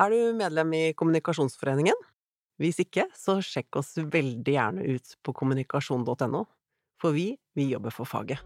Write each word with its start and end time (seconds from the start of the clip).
Er 0.00 0.08
du 0.08 0.32
medlem 0.32 0.70
i 0.72 0.94
Kommunikasjonsforeningen? 0.96 1.98
Hvis 2.56 2.78
ikke, 2.80 3.04
så 3.12 3.34
sjekk 3.44 3.76
oss 3.76 3.90
veldig 4.00 4.54
gjerne 4.54 4.84
ut 4.88 5.10
på 5.20 5.34
kommunikasjon.no, 5.36 6.40
for 6.96 7.12
vi, 7.12 7.26
vi 7.52 7.66
jobber 7.74 7.92
for 7.92 8.08
faget. 8.08 8.40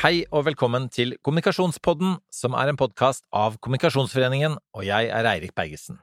Hei 0.00 0.24
og 0.34 0.48
velkommen 0.48 0.88
til 0.90 1.14
Kommunikasjonspodden, 1.22 2.18
som 2.26 2.58
er 2.58 2.72
en 2.72 2.80
podkast 2.80 3.22
av 3.30 3.60
Kommunikasjonsforeningen, 3.62 4.58
og 4.74 4.82
jeg 4.88 5.06
er 5.06 5.30
Eirik 5.30 5.54
Bergesen. 5.54 6.00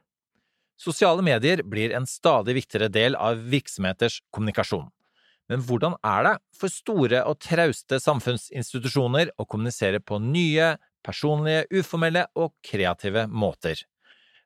Sosiale 0.80 1.28
medier 1.28 1.66
blir 1.68 1.92
en 1.92 2.08
stadig 2.08 2.56
viktigere 2.62 2.88
del 2.88 3.20
av 3.20 3.44
virksomheters 3.52 4.22
kommunikasjon. 4.32 4.88
Men 5.52 5.60
hvordan 5.68 6.00
er 6.08 6.24
det 6.30 6.34
for 6.56 6.72
store 6.72 7.20
og 7.28 7.44
trauste 7.44 8.00
samfunnsinstitusjoner 8.00 9.36
å 9.36 9.44
kommunisere 9.44 10.00
på 10.00 10.24
nye, 10.24 10.78
personlige, 11.06 11.68
uformelle 11.72 12.26
og 12.40 12.54
kreative 12.66 13.28
måter? 13.30 13.84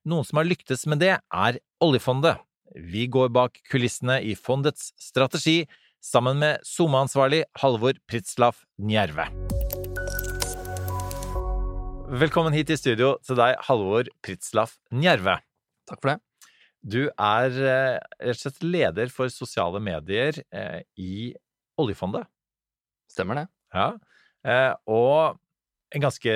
Noen 0.08 0.27
som 0.27 0.41
har 0.41 0.48
lyktes 0.48 0.86
med 0.90 1.02
det, 1.04 1.16
er 1.20 1.59
oljefondet. 1.84 2.40
Vi 2.76 3.08
går 3.12 3.31
bak 3.34 3.59
kulissene 3.72 4.20
i 4.23 4.36
fondets 4.36 4.91
strategi 5.00 5.62
sammen 6.04 6.40
med 6.41 6.64
SoMe-ansvarlig 6.67 7.44
Halvor 7.62 7.98
Pritzlaff 8.09 8.66
Njerve. 8.80 9.28
Velkommen 12.08 12.55
hit 12.55 12.72
i 12.72 12.78
studio 12.80 13.17
til 13.26 13.36
deg, 13.39 13.58
Halvor 13.67 14.08
Pritzlaff 14.23 14.78
Njerve. 14.95 15.42
Takk 15.89 16.00
for 16.00 16.14
det. 16.14 16.20
Du 16.88 17.02
er 17.09 17.58
eh, 17.58 17.98
rett 18.22 18.38
og 18.38 18.44
slett 18.45 18.64
leder 18.64 19.12
for 19.12 19.31
sosiale 19.34 19.81
medier 19.84 20.38
eh, 20.55 20.86
i 20.95 21.34
oljefondet. 21.81 22.30
Stemmer 23.12 23.42
det. 23.42 23.45
Ja. 23.76 23.89
Eh, 24.48 24.73
og 24.88 25.39
en 25.96 26.04
ganske 26.04 26.34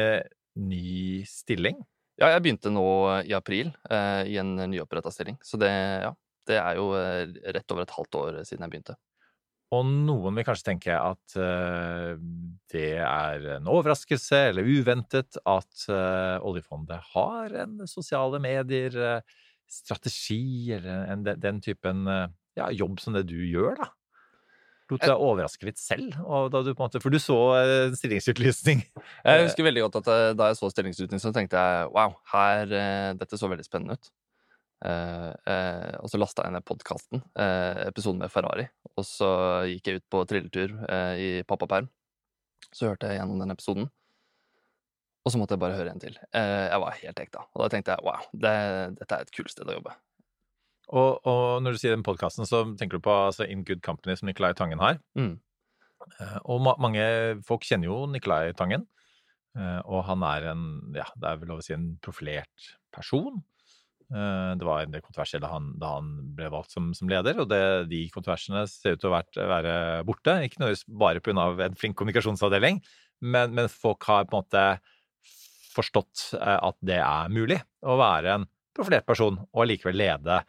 ny 0.60 1.24
stilling. 1.28 1.78
Ja, 2.22 2.28
jeg 2.36 2.44
begynte 2.46 2.70
nå 2.74 2.86
i 3.26 3.34
april 3.34 3.72
eh, 3.90 4.24
i 4.30 4.38
en 4.42 4.56
nyoppretta 4.70 5.12
stilling. 5.14 5.38
Så 5.46 5.58
det, 5.62 5.72
ja, 5.72 6.12
det 6.50 6.58
er 6.62 6.76
jo 6.78 6.86
eh, 6.98 7.28
rett 7.56 7.72
over 7.74 7.84
et 7.86 7.96
halvt 7.96 8.14
år 8.20 8.32
siden 8.48 8.64
jeg 8.66 8.72
begynte. 8.76 8.96
Og 9.72 9.86
noen 9.88 10.36
vil 10.36 10.44
kanskje 10.44 10.68
tenke 10.68 10.92
at 11.00 11.36
uh, 11.40 12.20
det 12.74 13.00
er 13.00 13.46
en 13.54 13.70
overraskelse 13.72 14.36
eller 14.50 14.68
uventet 14.68 15.40
at 15.48 15.86
uh, 15.88 16.44
oljefondet 16.44 17.00
har 17.14 17.56
en 17.64 17.80
sosiale 17.88 18.36
medier-strategi 18.44 20.76
eller 20.76 21.08
en, 21.14 21.24
den 21.24 21.64
typen 21.64 22.04
ja, 22.04 22.68
jobb 22.76 23.00
som 23.00 23.16
det 23.16 23.24
du 23.32 23.40
gjør, 23.48 23.80
da. 23.80 23.88
Lot 24.92 25.08
deg 25.08 25.24
overraske 25.24 25.64
litt 25.70 25.80
selv? 25.80 26.20
Du 26.20 26.76
måte, 26.76 27.00
for 27.00 27.08
du 27.08 27.16
så 27.24 27.56
en 27.62 27.96
stillingsutlysning. 27.96 28.84
Jeg 29.22 29.46
husker 29.46 29.68
veldig 29.68 29.86
godt 29.86 30.00
at 30.02 30.10
da 30.40 30.50
jeg 30.50 30.58
så 30.60 30.70
stillingsutlysningen, 30.72 31.22
så 31.24 31.32
tenkte 31.36 31.62
jeg 31.62 31.94
wow, 31.94 32.16
her, 32.34 32.76
dette 33.20 33.38
så 33.40 33.50
veldig 33.52 33.66
spennende 33.68 33.98
ut. 33.98 34.12
Og 34.82 36.10
så 36.10 36.18
lasta 36.18 36.48
jeg 36.48 36.56
ned 36.56 36.66
podkasten, 36.66 37.22
episoden 37.86 38.24
med 38.24 38.34
Ferrari. 38.34 38.66
Og 38.98 39.06
så 39.06 39.30
gikk 39.70 39.90
jeg 39.92 40.02
ut 40.02 40.08
på 40.16 40.24
trilletur 40.30 40.74
i 41.22 41.32
pappaperm. 41.46 41.92
Så 42.74 42.90
hørte 42.90 43.12
jeg 43.12 43.20
gjennom 43.20 43.44
den 43.44 43.54
episoden. 43.54 43.92
Og 45.22 45.34
så 45.34 45.38
måtte 45.38 45.54
jeg 45.54 45.62
bare 45.62 45.78
høre 45.78 45.94
en 45.94 46.02
til. 46.02 46.18
jeg 46.34 46.82
var 46.82 46.98
helt 47.04 47.26
ekta. 47.28 47.46
Og 47.54 47.62
da 47.62 47.70
tenkte 47.70 47.94
jeg 47.94 48.08
wow, 48.08 48.26
det, 48.34 48.56
dette 48.98 49.20
er 49.20 49.28
et 49.28 49.36
kult 49.38 49.54
sted 49.54 49.70
å 49.70 49.78
jobbe. 49.78 49.94
Og, 50.92 51.22
og 51.24 51.62
når 51.64 51.76
du 51.76 51.80
sier 51.80 51.94
den 51.96 52.04
podkasten, 52.04 52.48
så 52.48 52.64
tenker 52.80 53.00
du 53.00 53.06
på 53.06 53.14
altså, 53.30 53.46
In 53.48 53.64
Good 53.68 53.84
Company, 53.86 54.18
som 54.20 54.28
Nicolai 54.28 54.52
Tangen 54.58 54.82
har. 54.84 55.00
Mm. 55.16 55.38
og 56.50 56.64
ma 56.66 56.74
mange 56.82 57.04
folk 57.46 57.64
kjenner 57.68 57.88
jo 57.92 58.04
Nicolai 58.12 58.52
Tangen. 58.58 58.88
Og 59.60 60.06
han 60.08 60.22
er 60.24 60.46
en, 60.54 60.62
ja, 60.96 61.04
det 61.20 61.28
er 61.28 61.40
vel 61.42 61.50
lov 61.52 61.60
å 61.60 61.66
si 61.66 61.74
en 61.76 61.90
profilert 62.00 62.70
person. 62.96 63.42
Eh, 64.12 64.54
det 64.60 64.68
var 64.68 64.84
en 64.84 64.92
del 64.92 65.04
kontroverser 65.04 65.40
da 65.40 65.54
han, 65.54 65.70
da 65.80 65.94
han 65.96 66.10
ble 66.36 66.50
valgt 66.52 66.74
som, 66.76 66.90
som 66.98 67.10
leder, 67.10 67.38
og 67.40 67.48
det, 67.52 67.62
de 67.92 68.04
kontroversene 68.12 68.66
ser 68.68 68.98
ut 68.98 69.04
til 69.04 69.12
å 69.12 69.16
vært, 69.16 69.38
være 69.40 69.76
borte. 70.08 70.36
Ikke 70.44 70.60
nødvendigvis 70.60 70.88
bare 71.00 71.24
pga. 71.24 71.46
en 71.68 71.78
flink 71.80 71.96
kommunikasjonsavdeling, 72.00 72.82
men, 73.24 73.54
men, 73.56 73.70
folk 73.72 74.04
har 74.10 74.28
på 74.28 74.36
en 74.36 74.44
måte 74.44 74.66
forstått 75.72 76.26
eh, 76.42 76.58
at 76.58 76.80
det 76.84 77.00
er 77.00 77.32
mulig 77.32 77.62
å 77.88 77.96
være 78.02 78.36
en 78.36 78.50
profilert 78.76 79.08
person 79.08 79.40
og 79.40 79.64
allikevel 79.64 80.00
lede 80.00 80.42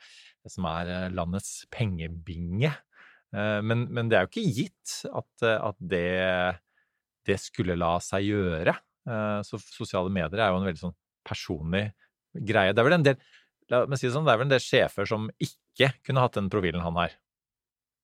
det 0.42 0.50
som 0.50 0.66
er 0.66 0.91
eh, 0.91 1.12
landets 1.14 1.62
pengebinge. 1.70 2.74
Men, 3.32 3.86
men 3.88 4.10
det 4.12 4.18
er 4.18 4.26
jo 4.26 4.28
ikke 4.28 4.58
gitt 4.58 4.91
at, 5.08 5.44
at 5.48 5.78
det, 5.80 6.02
det, 7.24 7.38
skulle 7.41 7.78
la 7.80 7.94
seg 8.04 8.26
gjøre. 8.26 8.74
Så 9.02 9.58
sosiale 9.58 10.12
medier 10.14 10.38
er 10.38 10.52
jo 10.52 10.60
en 10.60 10.66
veldig 10.68 10.78
sånn 10.78 10.94
personlig 11.26 11.88
greie. 12.32 12.70
Det 12.70 12.82
er 12.82 12.86
vel 12.86 12.98
en 13.00 13.06
del 13.06 13.18
La 13.72 13.84
meg 13.88 13.96
si 13.96 14.08
det 14.08 14.12
sånn, 14.12 14.26
det 14.26 14.34
er 14.34 14.40
vel 14.40 14.48
en 14.48 14.52
del 14.52 14.62
sjefer 14.62 15.08
som 15.08 15.28
ikke 15.40 15.92
kunne 16.04 16.24
hatt 16.24 16.36
den 16.36 16.50
profilen 16.52 16.82
han 16.84 16.98
har. 16.98 17.14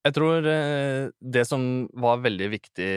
Jeg 0.06 0.14
tror 0.14 0.46
eh, 0.46 1.10
det 1.18 1.42
som 1.44 1.62
var 1.98 2.22
veldig 2.24 2.46
viktig 2.54 2.90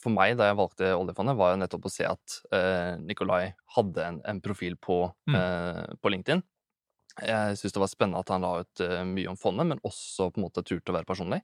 for 0.00 0.14
meg 0.14 0.36
da 0.38 0.46
jeg 0.48 0.58
valgte 0.60 0.92
oljefondet, 0.96 1.36
var 1.36 1.52
jo 1.52 1.58
nettopp 1.60 1.88
å 1.88 1.92
se 1.92 2.06
at 2.08 2.36
eh, 2.54 2.92
Nikolai 3.02 3.50
hadde 3.74 4.04
en, 4.04 4.20
en 4.30 4.40
profil 4.44 4.78
på, 4.80 5.02
mm. 5.28 5.36
eh, 5.36 5.82
på, 6.00 6.12
LinkedIn. 6.14 6.40
Jeg 7.26 7.58
syns 7.58 7.74
det 7.74 7.82
var 7.82 7.90
spennende 7.92 8.22
at 8.22 8.32
han 8.32 8.46
la 8.46 8.54
ut 8.62 8.84
eh, 8.84 9.02
mye 9.10 9.32
om 9.32 9.40
fondet, 9.40 9.68
men 9.74 9.82
også 9.84 10.30
på 10.30 10.40
en 10.40 10.46
måte 10.46 10.64
turte 10.64 10.94
å 10.94 10.96
være 10.96 11.08
personlig. 11.08 11.42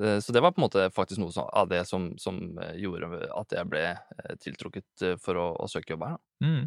Eh, 0.00 0.18
så 0.20 0.34
det 0.34 0.42
var 0.44 0.54
på 0.54 0.60
en 0.60 0.66
måte 0.66 0.88
faktisk 0.94 1.22
noe 1.22 1.46
av 1.52 1.70
det 1.72 1.84
som, 1.88 2.12
som, 2.20 2.40
eh, 2.62 2.76
gjorde 2.82 3.22
at 3.32 3.54
jeg 3.56 3.70
ble 3.70 3.86
tiltrukket 4.42 5.06
for 5.22 5.40
å, 5.40 5.48
å 5.64 5.70
søke 5.70 5.94
jobb 5.94 6.06
her. 6.08 6.20
Mm. 6.44 6.66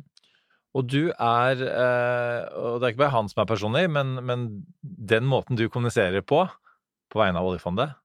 Og 0.77 0.85
du 0.85 1.09
er 1.09 1.61
eh, 1.65 2.41
Og 2.53 2.77
det 2.77 2.85
er 2.85 2.91
ikke 2.93 3.03
bare 3.05 3.15
han 3.15 3.29
som 3.31 3.41
er 3.41 3.49
personlig, 3.49 3.85
men, 3.89 4.19
men, 4.25 4.49
den 4.81 5.25
måten 5.29 5.57
du 5.57 5.65
kommuniserer 5.69 6.21
på, 6.21 6.43
på 7.09 7.21
vegne 7.21 7.41
av 7.41 7.49
oljefondet, 7.49 7.95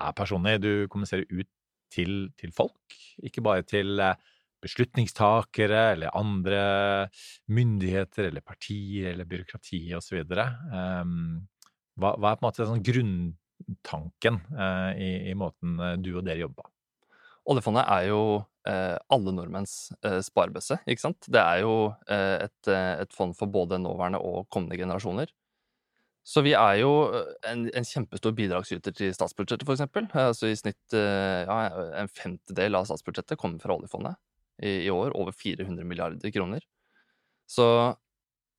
er 0.00 0.16
personlig. 0.16 0.58
Du 0.60 0.88
kommuniserer 0.92 1.24
ut 1.30 1.48
til, 1.90 2.28
til 2.38 2.52
folk, 2.54 2.98
ikke 3.24 3.42
bare 3.44 3.64
til 3.66 4.00
eh, 4.04 4.18
beslutningstakere 4.60 5.84
eller 5.94 6.16
andre 6.16 6.60
myndigheter 7.48 8.28
eller 8.28 8.44
partier 8.44 9.14
eller 9.14 9.28
byråkrati 9.28 9.86
osv. 9.96 10.20
Um, 10.20 11.46
hva, 11.96 12.12
hva 12.20 12.34
er 12.34 12.36
på 12.36 12.44
en 12.44 12.46
måte 12.46 12.68
sånn 12.68 12.84
grunntanken 12.84 13.39
uh, 13.60 14.90
i, 14.96 15.10
i, 15.30 15.34
måten 15.38 15.78
du 16.02 16.12
og 16.16 16.24
dere 16.26 16.42
jobber 16.42 16.64
på? 16.64 16.70
Oljefondet 17.50 17.86
er 17.88 18.06
jo 18.10 18.22
eh, 18.68 18.96
alle 19.12 19.32
nordmenns 19.34 19.90
eh, 20.06 20.20
sparebøsse, 20.24 20.80
ikke 20.90 21.02
sant? 21.02 21.28
Det 21.32 21.40
er 21.40 21.62
jo 21.64 21.74
eh, 22.10 22.46
et, 22.46 22.70
eh, 22.70 23.02
et, 23.04 23.14
fond 23.16 23.32
for 23.36 23.50
både 23.50 23.80
nåværende 23.80 24.20
og 24.22 24.48
kommende 24.52 24.78
generasjoner. 24.78 25.32
Så 26.26 26.44
vi 26.44 26.52
er 26.54 26.82
jo 26.82 26.92
eh, 27.16 27.32
en, 27.50 27.64
en 27.74 27.86
kjempestor 27.86 28.36
bidragsyter 28.36 28.94
til 28.96 29.14
statsbudsjettet, 29.16 29.66
for 29.68 29.76
eksempel. 29.76 30.10
Altså 30.12 30.50
i 30.50 30.58
snitt 30.58 30.96
eh, 30.96 31.46
ja, 31.48 31.88
en 32.02 32.12
femtedel 32.12 32.78
av 32.78 32.90
statsbudsjettet 32.90 33.40
kommer 33.40 33.62
fra 33.62 33.78
oljefondet. 33.78 34.20
I, 34.60 34.84
I, 34.84 34.90
år 34.92 35.16
over 35.16 35.32
400 35.32 35.88
milliarder 35.88 36.34
kroner. 36.34 36.66
Så 37.48 37.64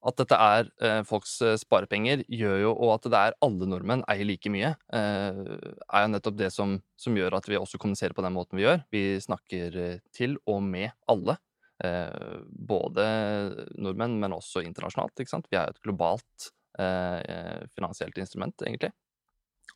at 0.02 0.18
dette 0.18 0.38
er 0.38 0.70
eh, 0.82 1.02
folks 1.06 1.36
eh, 1.46 1.58
sparepenger, 1.62 2.24
gjør 2.32 2.58
jo, 2.64 2.72
og 2.74 2.96
at 2.96 3.06
det 3.14 3.20
er 3.20 3.36
alle 3.46 3.68
nordmenn 3.70 4.04
eier 4.10 4.26
like 4.26 4.50
mye, 4.54 4.72
eh, 4.98 5.42
er 5.86 6.06
jo 6.06 6.12
nettopp 6.16 6.40
det 6.40 6.50
som, 6.56 6.80
som, 7.00 7.18
gjør 7.18 7.38
at 7.38 7.50
vi 7.50 7.60
også 7.60 7.80
kommuniserer 7.82 8.16
på 8.18 8.26
den 8.26 8.34
måten 8.34 8.58
vi 8.58 8.66
gjør. 8.66 8.82
Vi 8.94 9.04
snakker 9.22 9.78
eh, 9.78 10.00
til 10.16 10.40
og 10.50 10.64
med 10.66 10.90
alle. 11.12 11.38
Eh, 11.86 12.42
både 12.50 13.06
nordmenn, 13.82 14.18
men 14.22 14.38
også 14.38 14.66
internasjonalt. 14.66 15.22
ikke 15.22 15.36
sant? 15.36 15.50
Vi 15.52 15.60
er 15.60 15.70
jo 15.70 15.76
et 15.76 15.86
globalt 15.86 16.50
eh, 16.82 17.62
finansielt 17.78 18.18
instrument, 18.22 18.58
egentlig. 18.66 18.94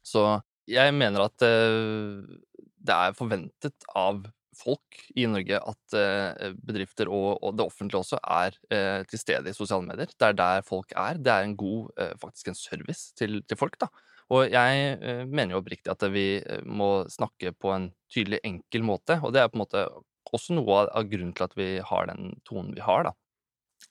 Så 0.06 0.26
jeg 0.70 0.94
mener 0.98 1.28
at 1.28 1.38
det 1.38 2.94
er 2.94 3.18
forventet 3.18 3.86
av 3.98 4.24
folk 4.58 5.00
i 5.18 5.26
Norge 5.30 5.60
at 5.72 5.96
eh, 6.00 6.56
bedrifter 6.56 7.10
og, 7.12 7.38
og, 7.42 7.54
det 7.58 7.66
offentlige 7.66 8.02
også 8.02 8.20
er 8.22 8.58
eh, 8.74 9.04
til 9.10 9.22
stede 9.22 9.52
i 9.52 9.58
sosiale 9.58 9.86
medier. 9.88 10.12
Det 10.12 10.30
er 10.30 10.38
der 10.40 10.66
folk 10.66 10.96
er. 10.96 11.20
Det 11.22 11.32
er 11.32 11.46
en 11.46 11.56
god, 11.60 11.92
eh, 12.02 12.14
faktisk 12.22 12.52
en 12.52 12.60
service 12.60 13.14
til, 13.20 13.42
til 13.46 13.60
folk, 13.60 13.78
da. 13.82 13.92
Og 14.34 14.50
jeg 14.50 15.28
mener 15.30 15.54
jo 15.54 15.60
oppriktig 15.60 15.92
at 15.92 16.02
vi 16.10 16.40
må 16.66 17.06
snakke 17.14 17.52
på 17.62 17.70
en 17.76 17.92
tydelig, 18.10 18.40
enkel 18.48 18.82
måte. 18.88 19.20
Og 19.22 19.36
det 19.36 19.44
er 19.44 19.52
på 19.52 19.60
en 19.60 19.62
måte 19.62 19.84
også 20.34 20.56
noe 20.58 20.80
av, 20.88 21.04
grunnen 21.12 21.36
til 21.38 21.46
at 21.46 21.54
vi 21.54 21.68
har 21.92 22.10
den 22.10 22.32
tonen 22.48 22.72
vi 22.74 22.82
har, 22.82 23.06
da. 23.06 23.12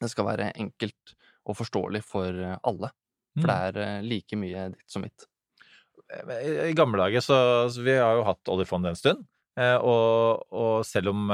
Det 0.01 0.11
skal 0.11 0.27
være 0.27 0.49
enkelt 0.59 1.15
og 1.47 1.61
forståelig 1.61 2.03
for 2.03 2.35
alle. 2.35 2.91
For 3.39 3.47
det 3.47 3.55
mm. 3.55 3.85
er 3.85 4.11
like 4.11 4.41
mye 4.41 4.67
ditt 4.75 4.91
som 4.91 5.07
mitt. 5.07 5.29
I 6.67 6.75
gamle 6.77 7.01
dager 7.01 7.23
så, 7.25 7.37
så 7.71 7.83
Vi 7.83 7.95
har 7.97 8.19
jo 8.19 8.27
hatt 8.27 8.51
oljefondet 8.53 8.93
en 8.93 8.99
stund. 8.99 9.25
Eh, 9.61 9.77
og, 9.79 10.45
og, 10.51 10.83
selv 10.89 11.13
om 11.13 11.31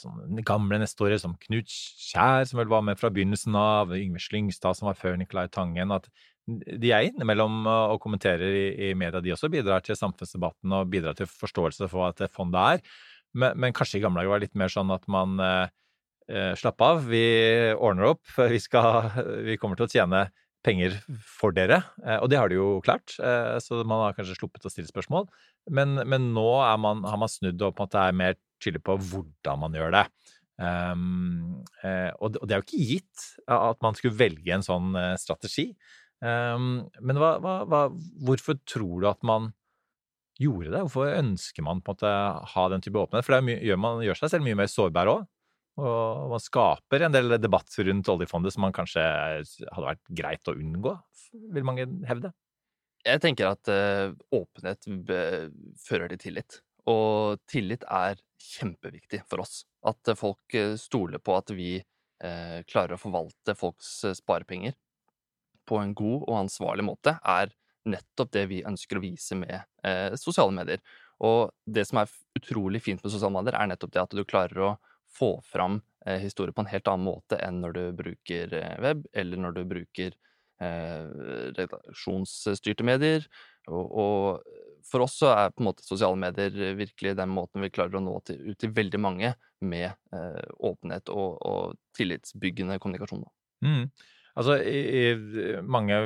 sånn 0.00 0.38
gamle 0.40 0.78
nestorer 0.80 1.18
som 1.20 1.34
Knut 1.36 1.68
Kjær, 1.68 2.46
som 2.48 2.62
vel 2.62 2.70
var 2.72 2.80
med 2.86 2.96
fra 2.96 3.10
begynnelsen 3.12 3.52
av, 3.60 3.92
Yngve 3.92 4.22
Slyngstad, 4.24 4.78
som 4.78 4.88
var 4.88 4.96
før 4.96 5.18
Nicolai 5.20 5.50
Tangen 5.52 5.92
at 5.92 6.08
De 6.48 6.90
er 6.92 7.10
innimellom 7.10 7.66
og 7.68 8.00
kommenterer 8.00 8.56
i, 8.56 8.64
i 8.88 8.94
media, 8.96 9.20
de 9.20 9.34
også 9.34 9.50
bidrar 9.52 9.84
til 9.84 9.96
samfunnsdebatten 10.00 10.72
og 10.76 10.88
bidrar 10.92 11.16
til 11.18 11.28
forståelse 11.28 11.90
for 11.92 12.00
hva 12.00 12.10
et 12.12 12.32
fondet 12.32 12.78
er. 12.78 12.96
Men, 13.34 13.58
men, 13.58 13.76
kanskje 13.76 13.98
i 13.98 14.04
gamle 14.04 14.22
dager 14.22 14.32
var 14.32 14.40
det 14.40 14.48
litt 14.48 14.60
mer 14.60 14.72
sånn 14.72 14.92
at 14.94 15.04
man 15.10 15.36
eh, 15.44 16.52
slapp 16.56 16.80
av, 16.84 17.04
vi 17.10 17.24
ordner 17.74 18.14
opp, 18.14 18.24
vi, 18.52 18.60
skal, 18.62 19.10
vi 19.44 19.58
kommer 19.60 19.80
til 19.80 19.88
å 19.88 19.92
tjene 19.92 20.24
penger 20.64 20.96
for 21.28 21.54
dere. 21.56 21.80
Eh, 22.04 22.18
og 22.18 22.30
det 22.32 22.38
har 22.40 22.50
de 22.50 22.58
jo 22.58 22.68
klart, 22.84 23.16
eh, 23.20 23.56
så 23.62 23.82
man 23.82 24.06
har 24.06 24.16
kanskje 24.16 24.38
sluppet 24.38 24.66
å 24.66 24.72
stille 24.72 24.90
spørsmål. 24.90 25.28
Men, 25.74 26.00
men 26.08 26.30
nå 26.36 26.48
man, 26.80 27.04
har 27.08 27.20
man 27.20 27.32
snudd 27.32 27.60
og 27.62 27.74
på 27.74 27.84
en 27.84 27.88
måte 27.88 28.06
er 28.06 28.16
mer 28.16 28.38
tydelig 28.62 28.84
på 28.86 28.96
hvordan 29.10 29.60
man 29.64 29.76
gjør 29.76 29.94
det. 29.98 30.06
Um, 30.54 31.64
og, 32.22 32.36
det, 32.36 32.52
er 32.54 32.60
jo 32.60 32.62
ikke 32.62 32.84
gitt 32.86 33.24
at 33.50 33.80
man 33.82 33.96
skulle 33.98 34.14
velge 34.14 34.52
en 34.54 34.62
sånn 34.62 34.94
strategi. 35.18 35.72
Um, 36.22 36.86
men 37.02 37.18
hva, 37.18 37.34
hva, 37.42 37.56
hva, 37.68 37.80
hvorfor 38.24 38.60
tror 38.62 39.02
du 39.02 39.08
at 39.10 39.24
man 39.26 39.50
gjorde 40.40 40.72
det? 40.72 40.82
Hvorfor 40.86 41.10
ønsker 41.18 41.66
man 41.66 41.82
på 41.82 41.92
en 41.92 41.98
måte 41.98 42.12
ha 42.54 42.66
den 42.72 42.84
type 42.84 43.00
åpenhet? 43.00 43.26
For 43.26 43.36
det 43.36 43.58
gjør, 43.66 43.80
man 43.82 44.02
gjør 44.06 44.20
seg 44.22 44.34
selv 44.34 44.46
mye 44.46 44.58
mer 44.62 44.70
sårbar 44.70 45.10
òg. 45.10 45.26
Og 45.80 46.28
man 46.30 46.42
skaper 46.42 47.02
en 47.02 47.14
del 47.14 47.34
debatt 47.42 47.72
rundt 47.82 48.10
oljefondet 48.12 48.54
som 48.54 48.62
man 48.62 48.74
kanskje 48.74 49.02
hadde 49.02 49.86
vært 49.88 50.12
greit 50.20 50.50
å 50.50 50.54
unngå, 50.54 50.92
vil 51.54 51.66
mange 51.66 51.88
hevde. 52.06 52.30
Jeg 53.04 53.20
tenker 53.20 53.50
at 53.50 53.68
uh, 53.68 54.14
åpenhet 54.32 54.86
fører 55.82 56.14
til 56.14 56.22
tillit. 56.22 56.60
Og 56.88 57.40
tillit 57.50 57.84
er 57.90 58.20
kjempeviktig 58.44 59.24
for 59.28 59.42
oss. 59.42 59.64
At 59.88 60.08
folk 60.20 60.54
eh, 60.56 60.74
stoler 60.80 61.20
på 61.20 61.34
at 61.36 61.50
vi 61.56 61.78
uh, 61.80 62.60
klarer 62.68 62.96
å 62.96 63.00
forvalte 63.00 63.56
folks 63.56 63.90
sparepenger 64.20 64.76
på 65.68 65.80
en 65.80 65.94
god 65.96 66.26
og 66.28 66.38
ansvarlig 66.44 66.84
måte, 66.84 67.16
er 67.24 67.52
nettopp 67.88 68.32
det 68.36 68.46
vi 68.52 68.62
ønsker 68.68 69.00
å 69.00 69.02
vise 69.02 69.36
med 69.36 69.64
sosiale 70.20 70.52
medier. 70.52 70.80
Og 71.24 71.52
det 71.64 71.86
som 71.88 72.00
er 72.00 72.12
utrolig 72.36 72.82
fint 72.84 73.00
med 73.00 73.12
sosiale 73.12 73.32
medier, 73.32 73.56
er 73.56 73.70
nettopp 73.70 73.92
det 73.92 74.02
at 74.02 74.16
du 74.16 74.22
klarer 74.28 74.60
å 74.60 74.70
få 75.18 75.36
fram 75.46 75.80
eh, 76.06 76.20
historier 76.22 76.54
på 76.54 76.64
en 76.64 76.70
helt 76.70 76.90
annen 76.90 77.08
måte 77.08 77.38
enn 77.42 77.60
når 77.64 77.76
du 77.76 77.82
bruker 78.02 78.54
eh, 78.58 78.76
web, 78.82 79.04
eller 79.14 79.42
når 79.44 79.58
du 79.58 79.64
bruker 79.70 80.14
eh, 80.62 81.02
redaksjonsstyrte 81.58 82.86
medier. 82.86 83.26
Og, 83.70 83.98
og, 84.04 84.64
for 84.84 85.06
oss 85.06 85.16
så 85.16 85.30
er 85.32 85.52
på 85.54 85.62
en 85.62 85.70
måte 85.70 85.86
sosiale 85.86 86.18
medier 86.20 86.74
virkelig 86.76 87.14
den 87.16 87.30
måten 87.32 87.64
vi 87.64 87.72
klarer 87.72 87.96
å 87.96 88.02
nå 88.04 88.18
til, 88.28 88.42
ut 88.50 88.58
til 88.60 88.74
veldig 88.76 89.00
mange 89.00 89.30
med 89.64 89.86
eh, 89.88 90.42
åpenhet 90.60 91.08
og, 91.12 91.38
og, 91.40 91.78
tillitsbyggende 91.96 92.76
kommunikasjon. 92.82 93.24
Mm. 93.64 93.86
Altså, 94.34 94.58
i, 94.66 94.80
i, 94.98 95.62
mange 95.62 95.96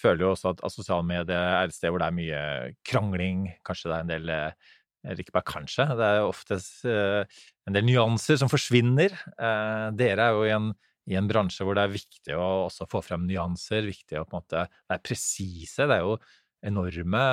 føler 0.00 0.24
jo 0.24 0.30
også 0.32 0.54
at, 0.54 0.62
at 0.64 0.72
sosiale 0.72 1.04
medier 1.06 1.36
er 1.36 1.68
et 1.68 1.76
sted 1.76 1.92
hvor 1.92 2.00
det 2.00 2.08
er 2.08 2.16
mye 2.16 2.42
krangling, 2.88 3.44
kanskje 3.66 3.90
det 3.92 3.96
er 3.96 4.06
en 4.06 4.12
del 4.14 4.32
eh, 4.32 4.72
eller 5.06 5.22
ikke 5.22 5.36
bare 5.36 5.46
kanskje, 5.46 5.86
det 5.98 6.06
er 6.06 6.18
jo 6.20 6.32
oftest 6.32 6.82
uh, 6.88 7.22
en 7.68 7.76
del 7.76 7.86
nyanser 7.86 8.40
som 8.40 8.50
forsvinner. 8.50 9.14
Uh, 9.38 9.92
dere 9.96 10.26
er 10.26 10.34
jo 10.34 10.46
i 10.46 10.54
en, 10.54 10.72
i 11.06 11.18
en, 11.18 11.28
bransje 11.30 11.66
hvor 11.66 11.78
det 11.78 11.86
er 11.86 11.94
viktig 11.94 12.34
å 12.34 12.48
også 12.66 12.88
få 12.90 13.02
frem 13.06 13.26
nyanser, 13.28 13.86
viktig 13.86 14.18
å 14.18 14.26
på 14.26 14.34
en 14.34 14.42
måte 14.42 14.66
være 14.90 15.04
presise. 15.06 15.86
Det 15.86 15.98
er 15.98 16.04
jo 16.04 16.18
enorme 16.66 17.24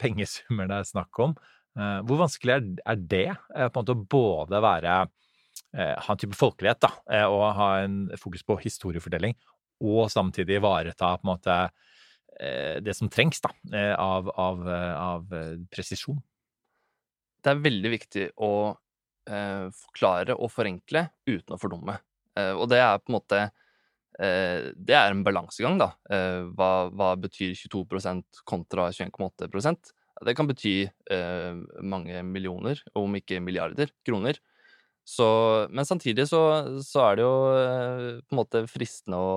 pengesummer 0.00 0.68
det 0.68 0.80
er 0.82 0.90
snakk 0.90 1.22
om. 1.24 1.36
Hvor 1.74 2.20
vanskelig 2.20 2.52
er, 2.54 2.66
er 2.92 2.98
det 3.00 3.28
på 3.32 3.64
en 3.64 3.78
måte 3.80 3.94
å 3.94 4.02
både 4.12 4.60
være 4.62 4.98
ha 5.74 6.12
en 6.12 6.20
type 6.20 6.36
folkelighet 6.38 6.82
da, 6.84 6.90
og 7.30 7.44
ha 7.56 7.68
en 7.82 7.96
fokus 8.20 8.44
på 8.46 8.58
historiefortelling, 8.62 9.34
og 9.82 10.10
samtidig 10.12 10.58
ivareta 10.60 11.14
på 11.16 11.24
en 11.24 11.30
måte 11.32 11.56
det 12.84 12.94
som 12.98 13.10
trengs 13.10 13.42
da, 13.42 13.50
av, 13.94 14.30
av, 14.38 14.62
av 14.68 15.34
presisjon? 15.72 16.20
Det 17.44 17.52
er 17.52 17.64
veldig 17.64 17.92
viktig 17.92 18.24
å 18.40 18.52
eh, 19.28 19.66
forklare 19.74 20.36
og 20.36 20.52
forenkle 20.52 21.08
uten 21.28 21.56
å 21.56 21.60
fordumme. 21.60 21.98
Eh, 22.38 22.52
og 22.54 22.68
det 22.72 22.80
er 22.82 23.02
på 23.02 23.12
en 23.12 23.18
måte 23.18 23.42
eh, 23.44 24.72
Det 24.74 24.96
er 24.96 25.12
en 25.12 25.24
balansegang, 25.26 25.78
da. 25.80 25.92
Eh, 26.10 26.40
hva, 26.56 26.88
hva, 26.90 27.12
betyr 27.20 27.54
22% 27.58 28.42
kontra 28.48 28.88
21,8% 28.90 29.92
Det 30.26 30.34
kan 30.36 30.48
bety 30.50 30.74
eh, 30.86 31.52
mange 31.82 32.24
millioner, 32.26 32.82
om 32.96 33.20
ikke 33.20 33.42
milliarder, 33.44 33.92
kroner. 34.06 34.40
Så, 35.04 35.26
men 35.68 35.84
samtidig 35.84 36.24
så, 36.30 36.40
så, 36.80 37.02
er 37.04 37.18
det 37.18 37.24
jo 37.26 37.34
eh, 37.52 38.06
på 38.24 38.32
en 38.32 38.38
måte 38.40 38.62
fristende 38.72 39.18
å, 39.20 39.34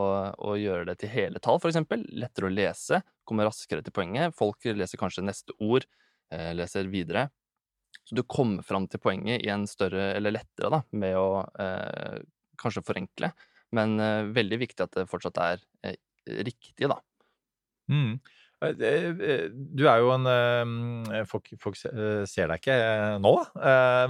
å 0.47 0.55
gjøre 0.55 0.87
det 0.87 1.01
til 1.01 1.11
hele 1.11 1.41
tall, 1.43 1.59
f.eks. 1.59 1.81
Lettere 2.15 2.47
å 2.47 2.53
lese, 2.53 3.01
komme 3.27 3.43
raskere 3.43 3.83
til 3.83 3.91
poenget. 3.91 4.37
Folk 4.37 4.63
leser 4.71 5.01
kanskje 5.01 5.25
neste 5.27 5.57
ord, 5.59 5.83
leser 6.27 6.87
videre. 6.91 7.29
Så 8.07 8.15
du 8.15 8.23
kommer 8.23 8.63
fram 8.63 8.87
til 8.87 9.01
poenget 9.03 9.43
i 9.43 9.51
en 9.51 9.65
større, 9.67 10.13
eller 10.15 10.37
lettere, 10.37 10.71
da, 10.71 10.81
med 10.95 11.17
å 11.19 11.43
eh, 11.59 12.21
kanskje 12.61 12.85
forenkle. 12.87 13.33
Men 13.75 13.99
eh, 13.99 14.29
veldig 14.35 14.61
viktig 14.63 14.85
at 14.85 14.95
det 14.95 15.09
fortsatt 15.11 15.39
er 15.43 15.63
eh, 15.83 15.97
riktig, 16.47 16.87
da. 16.87 17.01
Mm. 17.91 18.15
Eh, 18.63 18.85
eh, 18.87 19.43
du 19.51 19.83
er 19.91 19.99
jo 20.03 20.13
en 20.15 20.31
folk, 21.27 21.51
folk, 21.61 21.77
ser 21.77 22.47
deg 22.47 22.61
ikke 22.61 22.79
nå, 23.23 23.35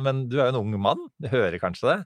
men 0.06 0.28
du 0.30 0.38
er 0.38 0.52
jo 0.52 0.54
en 0.54 0.62
ung 0.62 0.78
mann. 0.82 1.04
Du 1.18 1.30
hører 1.34 1.58
kanskje 1.62 1.96
det. 1.96 2.00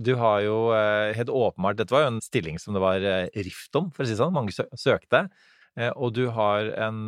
Du 0.00 0.14
har 0.16 0.38
jo 0.40 0.70
helt 1.12 1.28
åpenbart 1.28 1.76
Dette 1.76 1.92
var 1.92 2.06
jo 2.06 2.12
en 2.14 2.22
stilling 2.24 2.56
som 2.56 2.72
det 2.72 2.80
var 2.80 3.02
rift 3.34 3.76
om, 3.76 3.90
for 3.92 4.00
å 4.00 4.08
si 4.08 4.14
det 4.14 4.22
sånn. 4.22 4.32
Mange 4.32 4.54
søkte. 4.56 5.26
Og 6.00 6.14
du 6.16 6.22
har 6.32 6.70
en 6.86 7.02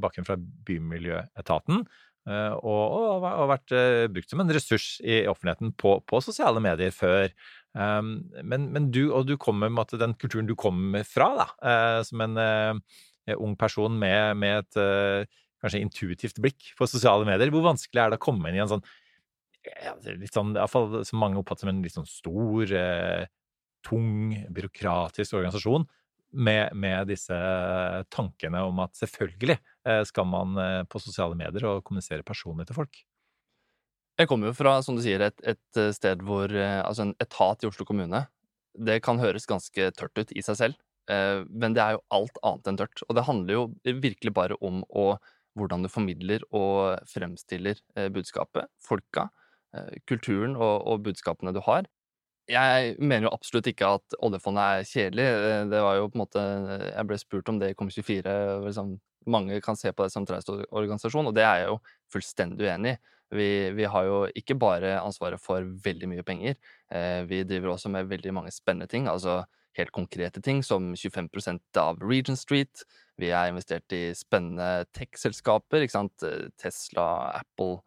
bakgrunn 0.00 0.24
fra 0.24 0.38
Bymiljøetaten. 0.38 1.84
Eh, 2.28 2.54
og, 2.60 3.22
og, 3.24 3.46
vært 3.48 3.72
eh, 3.72 4.06
brukt 4.12 4.28
som 4.28 4.42
en 4.42 4.52
ressurs 4.52 4.98
i 5.00 5.22
offentligheten 5.30 5.72
på, 5.80 5.94
på 6.04 6.20
sosiale 6.24 6.60
medier 6.64 6.92
før. 6.92 7.32
Um, 7.78 8.28
men, 8.42 8.66
men, 8.74 8.88
du, 8.92 9.06
og 9.14 9.28
du 9.28 9.36
kommer 9.40 9.70
med 9.72 9.92
den 10.00 10.16
kulturen 10.18 10.48
du 10.48 10.54
kommer 10.58 11.04
fra, 11.06 11.28
da, 11.38 11.46
uh, 11.62 12.00
som 12.02 12.24
en 12.24 12.40
ung 13.36 13.52
person 13.60 13.92
med, 14.00 14.38
med 14.40 14.62
et 14.64 15.28
kanskje 15.60 15.82
intuitivt 15.84 16.38
blikk 16.40 16.70
på 16.78 16.88
sosiale 16.88 17.28
medier. 17.28 17.52
Hvor 17.52 17.66
vanskelig 17.66 18.02
er 18.02 18.12
det 18.12 18.18
å 18.20 18.24
komme 18.24 18.48
inn 18.48 18.56
i 18.56 18.62
en 18.64 18.70
sånn, 18.72 18.84
litt 20.16 20.32
sånn 20.32 20.54
iallfall 20.56 21.02
som 21.04 21.20
mange 21.20 21.36
oppfatter 21.40 21.66
som 21.66 21.72
en 21.74 21.82
litt 21.84 21.92
sånn 21.92 22.08
stor, 22.08 22.72
tung, 23.84 24.32
byråkratisk 24.54 25.36
organisasjon, 25.36 25.84
med, 26.32 26.74
med, 26.76 27.08
disse 27.08 27.36
tankene 28.12 28.60
om 28.68 28.82
at 28.84 28.96
selvfølgelig 28.98 29.56
eh, 29.56 29.77
skal 30.08 30.26
man 30.28 30.58
eh, 30.60 30.82
på 30.90 31.00
sosiale 31.02 31.36
medier 31.38 31.66
og 31.68 31.84
kommunisere 31.86 32.26
personlig 32.26 32.68
til 32.68 32.78
folk. 32.78 33.00
Jeg 34.18 34.28
kommer 34.30 34.50
jo 34.50 34.56
fra, 34.58 34.78
som 34.82 34.98
du 34.98 35.02
sier, 35.04 35.22
et, 35.22 35.38
et 35.46 35.80
eh, 35.80 35.92
sted 35.94 36.24
hvor 36.26 36.50
Altså 36.50 37.06
en 37.06 37.16
etat 37.22 37.64
i 37.64 37.70
Oslo 37.70 37.86
kommune. 37.88 38.26
Det 38.78 39.00
kan 39.04 39.22
høres 39.22 39.48
ganske 39.48 39.90
tørt 39.96 40.18
ut 40.18 40.32
i 40.36 40.44
seg 40.44 40.58
selv, 40.58 40.78
men 41.08 41.72
det 41.74 41.80
er 41.82 41.94
jo 41.96 42.02
alt 42.14 42.36
annet 42.46 42.68
enn 42.68 42.76
tørt. 42.78 43.00
Og 43.08 43.16
det 43.16 43.24
handler 43.26 43.54
jo 43.54 43.62
virkelig 44.04 44.30
bare 44.36 44.58
om 44.62 44.82
å, 44.86 45.06
hvordan 45.58 45.82
du 45.82 45.88
formidler 45.90 46.44
og 46.54 47.00
fremstiller 47.08 47.80
budskapet, 48.14 48.68
folka, 48.84 49.24
kulturen 50.06 50.54
og, 50.54 50.84
og 50.84 51.02
budskapene 51.08 51.54
du 51.56 51.62
har 51.64 51.88
jeg 52.48 52.94
mener 52.98 53.28
jo 53.28 53.34
absolutt 53.36 53.68
ikke 53.68 53.90
at 53.98 54.16
oljefondet 54.24 54.64
er 54.64 54.88
kjedelig. 54.88 55.26
Eh, 55.28 55.62
det 55.68 55.82
var 55.84 55.98
jo 55.98 56.08
på 56.08 56.18
en 56.18 56.24
måte 56.24 56.44
Jeg 56.86 57.08
ble 57.08 57.20
spurt 57.20 57.52
om 57.52 57.60
det 57.60 57.72
i 57.72 57.76
KOM24. 57.78 58.36
Liksom, 58.64 58.94
mange 59.30 59.60
kan 59.64 59.78
se 59.78 59.92
på 59.92 60.06
det 60.06 60.14
som 60.14 60.26
organisasjon, 60.28 61.30
og 61.30 61.36
det 61.36 61.44
er 61.46 61.62
jeg 61.62 61.70
jo 61.72 61.78
fullstendig 62.14 62.68
uenig 62.68 62.96
i. 62.96 63.00
Vi, 63.28 63.48
vi, 63.76 63.84
har 63.84 64.06
jo 64.08 64.22
ikke 64.40 64.56
bare 64.56 64.94
ansvaret 65.02 65.40
for 65.42 65.60
veldig 65.84 66.08
mye 66.08 66.24
penger, 66.24 66.54
eh, 66.88 67.20
vi 67.28 67.42
driver 67.44 67.74
også 67.74 67.90
med 67.92 68.08
veldig 68.08 68.32
mange 68.32 68.52
spennende 68.54 68.88
ting. 68.88 69.08
altså 69.08 69.42
helt 69.78 69.92
konkrete 69.94 70.42
ting, 70.42 70.62
som 70.64 70.92
25% 70.96 71.78
av 71.78 72.00
Regent 72.02 72.40
Street. 72.40 72.82
Vi 73.18 73.30
er 73.30 73.50
investert 73.50 73.92
i 73.94 74.10
spennende 74.16 74.86
tech-selskaper. 74.96 75.86
Tesla, 76.58 77.06
Apple, 77.38 77.78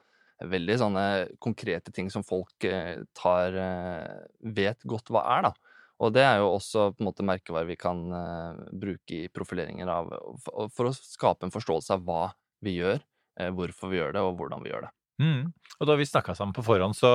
veldig 0.42 0.78
sånne 0.82 1.06
konkrete 1.44 1.94
ting 1.94 2.10
som 2.14 2.26
folk 2.26 2.66
eh, 2.68 3.04
tar 3.18 3.58
eh, 3.60 4.24
vet 4.56 4.88
godt 4.88 5.12
hva 5.14 5.26
er, 5.38 5.50
da. 5.50 5.71
Og 6.02 6.14
det 6.16 6.24
er 6.26 6.40
jo 6.42 6.50
også 6.56 6.90
på 6.96 7.04
en 7.04 7.10
måte 7.12 7.26
merkevarer 7.26 7.70
vi 7.70 7.78
kan 7.80 8.02
uh, 8.10 8.64
bruke 8.74 9.20
i 9.26 9.30
profileringer 9.34 9.90
av 9.92 10.10
for, 10.42 10.72
for, 10.74 10.90
å 10.90 10.96
skape 10.96 11.48
en 11.48 11.54
forståelse 11.54 11.94
av 11.98 12.08
hva 12.08 12.24
vi 12.66 12.80
gjør, 12.80 13.04
uh, 13.42 13.52
hvorfor 13.58 13.94
vi 13.94 14.02
gjør 14.02 14.18
det, 14.18 14.26
og 14.26 14.36
hvordan 14.40 14.66
vi 14.66 14.74
gjør 14.74 14.88
det. 14.88 14.92
Mm. 15.22 15.42
Og 15.78 15.86
da 15.86 15.96
vi 16.00 16.08
snakka 16.10 16.34
sammen 16.34 16.56
på 16.58 16.64
forhånd, 16.66 16.98
så, 16.98 17.12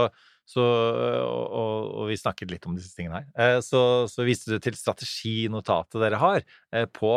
så 0.46 0.62
og, 0.62 1.88
og, 1.88 2.04
vi 2.06 2.18
snakket 2.20 2.52
litt 2.52 2.68
om 2.70 2.76
disse 2.78 2.94
tingene 2.94 3.24
her, 3.24 3.56
uh, 3.58 3.58
så, 3.64 3.80
så, 4.12 4.22
viste 4.28 4.54
du 4.54 4.62
til 4.62 4.78
strateginotatet 4.78 5.98
dere 6.04 6.22
har, 6.22 6.46
på, 6.94 7.14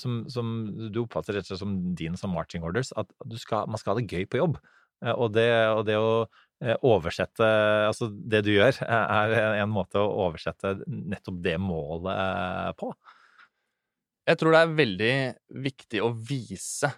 som, 0.00 0.24
som, 0.32 0.54
du 0.90 1.04
oppfatter 1.04 1.38
rett 1.38 1.46
og 1.46 1.54
slett 1.54 1.62
som 1.62 1.76
din 1.94 2.18
som 2.18 2.34
marching 2.34 2.66
orders, 2.66 2.90
at 2.98 3.14
skal, 3.38 3.70
man 3.70 3.78
skal 3.78 3.94
ha 3.94 4.02
det 4.02 4.10
gøy 4.10 4.26
på 4.26 4.42
jobb. 4.42 4.58
Eh, 5.04 5.12
og 5.12 5.34
det, 5.36 5.48
og 5.74 5.84
det 5.88 5.98
å 6.00 6.10
eh, 6.24 6.42
oversette 6.86 7.44
Altså, 7.88 8.08
det 8.08 8.44
du 8.46 8.52
gjør, 8.54 8.78
er 8.86 9.34
en 9.60 9.72
måte 9.72 10.00
å 10.00 10.28
oversette 10.28 10.76
nettopp 10.86 11.40
det 11.44 11.56
målet 11.60 12.12
eh, 12.14 12.70
på. 12.78 12.92
Jeg 14.24 14.40
tror 14.40 14.54
det 14.54 14.60
er 14.62 14.76
veldig 14.78 15.14
viktig 15.66 16.00
å 16.00 16.12
vise, 16.16 16.88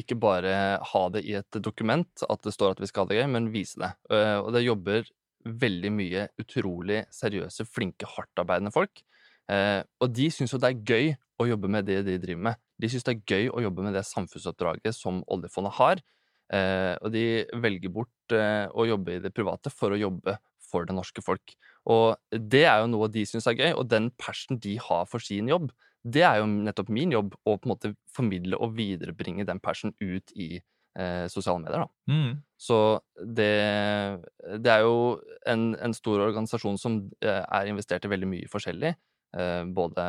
ikke 0.00 0.16
bare 0.18 0.54
ha 0.88 1.02
det 1.12 1.20
i 1.28 1.34
et 1.36 1.58
dokument, 1.60 2.24
at 2.24 2.46
det 2.46 2.54
står 2.54 2.72
at 2.72 2.80
vi 2.80 2.88
skal 2.88 3.04
ha 3.04 3.10
det 3.10 3.18
gøy, 3.18 3.26
men 3.34 3.50
vise 3.52 3.76
det. 3.78 3.90
Og 4.40 4.48
det 4.56 4.62
jobber 4.64 5.04
veldig 5.44 5.90
mye 5.94 6.26
utrolig 6.40 7.02
seriøse, 7.14 7.66
flinke, 7.68 8.08
hardtarbeidende 8.08 8.72
folk. 8.74 9.02
Eh, 9.50 9.82
og 10.00 10.12
de 10.14 10.28
syns 10.32 10.54
jo 10.54 10.60
det 10.62 10.70
er 10.70 10.82
gøy 10.86 11.12
å 11.42 11.48
jobbe 11.50 11.70
med 11.72 11.88
det 11.88 12.02
de 12.06 12.18
driver 12.22 12.48
med. 12.50 12.60
De 12.78 12.90
syns 12.90 13.06
det 13.06 13.16
er 13.16 13.34
gøy 13.34 13.50
å 13.50 13.62
jobbe 13.64 13.86
med 13.86 13.96
det 13.96 14.04
samfunnsoppdraget 14.08 14.96
som 14.96 15.22
oljefondet 15.32 15.76
har. 15.80 16.02
Eh, 16.52 16.94
og 17.00 17.12
de 17.14 17.26
velger 17.64 17.92
bort 17.92 18.34
eh, 18.36 18.66
å 18.68 18.86
jobbe 18.88 19.16
i 19.16 19.22
det 19.24 19.32
private 19.34 19.72
for 19.72 19.94
å 19.94 20.00
jobbe 20.00 20.36
for 20.72 20.88
det 20.88 20.96
norske 20.96 21.24
folk. 21.24 21.54
Og 21.92 22.16
det 22.30 22.64
er 22.68 22.82
jo 22.82 22.90
noe 22.92 23.08
de 23.12 23.24
syns 23.28 23.48
er 23.50 23.58
gøy, 23.58 23.72
og 23.76 23.88
den 23.90 24.10
passion 24.20 24.60
de 24.62 24.76
har 24.80 25.08
for 25.10 25.24
sin 25.24 25.50
jobb, 25.50 25.72
det 26.02 26.24
er 26.26 26.40
jo 26.40 26.48
nettopp 26.50 26.90
min 26.90 27.12
jobb 27.14 27.34
å 27.46 27.56
på 27.56 27.68
en 27.68 27.72
måte 27.72 27.92
formidle 28.10 28.58
og 28.58 28.74
viderebringe 28.74 29.46
den 29.46 29.60
passion 29.62 29.94
ut 30.02 30.32
i 30.34 30.56
eh, 30.58 31.26
sosiale 31.30 31.62
medier. 31.62 31.84
Da. 31.84 32.12
Mm. 32.12 32.40
Så 32.58 32.78
det, 33.16 33.52
det 34.58 34.72
er 34.72 34.82
jo 34.82 35.20
en, 35.48 35.72
en, 35.78 35.94
stor 35.94 36.24
organisasjon 36.26 36.78
som 36.80 36.98
eh, 37.22 37.42
er 37.42 37.70
investert 37.70 38.06
i 38.06 38.10
veldig 38.12 38.30
mye 38.34 38.50
forskjellig. 38.50 38.94
Eh, 39.38 39.62
både 39.74 40.08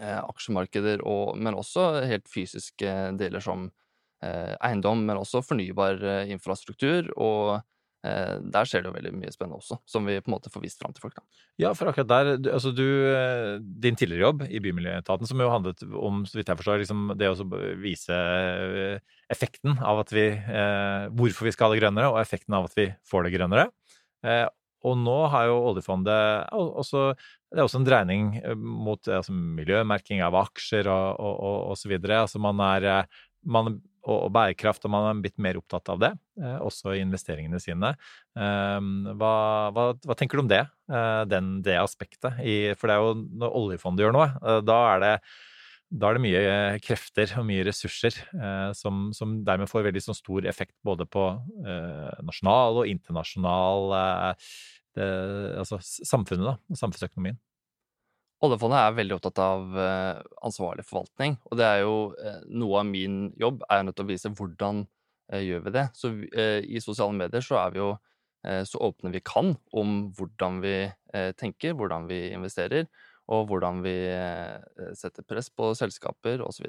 eh, 0.00 0.20
aksjemarkeder 0.22 1.04
og 1.06 1.36
Men 1.38 1.54
også 1.54 2.06
helt 2.08 2.26
fysiske 2.32 2.96
deler 3.20 3.44
som 3.44 3.68
eiendom, 4.22 5.04
men 5.06 5.20
også 5.20 5.42
fornybar 5.44 6.02
eh, 6.02 6.34
infrastruktur. 6.34 7.10
og 7.16 7.64
Eh, 8.06 8.36
der 8.52 8.68
skjer 8.68 8.84
det 8.84 8.90
jo 8.90 8.94
veldig 8.94 9.12
mye 9.16 9.32
spennende 9.34 9.58
også, 9.58 9.78
som 9.88 10.06
vi 10.06 10.18
på 10.20 10.30
en 10.30 10.34
måte 10.36 10.50
får 10.52 10.62
vist 10.62 10.82
fram 10.82 10.92
til 10.94 11.02
folk. 11.02 11.16
da. 11.16 11.24
Ja, 11.62 11.72
for 11.74 11.90
akkurat 11.90 12.10
der, 12.10 12.52
altså 12.52 12.72
du, 12.74 12.84
eh, 12.84 13.56
Din 13.60 13.96
tidligere 13.96 14.28
jobb 14.28 14.42
i 14.46 14.60
Bymiljøetaten, 14.60 15.26
som 15.26 15.40
jo 15.40 15.50
handlet 15.50 15.82
om, 15.82 16.24
så 16.26 16.38
vidt 16.38 16.52
jeg 16.52 16.60
forstår, 16.60 16.82
liksom 16.84 17.16
det 17.16 17.30
å 17.30 17.48
vise 17.80 18.12
eh, 18.12 19.00
effekten 19.32 19.78
av 19.80 20.04
at 20.04 20.12
vi 20.12 20.28
eh, 20.28 21.08
Hvorfor 21.16 21.48
vi 21.48 21.54
skal 21.56 21.70
ha 21.70 21.74
det 21.74 21.82
grønnere, 21.82 22.12
og 22.12 22.20
effekten 22.20 22.54
av 22.54 22.68
at 22.68 22.76
vi 22.76 22.90
får 23.08 23.26
det 23.26 23.34
grønnere. 23.34 23.66
Eh, 24.22 24.46
og 24.86 24.98
nå 25.00 25.18
har 25.32 25.48
jo 25.48 25.56
oljefondet 25.72 26.52
også 26.52 27.16
Det 27.16 27.58
er 27.58 27.64
også 27.64 27.80
en 27.80 27.86
dreining 27.88 28.26
mot 28.54 29.00
altså, 29.08 29.32
miljømerking 29.32 30.20
av 30.22 30.36
aksjer 30.36 30.86
og, 30.86 31.40
og 31.72 31.74
så 31.80 31.88
videre. 31.90 32.20
Altså 32.22 32.38
man 32.38 32.60
er 32.60 33.08
man 33.46 33.80
og, 34.06 34.30
bærekraft, 34.34 34.84
og 34.86 34.92
man 34.94 35.08
er 35.10 35.24
blitt 35.24 35.36
mer 35.42 35.58
opptatt 35.58 35.90
av 35.92 36.00
det, 36.02 36.12
eh, 36.40 36.58
også 36.62 36.94
i 36.94 37.02
investeringene 37.02 37.60
sine. 37.62 37.92
Ehm, 38.38 39.10
hva, 39.18 39.34
hva, 39.74 39.88
hva 40.06 40.16
tenker 40.18 40.38
du 40.38 40.44
om 40.44 40.52
det, 40.52 40.62
eh, 40.90 41.24
den, 41.30 41.58
det 41.66 41.78
aspektet? 41.80 42.38
I, 42.42 42.74
for 42.78 42.88
det 42.88 42.96
er 42.96 43.04
jo 43.04 43.26
når 43.42 43.60
oljefondet 43.62 44.06
gjør 44.06 44.16
noe, 44.16 44.30
eh, 44.42 44.62
da 44.66 44.80
er 44.94 45.04
det 45.04 45.12
da 45.86 46.08
er 46.08 46.16
det 46.16 46.22
mye 46.24 46.54
krefter 46.82 47.30
og 47.38 47.44
mye 47.46 47.62
ressurser 47.68 48.16
som, 48.74 49.04
som, 49.14 49.36
dermed 49.46 49.70
får 49.70 49.84
veldig 49.86 50.00
sånn 50.02 50.16
stor 50.18 50.48
effekt 50.50 50.74
både 50.82 51.06
på 51.06 51.28
nasjonal 52.26 52.80
og 52.80 52.90
internasjonal 52.90 53.94
det, 54.98 55.06
Altså 55.62 55.78
samfunnet, 55.78 56.42
da. 56.42 56.76
Samfunnsøkonomien. 56.82 57.38
Oljefondet 58.44 58.82
er 58.82 58.96
veldig 58.98 59.16
opptatt 59.16 59.38
av 59.40 59.78
eh, 59.80 60.18
ansvarlig 60.44 60.84
forvaltning, 60.84 61.38
og 61.48 61.56
det 61.56 61.64
er 61.64 61.78
jo 61.86 61.94
eh, 62.20 62.42
noe 62.52 62.82
av 62.82 62.90
min 62.90 63.30
jobb 63.40 63.64
er 63.72 63.86
nødt 63.86 63.96
til 63.96 64.04
å 64.04 64.10
vise 64.10 64.32
hvordan 64.36 64.82
eh, 65.32 65.46
gjør 65.46 65.64
vi 65.64 65.72
det. 65.78 65.86
Så 65.96 66.12
i 66.20 66.82
sosiale 66.84 67.16
medier 67.16 67.44
så 67.44 67.60
er 67.62 67.72
vi 67.74 67.82
jo 67.84 67.94
så 68.46 68.78
åpne 68.86 69.10
vi 69.10 69.18
kan 69.26 69.56
om 69.74 69.94
hvordan 70.14 70.60
vi 70.62 70.74
tenker, 71.34 71.72
hvordan 71.74 72.04
vi 72.06 72.28
investerer, 72.30 72.84
og 73.26 73.48
hvordan 73.50 73.80
vi 73.82 73.94
setter 74.94 75.26
press 75.26 75.48
på 75.50 75.72
selskaper 75.74 76.44
osv. 76.46 76.68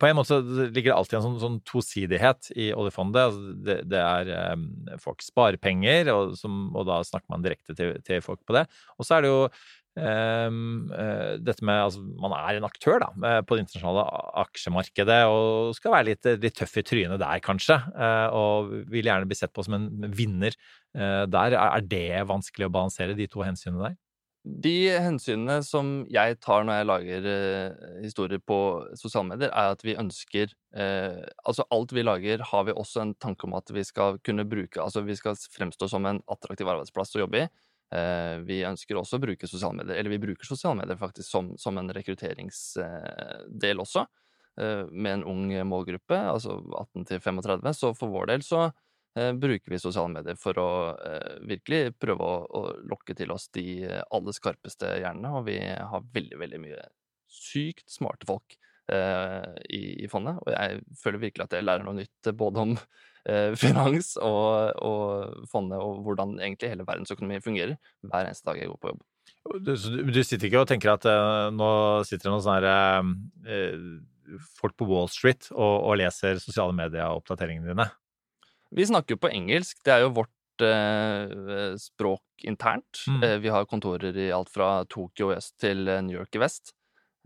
På 0.00 0.06
en 0.08 0.16
måte 0.18 0.40
ligger 0.74 0.90
det 0.90 0.96
alltid 0.96 1.16
en 1.18 1.24
sånn, 1.24 1.38
sånn 1.40 1.58
tosidighet 1.68 2.50
i 2.58 2.68
oljefondet. 2.74 3.30
Altså 3.30 3.54
det, 3.64 3.76
det, 3.88 4.00
er 4.02 4.56
um, 4.58 4.66
folk 5.00 5.22
sparer 5.24 5.60
penger, 5.62 6.10
og, 6.12 6.34
som, 6.40 6.66
og, 6.74 6.88
da 6.88 6.98
snakker 7.06 7.30
man 7.32 7.44
direkte 7.46 7.76
til, 7.78 7.94
til 8.04 8.20
folk 8.24 8.42
på 8.48 8.56
det. 8.58 8.66
Og 8.98 9.06
så 9.06 9.16
er 9.16 9.24
det 9.24 9.30
jo 9.30 9.40
dette 9.96 11.64
med 11.66 11.80
altså, 11.82 12.02
Man 12.22 12.34
er 12.36 12.58
en 12.58 12.66
aktør 12.68 13.00
da, 13.02 13.08
på 13.42 13.56
det 13.56 13.64
internasjonale 13.64 14.04
aksjemarkedet 14.44 15.20
og 15.26 15.72
skal 15.74 15.94
være 15.96 16.10
litt, 16.12 16.28
litt 16.42 16.58
tøff 16.58 16.76
i 16.78 16.84
trynet 16.86 17.18
der, 17.18 17.40
kanskje. 17.42 17.80
Uh, 17.96 18.28
og 18.30 18.74
vil 18.92 19.08
gjerne 19.08 19.26
bli 19.28 19.38
sett 19.38 19.54
på 19.54 19.64
som 19.66 19.78
en 19.78 19.88
vinner 20.14 20.54
der. 20.94 21.54
Er 21.54 21.82
det 21.84 22.28
vanskelig 22.28 22.68
å 22.68 22.72
balansere, 22.72 23.16
de 23.18 23.26
to 23.30 23.42
hensynene 23.44 23.90
der? 23.90 23.98
De 24.48 24.88
hensynene 25.02 25.58
som 25.66 26.06
jeg 26.08 26.38
tar 26.40 26.64
når 26.64 26.78
jeg 26.78 26.88
lager 26.88 27.26
historier 28.00 28.40
på 28.40 28.58
sosiale 28.96 29.34
medier, 29.34 29.50
er 29.52 29.74
at 29.74 29.84
vi 29.84 29.98
ønsker 29.98 30.54
Altså 30.78 31.64
alt 31.74 31.92
vi 31.96 32.04
lager, 32.04 32.42
har 32.44 32.64
vi 32.68 32.74
også 32.76 33.02
en 33.02 33.14
tanke 33.20 33.48
om 33.48 33.56
at 33.58 33.70
vi 33.74 33.84
skal 33.84 34.18
kunne 34.24 34.46
bruke 34.48 34.80
Altså 34.80 35.02
vi 35.04 35.16
skal 35.18 35.36
fremstå 35.52 35.88
som 35.90 36.06
en 36.08 36.22
attraktiv 36.30 36.68
arbeidsplass 36.68 37.16
å 37.16 37.24
jobbe 37.24 37.44
i. 37.44 37.48
Eh, 37.88 38.38
vi 38.44 38.60
ønsker 38.68 38.98
også 39.00 39.16
å 39.16 39.22
bruke 39.22 39.48
sosiale 39.48 39.80
medier, 39.80 39.96
eller 39.96 40.12
vi 40.12 40.20
bruker 40.20 40.48
sosiale 40.48 40.76
medier 40.82 40.98
faktisk 41.00 41.28
som, 41.28 41.54
som 41.60 41.78
en 41.80 41.88
rekrutteringsdel 41.96 43.80
også, 43.80 44.04
eh, 44.60 44.84
med 44.92 45.18
en 45.18 45.24
ung 45.32 45.54
målgruppe, 45.70 46.18
altså 46.34 46.58
18 46.60 47.08
til 47.08 47.24
35. 47.24 47.72
Så 47.78 47.94
for 47.96 48.12
vår 48.12 48.28
del 48.34 48.44
så 48.44 48.66
eh, 48.68 49.32
bruker 49.32 49.72
vi 49.72 49.80
sosiale 49.80 50.12
medier 50.18 50.36
for 50.40 50.60
å 50.60 50.68
virkelig 51.48 51.96
prøve 52.00 52.28
å, 52.28 52.38
å 52.44 52.62
lokke 52.92 53.16
til 53.16 53.32
oss 53.32 53.48
de 53.56 53.66
aller 53.88 54.36
skarpeste 54.36 54.98
hjernene, 55.00 55.32
og 55.40 55.48
vi 55.48 55.58
har 55.64 56.08
veldig, 56.12 56.42
veldig 56.44 56.64
mye 56.68 56.88
sykt 57.28 57.88
smarte 57.92 58.28
folk 58.28 58.56
i, 58.88 59.80
i 60.00 60.06
fondet, 60.08 60.38
og 60.40 60.48
jeg 60.48 60.78
føler 60.96 61.20
virkelig 61.20 61.44
at 61.44 61.54
jeg 61.58 61.64
lærer 61.66 61.84
noe 61.84 61.98
nytt 61.98 62.30
både 62.40 62.62
om 62.62 62.70
eh, 62.72 63.17
finans 63.60 64.14
og, 64.24 64.72
og, 64.84 65.44
fondet 65.52 65.80
og 65.82 66.02
hvordan 66.06 66.38
egentlig 66.40 66.72
hele 66.72 66.86
verdensøkonomien 66.88 67.44
fungerer 67.44 67.76
hver 68.06 68.26
eneste 68.26 68.48
dag 68.48 68.60
jeg 68.62 68.70
går 68.70 68.80
på 68.82 68.92
jobb. 68.92 69.02
Du, 69.64 69.72
du 70.12 70.20
sitter 70.24 70.48
ikke 70.48 70.62
og 70.62 70.68
tenker 70.70 70.94
at 70.94 71.06
uh, 71.08 71.48
nå 71.54 71.68
sitter 72.08 72.28
det 72.28 72.32
noen 72.34 72.44
sånne 72.44 72.74
uh, 73.48 74.40
folk 74.58 74.76
på 74.78 74.88
Wall 74.88 75.08
Street 75.12 75.50
og, 75.54 75.74
og 75.88 75.98
leser 76.00 76.40
sosiale 76.42 76.76
medier-oppdateringene 76.76 77.72
dine? 77.72 77.88
Vi 78.76 78.84
snakker 78.88 79.16
jo 79.16 79.22
på 79.22 79.32
engelsk. 79.32 79.78
Det 79.84 79.94
er 79.94 80.04
jo 80.04 80.16
vårt 80.18 80.34
språk 81.78 82.42
internt. 82.50 83.04
Mm. 83.06 83.22
vi 83.44 83.50
har 83.54 83.68
kontorer 83.70 84.16
i 84.18 84.26
alt 84.34 84.50
fra 84.50 84.82
Tokyo 84.90 85.30
øst 85.30 85.54
til 85.62 85.86
New 85.86 86.16
York 86.16 86.34
i 86.34 86.40
vest. 86.42 86.72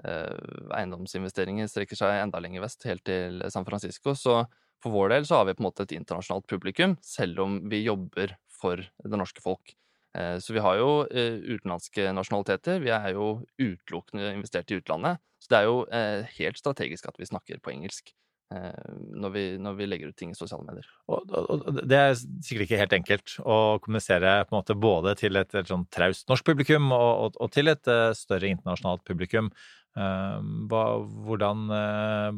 eiendomsinvesteringer 0.05 1.71
strekker 1.73 1.97
seg 1.97 2.21
enda 2.21 2.43
lenger 2.45 2.61
vest, 2.63 2.85
helt 2.85 3.03
til 3.09 3.41
San 3.51 3.65
Francisco. 3.65 4.13
Så 4.13 4.43
for 4.83 4.95
vår 4.95 5.15
del 5.15 5.29
så 5.29 5.41
har 5.41 5.47
vi 5.49 5.55
på 5.57 5.63
en 5.63 5.69
måte 5.69 5.87
et 5.87 5.95
internasjonalt 5.97 6.49
publikum, 6.51 6.97
selv 7.07 7.45
om 7.45 7.61
vi 7.71 7.85
jobber 7.85 8.37
for 8.63 8.83
det 8.83 9.21
norske 9.21 9.43
folk. 9.45 9.75
Eh, 10.19 10.39
så 10.39 10.53
vi 10.53 10.63
har 10.63 10.79
jo 10.81 10.89
eh, 11.09 11.39
utenlandske 11.41 12.11
nasjonaliteter. 12.17 12.83
Vi 12.85 12.93
er 12.93 13.13
jo 13.17 13.29
utelukkende 13.61 14.35
investert 14.35 14.73
i 14.73 14.81
utlandet. 14.81 15.23
Så 15.43 15.53
det 15.53 15.61
er 15.61 15.69
jo 15.69 15.79
eh, 15.89 16.35
helt 16.39 16.61
strategisk 16.61 17.09
at 17.09 17.17
vi 17.21 17.31
snakker 17.31 17.63
på 17.63 17.75
engelsk 17.75 18.15
når 18.53 19.31
vi, 19.33 19.43
når 19.65 19.77
vi 19.79 19.87
legger 19.89 20.11
ut 20.13 20.17
ting 20.21 20.35
i 20.35 20.37
sosiale 20.37 20.67
medier. 20.67 20.85
Og, 21.09 21.31
og, 21.33 21.79
Det 21.89 21.97
er 21.97 22.11
sikkert 22.19 22.67
ikke 22.67 22.81
helt 22.83 22.97
enkelt 22.99 23.37
å 23.49 23.55
kommunisere 23.81 24.33
på 24.45 24.53
en 24.53 24.59
måte 24.59 24.77
både 24.77 25.15
til 25.17 25.41
et, 25.41 25.55
et 25.57 25.71
sånn 25.71 25.87
traust 25.89 26.29
norsk 26.29 26.51
publikum 26.51 26.93
og, 26.93 27.39
og, 27.41 27.49
til 27.55 27.73
et 27.73 27.89
større 28.13 28.51
internasjonalt 28.53 29.07
publikum. 29.09 29.49
Hvordan 29.97 31.65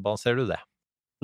balanserer 0.07 0.39
du 0.39 0.47
det? 0.53 0.61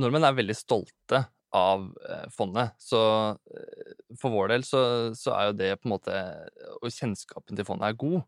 Nordmenn 0.00 0.26
er 0.26 0.37
veldig 0.38 0.57
stolte 0.57 1.25
av 1.57 1.87
eh, 2.09 2.26
fondet. 2.35 2.75
Så 2.78 3.00
eh, 3.30 3.95
for 4.21 4.35
vår 4.35 4.52
del 4.54 4.66
så, 4.66 4.83
så, 5.19 5.35
er 5.37 5.49
jo 5.50 5.57
det 5.59 5.71
på 5.80 5.88
en 5.88 5.95
måte 5.97 6.21
Og 6.80 6.92
kjennskapen 6.95 7.59
til 7.59 7.66
fondet 7.66 7.90
er 7.90 7.99
god. 8.00 8.21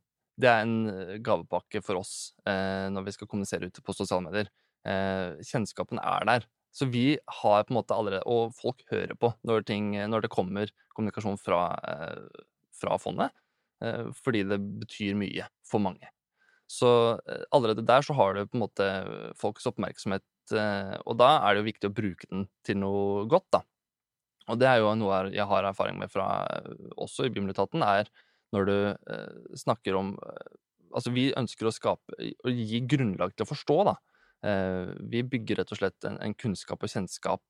Det 0.42 0.50
er 0.50 0.64
en 0.64 0.78
eh, 0.90 1.18
gavepakke 1.24 1.82
for 1.84 2.02
oss 2.02 2.32
eh, 2.48 2.88
når 2.92 3.06
vi 3.06 3.14
skal 3.16 3.30
kommunisere 3.30 3.70
ute 3.70 3.84
på 3.84 3.94
sosiale 3.96 4.26
medier. 4.26 4.50
Eh, 4.88 5.38
kjennskapen 5.46 6.02
er 6.02 6.26
der. 6.28 6.48
Så 6.72 6.88
vi 6.88 7.18
har 7.42 7.66
på 7.68 7.74
en 7.74 7.76
måte 7.76 7.92
allerede 7.92 8.24
Og 8.32 8.54
folk 8.56 8.80
hører 8.88 9.12
på 9.20 9.28
når, 9.44 9.66
ting, 9.68 9.92
når 10.08 10.24
det 10.24 10.32
kommer 10.32 10.72
kommunikasjon 10.96 11.38
fra, 11.40 11.66
eh, 11.88 12.44
fra 12.80 12.98
fondet. 12.98 13.30
fordi 14.14 14.44
det 14.46 14.60
betyr 14.78 15.16
mye 15.18 15.48
for 15.66 15.82
mange. 15.82 16.06
Så 16.72 16.88
allerede 17.52 17.84
der 17.84 18.04
så 18.06 18.14
har 18.16 18.34
du 18.34 18.46
på 18.46 18.56
en 18.56 18.62
måte 18.64 18.86
folks 19.36 19.66
oppmerksomhet 19.68 20.24
Eh, 20.50 20.96
og 21.06 21.18
da 21.20 21.36
er 21.38 21.54
det 21.54 21.62
jo 21.62 21.68
viktig 21.68 21.90
å 21.90 21.94
bruke 21.94 22.28
den 22.30 22.46
til 22.66 22.80
noe 22.82 23.26
godt, 23.30 23.48
da. 23.54 23.62
Og 24.50 24.58
det 24.58 24.68
er 24.68 24.80
jo 24.82 24.90
noe 24.98 25.20
jeg 25.30 25.46
har 25.48 25.68
erfaring 25.68 26.00
med 26.00 26.10
fra 26.10 26.26
også 26.98 27.28
i 27.28 27.32
Bimletaten, 27.34 27.84
er 27.86 28.10
når 28.52 28.68
du 28.68 28.74
eh, 28.90 29.56
snakker 29.66 30.00
om 30.00 30.16
eh, 30.18 30.58
Altså, 30.92 31.08
vi 31.08 31.30
ønsker 31.32 31.64
å 31.64 31.70
skape 31.72 32.12
Å 32.20 32.50
gi 32.52 32.82
grunnlag 32.84 33.30
til 33.32 33.46
å 33.46 33.48
forstå, 33.48 33.76
da. 33.88 33.94
Eh, 34.44 34.90
vi 35.08 35.22
bygger 35.24 35.62
rett 35.62 35.70
og 35.72 35.78
slett 35.78 36.04
en, 36.04 36.18
en 36.20 36.34
kunnskap 36.36 36.84
og 36.84 36.92
kjennskap 36.92 37.40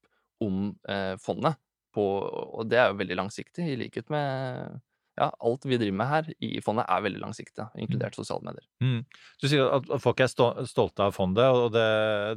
om 0.47 0.69
eh, 0.87 1.17
fondet, 1.19 1.59
på, 1.93 2.05
og 2.23 2.71
det 2.71 2.79
er 2.79 2.93
jo 2.93 3.01
veldig 3.01 3.19
langsiktig, 3.19 3.67
i 3.67 3.75
likhet 3.81 4.15
med 4.15 4.79
ja, 5.21 5.29
alt 5.45 5.67
vi 5.69 5.77
driver 5.77 5.97
med 5.99 6.09
her 6.09 6.29
i 6.41 6.51
fondet, 6.65 6.87
er 6.89 7.03
veldig 7.05 7.21
langsiktig, 7.21 7.67
inkludert 7.77 8.17
sosiale 8.17 8.47
medier. 8.47 8.65
Mm. 8.81 9.03
Du 9.43 9.45
sier 9.51 9.69
at 9.77 9.91
folk 10.01 10.23
er 10.25 10.31
stolte 10.33 11.05
av 11.05 11.13
fondet, 11.13 11.53
og 11.53 11.75
det, 11.75 11.85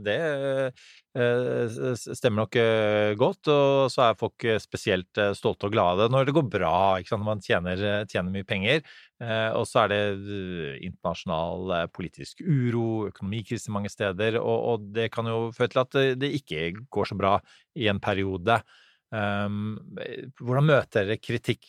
det 0.03 0.17
eh, 1.15 1.85
stemmer 1.95 2.41
nok 2.41 2.57
eh, 2.59 3.13
godt. 3.19 3.47
Og 3.53 3.93
så 3.93 4.09
er 4.09 4.19
folk 4.19 4.47
spesielt 4.59 5.21
eh, 5.21 5.31
stolte 5.39 5.69
og 5.69 5.77
glade 5.77 6.09
når 6.11 6.27
det 6.27 6.35
går 6.35 6.47
bra, 6.57 6.75
når 6.99 7.23
man 7.23 7.45
tjener, 7.45 7.85
tjener 8.11 8.35
mye 8.35 8.47
penger. 8.47 8.83
Og 9.55 9.63
så 9.63 9.85
er 9.85 9.93
det 9.93 9.99
internasjonal 10.83 11.87
politisk 11.95 12.41
uro, 12.43 13.07
økonomikrise 13.07 13.71
mange 13.71 13.87
steder, 13.87 14.35
og, 14.41 14.57
og, 14.73 14.89
det 14.91 15.07
kan 15.15 15.31
jo 15.31 15.53
føre 15.55 15.71
til 15.71 15.85
at 15.85 15.99
det 16.19 16.33
ikke 16.41 16.65
går 16.91 17.07
så 17.07 17.15
bra 17.15 17.37
i 17.79 17.87
en 17.87 18.03
periode. 18.03 18.59
Um, 19.15 19.77
hvordan 20.41 20.67
møter 20.67 21.05
dere 21.05 21.21
kritikk 21.21 21.63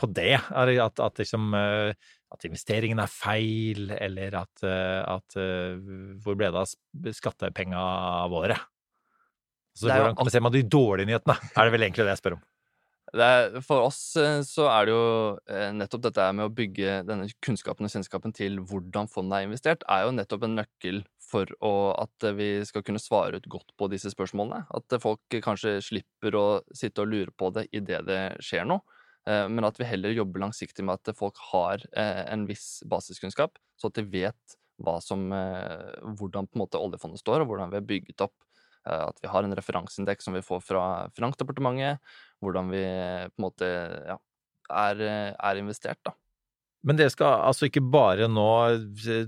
på 0.00 0.08
det? 0.14 0.36
At, 0.50 1.00
at, 1.00 1.20
liksom, 1.20 1.52
eh, 1.58 2.14
at 2.34 2.46
investeringen 2.48 3.02
er 3.02 3.10
feil, 3.10 3.92
eller 3.94 4.40
at, 4.42 4.64
eh, 4.66 5.02
at 5.02 5.36
eh, 5.40 5.76
Hvor 6.24 6.38
ble 6.38 6.50
det 6.50 6.64
av 6.64 7.12
skattepenga 7.20 7.84
våre? 8.32 8.58
Så 9.74 9.90
hvordan 9.90 10.14
kan 10.14 10.26
vi 10.26 10.34
se 10.34 10.42
med 10.42 10.54
de 10.54 10.66
dårlige 10.70 11.10
nyhetene? 11.10 11.38
Er 11.56 11.66
det 11.66 11.74
vel 11.74 11.86
egentlig 11.86 12.06
det 12.06 12.14
jeg 12.14 12.22
spør 12.22 12.36
om? 12.38 12.44
Er, 13.14 13.60
for 13.62 13.84
oss 13.86 13.98
så 14.48 14.64
er 14.72 14.86
det 14.88 14.94
jo 14.94 15.02
nettopp 15.78 16.02
dette 16.08 16.24
med 16.34 16.48
å 16.48 16.54
bygge 16.54 16.96
denne 17.06 17.28
kunnskapen 17.46 17.86
og 17.86 17.92
kjennskapen 17.92 18.34
til 18.34 18.56
hvordan 18.66 19.06
fondet 19.12 19.36
er 19.36 19.46
investert, 19.46 19.84
er 19.86 20.06
jo 20.06 20.14
nettopp 20.16 20.46
en 20.48 20.56
nøkkel 20.58 20.98
for 21.22 21.50
å, 21.62 21.72
at 21.94 22.26
vi 22.34 22.48
skal 22.66 22.82
kunne 22.86 23.02
svare 23.02 23.38
ut 23.38 23.46
godt 23.50 23.70
på 23.78 23.86
disse 23.92 24.10
spørsmålene. 24.10 24.64
At 24.74 24.98
folk 25.02 25.38
kanskje 25.46 25.76
slipper 25.84 26.38
å 26.38 26.46
sitte 26.74 27.04
og 27.04 27.12
lure 27.12 27.34
på 27.38 27.52
det 27.54 27.68
idet 27.74 28.02
det 28.08 28.22
skjer 28.42 28.66
noe. 28.66 28.82
Eh, 29.30 29.46
men 29.48 29.64
at 29.64 29.80
vi 29.80 29.88
heller 29.88 30.12
jobber 30.14 30.42
langsiktig 30.44 30.84
med 30.84 31.00
at 31.00 31.16
folk 31.16 31.38
har 31.52 31.84
eh, 31.96 32.24
en 32.32 32.44
viss 32.48 32.82
basiskunnskap, 32.88 33.56
så 33.80 33.88
at 33.88 34.00
de 34.00 34.06
vet 34.12 34.58
som, 35.04 35.28
eh, 35.32 35.94
hvordan 36.18 36.50
oljefondet 36.80 37.22
står, 37.22 37.44
og 37.44 37.52
hvordan 37.52 37.72
vi 37.72 37.80
har 37.80 37.88
bygget 37.88 38.26
opp. 38.26 38.36
At 38.84 39.16
vi 39.22 39.30
har 39.32 39.46
en 39.46 39.54
referanseindeks 39.56 40.26
som 40.26 40.34
vi 40.36 40.42
får 40.44 40.58
fra 40.60 40.80
Finansdepartementet, 41.16 42.02
hvordan 42.44 42.66
vi 42.68 42.82
på 42.84 43.40
en 43.40 43.44
måte 43.46 43.68
ja, 44.10 44.16
er, 44.68 45.00
er 45.32 45.60
investert, 45.62 46.02
da. 46.04 46.12
Men 46.84 46.98
dere 46.98 47.08
skal 47.08 47.46
altså 47.46 47.70
ikke 47.70 47.80
bare 47.80 48.28
nå 48.28 48.44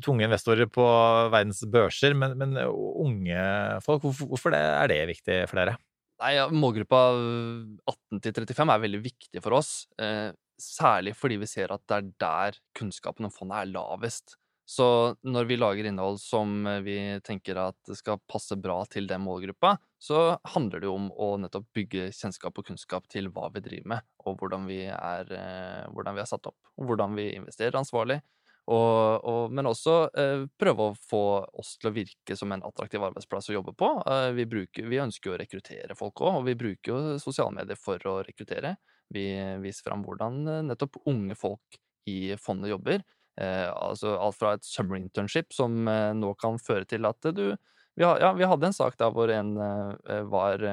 tunge 0.05 0.27
investorer 0.29 0.69
på 0.69 0.85
verdens 1.33 1.63
børser, 1.73 2.13
men, 2.13 2.37
men 2.37 2.53
unge 2.69 3.49
folk. 3.87 4.05
Hvorfor 4.05 4.53
det, 4.53 4.61
er 4.61 4.93
det 4.93 5.01
viktig 5.15 5.39
for 5.49 5.63
dere? 5.63 5.79
Nei, 6.23 6.33
Målgruppa 6.49 7.01
18 7.13 8.23
til 8.25 8.33
35 8.39 8.73
er 8.73 8.83
veldig 8.87 9.03
viktig 9.05 9.43
for 9.45 9.59
oss. 9.59 9.85
Eh, 10.01 10.33
særlig 10.57 11.13
fordi 11.17 11.37
vi 11.43 11.49
ser 11.51 11.75
at 11.75 11.85
det 11.85 11.99
er 11.99 12.11
der 12.23 12.61
kunnskapen 12.79 13.29
om 13.29 13.35
fondet 13.35 13.61
er 13.61 13.73
lavest. 13.75 14.39
Så 14.67 15.15
når 15.23 15.47
vi 15.47 15.59
lager 15.61 15.87
innhold 15.87 16.17
som 16.19 16.65
vi 16.83 16.97
tenker 17.23 17.61
at 17.69 17.93
skal 17.95 18.19
passe 18.27 18.57
bra 18.59 18.81
til 18.91 19.07
den 19.07 19.23
målgruppa, 19.23 19.77
så 20.03 20.41
handler 20.57 20.83
det 20.83 20.89
jo 20.89 20.97
om 20.99 21.07
å 21.13 21.29
nettopp 21.39 21.69
bygge 21.77 22.09
kjennskap 22.17 22.59
og 22.59 22.67
kunnskap 22.73 23.07
til 23.13 23.31
hva 23.31 23.47
vi 23.55 23.63
driver 23.63 23.93
med, 23.95 24.09
og 24.27 24.41
hvordan 24.41 24.67
vi 24.67 24.81
er, 24.89 25.31
eh, 25.37 25.85
hvordan 25.93 26.17
vi 26.17 26.25
er 26.25 26.33
satt 26.33 26.51
opp, 26.51 26.59
og 26.75 26.91
hvordan 26.91 27.15
vi 27.15 27.29
investerer 27.37 27.79
ansvarlig, 27.79 28.19
og, 28.67 29.25
og, 29.31 29.53
men 29.55 29.69
også 29.71 29.97
eh, 30.19 30.45
prøve 30.59 30.89
å 30.89 30.97
få 30.99 31.23
oss 31.61 31.77
til 31.79 31.91
å 31.91 31.95
virke 31.95 32.37
som 32.39 32.51
en 32.51 32.65
attraktiv 32.67 33.05
arbeidsplass 33.07 33.53
å 33.53 33.57
jobbe 33.57 33.77
på. 33.79 33.93
Eh, 34.03 34.31
vi, 34.35 34.47
bruker, 34.51 34.89
vi, 34.91 35.01
ønsker 35.03 35.31
jo 35.31 35.37
å 35.37 35.41
rekruttere 35.41 35.99
folk 35.99 36.25
òg, 36.25 36.41
og 36.41 36.47
vi 36.49 36.57
bruker 36.59 36.93
jo 36.93 37.19
sosiale 37.23 37.55
medier 37.55 37.79
for 37.79 38.03
å 38.11 38.19
rekruttere. 38.27 38.75
Vi 39.15 39.29
viser 39.63 39.87
fram 39.87 40.03
hvordan 40.07 40.41
eh, 40.51 40.65
nettopp 40.73 40.99
unge 41.07 41.39
folk 41.39 41.79
i 42.11 42.35
fondet 42.43 42.75
jobber. 42.75 43.07
Eh, 43.41 43.69
altså 43.69 44.15
alt 44.17 44.39
fra 44.39 44.55
et 44.57 44.65
summer 44.65 44.97
internship, 44.99 45.53
som 45.53 45.87
eh, 45.91 46.13
nå 46.17 46.33
kan 46.41 46.57
føre 46.63 46.89
til 46.89 47.05
at 47.09 47.29
du 47.37 47.51
vi, 47.97 48.05
ha, 48.05 48.17
ja, 48.21 48.31
vi 48.37 48.49
hadde 48.49 48.69
en 48.69 48.77
sak 48.77 48.97
der 49.01 49.13
hvor 49.13 49.31
en 49.33 49.55
eh, 49.61 50.23
var 50.29 50.65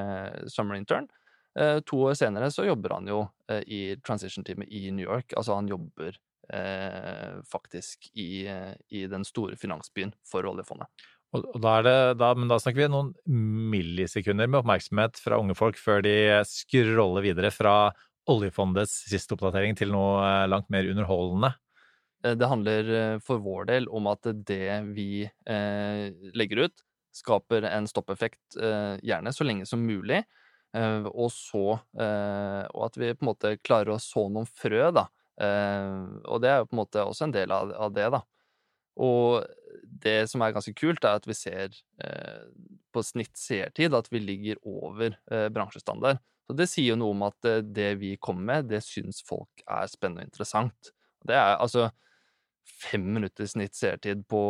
summer 0.52 0.76
intern. 0.76 1.08
to 1.86 1.96
år 2.02 2.16
senere 2.18 2.48
så 2.50 2.64
jobber 2.66 2.96
han 2.96 3.06
jo 3.06 3.20
i 3.70 3.94
transition-teamet 4.02 4.72
i 4.74 4.90
New 4.90 5.04
York. 5.06 5.32
Altså 5.38 5.54
han 5.54 5.68
jobber 5.70 6.16
eh, 6.52 7.40
faktisk 7.48 8.10
i, 8.12 8.46
i, 8.88 9.06
den 9.10 9.24
store 9.24 9.56
finansbyen 9.60 10.14
for 10.28 10.46
oljefondet. 10.48 10.90
Og, 11.34 11.42
og 11.50 11.60
da, 11.62 11.74
det, 11.82 11.94
da, 12.20 12.30
men 12.38 12.50
da 12.50 12.60
snakker 12.62 12.84
vi 12.84 12.90
noen 12.92 13.12
millisekunder 13.72 14.48
med 14.48 14.60
oppmerksomhet 14.62 15.18
fra 15.22 15.40
unge 15.42 15.56
folk 15.58 15.78
før 15.80 16.04
de 16.06 16.16
scroller 16.46 17.26
videre 17.26 17.50
fra 17.54 17.92
oljefondets 18.30 19.04
siste 19.10 19.36
oppdatering 19.36 19.76
til 19.78 19.92
noe 19.92 20.22
eh, 20.24 20.46
langt 20.48 20.70
mer 20.72 20.86
underholdende. 20.88 21.52
Eh, 22.24 22.36
det 22.38 22.48
handler 22.48 22.92
eh, 23.00 23.16
for 23.24 23.42
vår 23.44 23.68
del 23.72 23.90
om 23.92 24.08
at 24.12 24.30
det 24.48 24.70
vi 24.94 25.26
eh, 25.26 26.06
legger 26.36 26.68
ut, 26.68 26.86
skaper 27.14 27.66
en 27.68 27.90
stoppeffekt, 27.90 28.56
eh, 28.58 28.94
gjerne 29.04 29.34
så 29.34 29.46
lenge 29.46 29.68
som 29.68 29.84
mulig. 29.84 30.22
Eh, 30.74 31.04
og 31.06 31.28
så 31.30 31.76
Og 31.94 32.80
at 32.88 32.96
vi 32.98 33.12
på 33.14 33.22
en 33.22 33.28
måte 33.28 33.56
klarer 33.62 33.94
å 33.94 34.02
så 34.02 34.26
noen 34.26 34.48
frø, 34.48 34.88
da 34.94 35.08
og 35.42 36.42
det 36.42 36.50
er 36.50 36.60
jo 36.60 36.68
på 36.68 36.76
en 36.76 36.82
måte 36.82 37.02
også 37.02 37.26
en 37.26 37.34
del 37.34 37.54
av, 37.54 37.72
av, 37.74 37.90
det, 37.94 38.06
da. 38.14 38.20
Og 39.02 39.42
det 40.04 40.28
som 40.30 40.44
er 40.44 40.54
ganske 40.54 40.74
kult, 40.78 41.02
er 41.02 41.18
at 41.18 41.26
vi 41.26 41.34
ser 41.34 41.74
eh, 42.04 42.44
på 42.94 43.02
snitt 43.02 43.34
seertid 43.38 43.96
at 43.96 44.10
vi 44.12 44.22
ligger 44.22 44.60
over 44.62 45.16
eh, 45.32 45.48
bransjestandard. 45.54 46.22
Så 46.46 46.54
det 46.58 46.68
sier 46.70 46.92
jo 46.92 47.00
noe 47.00 47.16
om 47.16 47.26
at 47.26 47.50
det 47.64 47.94
vi 48.02 48.14
kommer 48.20 48.46
med, 48.50 48.70
det 48.70 48.84
syns 48.84 49.22
folk 49.24 49.64
er 49.64 49.88
spennende 49.90 50.26
og 50.26 50.28
interessant. 50.28 50.90
Det 51.24 51.34
er 51.34 51.56
altså 51.56 51.88
fem 52.84 53.04
minutter 53.16 53.48
snitt 53.48 53.76
seertid 53.76 54.22
på 54.28 54.40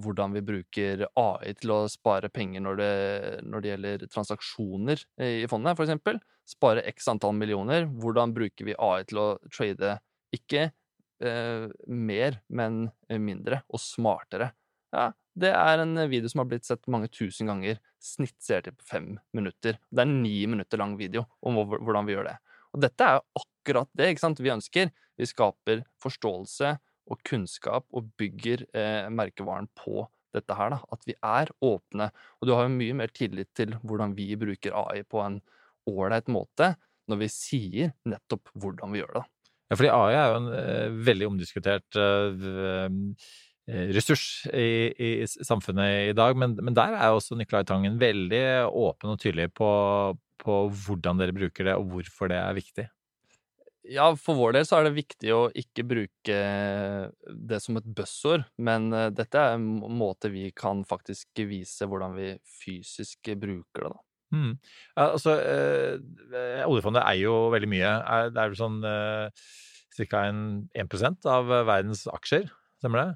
hvordan 0.00 0.34
vi 0.36 0.42
bruker 0.44 1.06
AI 1.20 1.54
til 1.56 1.72
å 1.72 1.78
spare 1.88 2.30
penger 2.32 2.64
når 2.64 2.78
det, 2.80 2.92
når 3.48 3.64
det 3.64 3.70
gjelder 3.72 4.04
transaksjoner 4.12 5.04
i 5.24 5.48
fondet, 5.48 5.76
for 5.76 5.84
eksempel. 5.84 6.20
Spare 6.48 6.84
x 6.88 7.08
antall 7.12 7.36
millioner. 7.36 7.88
Hvordan 7.88 8.32
bruker 8.36 8.68
vi 8.68 8.76
AI 8.76 9.04
til 9.08 9.20
å 9.20 9.28
trade 9.52 9.98
ikke 10.34 10.68
eh, 10.68 11.68
mer, 11.88 12.40
men 12.48 12.86
mindre 13.08 13.62
og 13.68 13.82
smartere. 13.82 14.52
Ja, 14.94 15.10
det 15.38 15.52
er 15.54 15.82
en 15.82 15.94
video 16.10 16.30
som 16.30 16.42
har 16.42 16.48
blitt 16.50 16.66
sett 16.66 16.88
mange 16.90 17.10
tusen 17.12 17.50
ganger. 17.50 17.78
Snitt 18.02 18.36
ser 18.42 18.64
til 18.64 18.76
på 18.78 18.86
fem 18.88 19.08
minutter. 19.36 19.78
Det 19.90 20.02
er 20.02 20.08
en 20.08 20.20
ni 20.22 20.40
minutter 20.50 20.80
lang 20.80 20.96
video 20.98 21.26
om 21.44 21.60
hvordan 21.60 22.08
vi 22.08 22.16
gjør 22.16 22.30
det. 22.30 22.36
Og 22.74 22.82
dette 22.84 23.04
er 23.04 23.18
jo 23.18 23.42
akkurat 23.42 23.90
det 23.96 24.12
ikke 24.12 24.24
sant? 24.24 24.42
vi 24.42 24.52
ønsker. 24.52 24.92
Vi 25.18 25.28
skaper 25.28 25.84
forståelse 26.02 26.76
og 27.08 27.22
kunnskap 27.26 27.86
og 27.96 28.10
bygger 28.20 28.66
eh, 28.76 29.08
merkevaren 29.12 29.70
på 29.78 30.06
dette 30.36 30.56
her. 30.58 30.74
Da. 30.74 30.80
At 30.94 31.06
vi 31.08 31.16
er 31.16 31.52
åpne. 31.64 32.10
Og 32.38 32.48
du 32.48 32.54
har 32.54 32.66
jo 32.66 32.74
mye 32.74 32.98
mer 32.98 33.14
tillit 33.14 33.50
til 33.56 33.76
hvordan 33.82 34.14
vi 34.18 34.32
bruker 34.40 34.76
AI 34.76 35.02
på 35.08 35.22
en 35.24 35.40
ålreit 35.88 36.28
måte 36.32 36.74
når 37.08 37.22
vi 37.22 37.30
sier 37.32 37.92
nettopp 38.08 38.50
hvordan 38.60 38.92
vi 38.92 39.00
gjør 39.00 39.14
det. 39.14 39.22
da. 39.22 39.37
Ja, 39.68 39.76
fordi 39.76 39.90
AI 39.92 40.14
er 40.16 40.30
jo 40.30 40.38
en 40.38 40.48
uh, 40.52 41.00
veldig 41.08 41.28
omdiskutert 41.28 41.98
uh, 42.00 42.88
ressurs 43.92 44.46
i, 44.48 44.88
i, 44.96 45.10
samfunnet 45.28 46.08
i 46.08 46.14
dag, 46.16 46.36
men, 46.40 46.54
men 46.56 46.76
der 46.76 46.94
er 46.96 47.12
også 47.12 47.36
Nicolai 47.36 47.66
Tangen 47.68 47.98
veldig 48.00 48.40
åpen 48.64 49.12
og 49.12 49.18
tydelig 49.20 49.50
på, 49.52 49.68
på, 50.40 50.54
hvordan 50.86 51.20
dere 51.20 51.36
bruker 51.36 51.68
det, 51.68 51.74
og 51.76 51.90
hvorfor 51.92 52.32
det 52.32 52.38
er 52.40 52.56
viktig. 52.56 52.86
Ja, 53.92 54.08
for 54.20 54.40
vår 54.40 54.56
del 54.56 54.64
så 54.68 54.78
er 54.78 54.88
det 54.88 54.96
viktig 54.96 55.34
å 55.36 55.42
ikke 55.56 55.84
bruke 55.88 56.40
det 57.28 57.60
som 57.64 57.76
et 57.76 57.92
buzzord, 57.96 58.48
men 58.56 58.88
dette 59.16 59.36
er 59.36 59.56
en 59.58 59.68
måte 60.00 60.32
vi 60.32 60.48
kan 60.56 60.80
faktisk 60.88 61.44
vise 61.48 61.88
hvordan 61.88 62.16
vi 62.16 62.34
fysisk 62.64 63.32
bruker 63.36 63.84
det, 63.84 63.92
da. 63.92 64.07
Mm. 64.34 64.58
Altså, 65.00 65.36
eh, 65.40 66.64
oljefondet 66.66 67.04
eier 67.04 67.28
jo 67.28 67.38
veldig 67.54 67.70
mye. 67.70 67.94
Er, 68.02 68.34
det 68.34 68.42
er 68.42 68.52
vel 68.52 68.60
sånn 68.60 68.82
eh, 68.88 69.48
ca. 69.98 70.26
1 70.28 71.26
av 71.28 71.50
verdens 71.68 72.04
aksjer, 72.12 72.46
stemmer 72.80 73.04
det? 73.04 73.08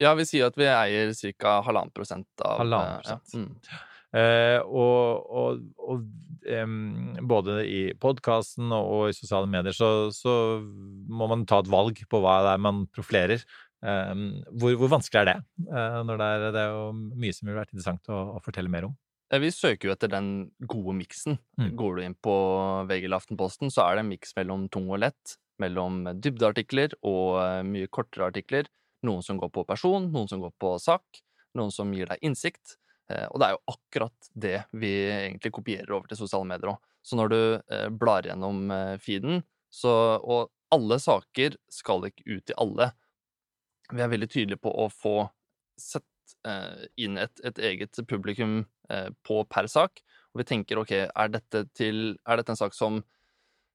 Ja, 0.00 0.14
vi 0.16 0.24
sier 0.24 0.48
at 0.48 0.56
vi 0.56 0.66
eier 0.70 1.12
ca. 1.36 1.60
halvannen 1.66 1.92
prosent 1.94 2.44
av 2.44 2.62
Halvannen 2.62 3.02
prosent. 3.04 3.36
Ja. 3.36 3.44
Mm. 3.44 3.86
Eh, 4.10 4.58
og, 4.66 5.26
og, 5.30 5.60
og 5.78 6.06
um, 6.50 7.18
både 7.30 7.60
i 7.70 7.82
podkasten 8.02 8.72
og 8.74 9.12
i 9.12 9.14
sosiale 9.14 9.46
medier 9.46 9.76
så, 9.76 10.10
så, 10.10 10.32
må 11.06 11.28
man 11.30 11.44
ta 11.46 11.60
et 11.62 11.70
valg 11.70 12.00
på 12.10 12.22
hva 12.22 12.40
det 12.46 12.54
er 12.56 12.64
man 12.64 12.86
profilerer. 12.90 13.44
Eh, 13.84 14.24
hvor, 14.56 14.74
hvor, 14.80 14.90
vanskelig 14.96 15.22
er 15.22 15.30
det? 15.30 15.36
Eh, 15.68 16.00
når 16.08 16.22
det 16.22 16.30
er, 16.32 16.48
det 16.56 16.64
er 16.64 16.74
jo 16.74 16.90
mye 16.96 17.36
som 17.36 17.46
ville 17.46 17.60
vært 17.60 17.74
interessant 17.74 18.10
å, 18.10 18.24
å 18.34 18.42
fortelle 18.44 18.72
mer 18.72 18.88
om. 18.90 18.98
Eh, 19.30 19.40
vi 19.40 19.52
søker 19.52 19.88
jo 19.88 19.94
etter 19.94 20.10
den 20.10 20.50
gode 20.58 20.96
miksen. 20.98 21.38
Mm. 21.60 21.70
Går 21.78 21.96
du 21.96 22.04
inn 22.04 22.18
på 22.18 22.34
VG 22.88 23.06
eller 23.06 23.20
Aftenposten, 23.20 23.70
så 23.70 23.86
er 23.86 23.96
det 23.96 24.04
en 24.04 24.12
miks 24.12 24.34
mellom 24.38 24.66
tung 24.72 24.90
og 24.90 25.02
lett. 25.04 25.36
Mellom 25.62 26.02
dybdeartikler 26.18 26.96
og 27.06 27.40
eh, 27.44 27.62
mye 27.66 27.90
kortere 27.92 28.30
artikler. 28.32 28.70
Noen 29.06 29.24
som 29.24 29.38
går 29.40 29.52
på 29.54 29.64
person, 29.68 30.10
noen 30.12 30.28
som 30.28 30.42
går 30.42 30.52
på 30.60 30.74
sak, 30.82 31.22
noen 31.56 31.72
som 31.72 31.92
gir 31.94 32.10
deg 32.10 32.26
innsikt. 32.26 32.76
Eh, 33.10 33.26
og 33.30 33.40
det 33.40 33.48
er 33.48 33.56
jo 33.56 33.76
akkurat 33.76 34.30
det 34.46 34.56
vi 34.72 34.94
egentlig 35.08 35.54
kopierer 35.56 35.94
over 35.94 36.10
til 36.10 36.20
sosiale 36.20 36.48
medier 36.50 36.74
òg. 36.74 36.82
Så 37.00 37.16
når 37.16 37.30
du 37.32 37.40
blar 37.96 38.26
gjennom 38.28 38.66
feeden, 39.00 39.38
så, 39.72 39.88
og 40.20 40.50
alle 40.68 40.98
saker 41.00 41.54
skal 41.72 42.04
ikke 42.10 42.26
ut 42.26 42.44
til 42.50 42.58
alle. 42.60 42.90
Vi 43.88 44.02
er 44.04 44.10
veldig 44.12 44.28
tydelige 44.28 44.60
på 44.60 44.68
å 44.68 44.84
få 44.92 45.14
sett 45.80 46.04
inn 47.00 47.16
et, 47.16 47.40
et, 47.40 47.62
eget 47.70 48.02
publikum 48.04 48.58
på 49.26 49.42
per 49.50 49.68
sak. 49.70 50.02
Og 50.34 50.42
vi 50.42 50.46
tenker 50.48 50.80
OK, 50.80 50.92
er 50.94 51.32
dette, 51.32 51.64
til, 51.76 52.14
er 52.26 52.40
dette 52.40 52.54
en 52.54 52.58
sak 52.60 52.76
som 52.76 53.00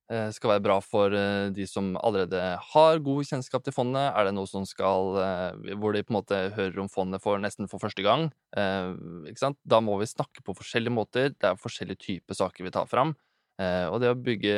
Eh, 0.06 0.28
skal 0.30 0.52
være 0.52 0.62
bra 0.62 0.76
for 0.86 1.10
eh, 1.18 1.48
de 1.50 1.66
som 1.66 1.96
allerede 1.98 2.38
har 2.62 3.00
god 3.02 3.26
kjennskap 3.26 3.64
til 3.66 3.74
fondet? 3.74 4.12
Er 4.14 4.28
det 4.28 4.36
noe 4.38 4.46
som 4.46 4.62
skal 4.70 5.18
eh, 5.18 5.74
Hvor 5.82 5.96
de 5.96 6.04
på 6.06 6.14
en 6.14 6.20
måte 6.20 6.42
hører 6.54 6.78
om 6.84 6.90
fondet 6.94 7.24
for 7.24 7.42
nesten 7.42 7.66
for 7.72 7.82
første 7.82 8.06
gang? 8.06 8.30
Da 8.54 9.82
må 9.82 9.98
vi 9.98 10.10
snakke 10.10 10.46
på 10.46 10.54
forskjellige 10.60 10.94
måter. 10.94 11.34
Det 11.34 11.50
er 11.50 11.58
forskjellige 11.58 12.04
typer 12.06 12.38
saker 12.38 12.68
vi 12.68 12.74
tar 12.76 12.86
fram. 12.92 13.16
Og 13.56 14.02
det 14.04 14.10
å 14.12 14.18
bygge 14.20 14.54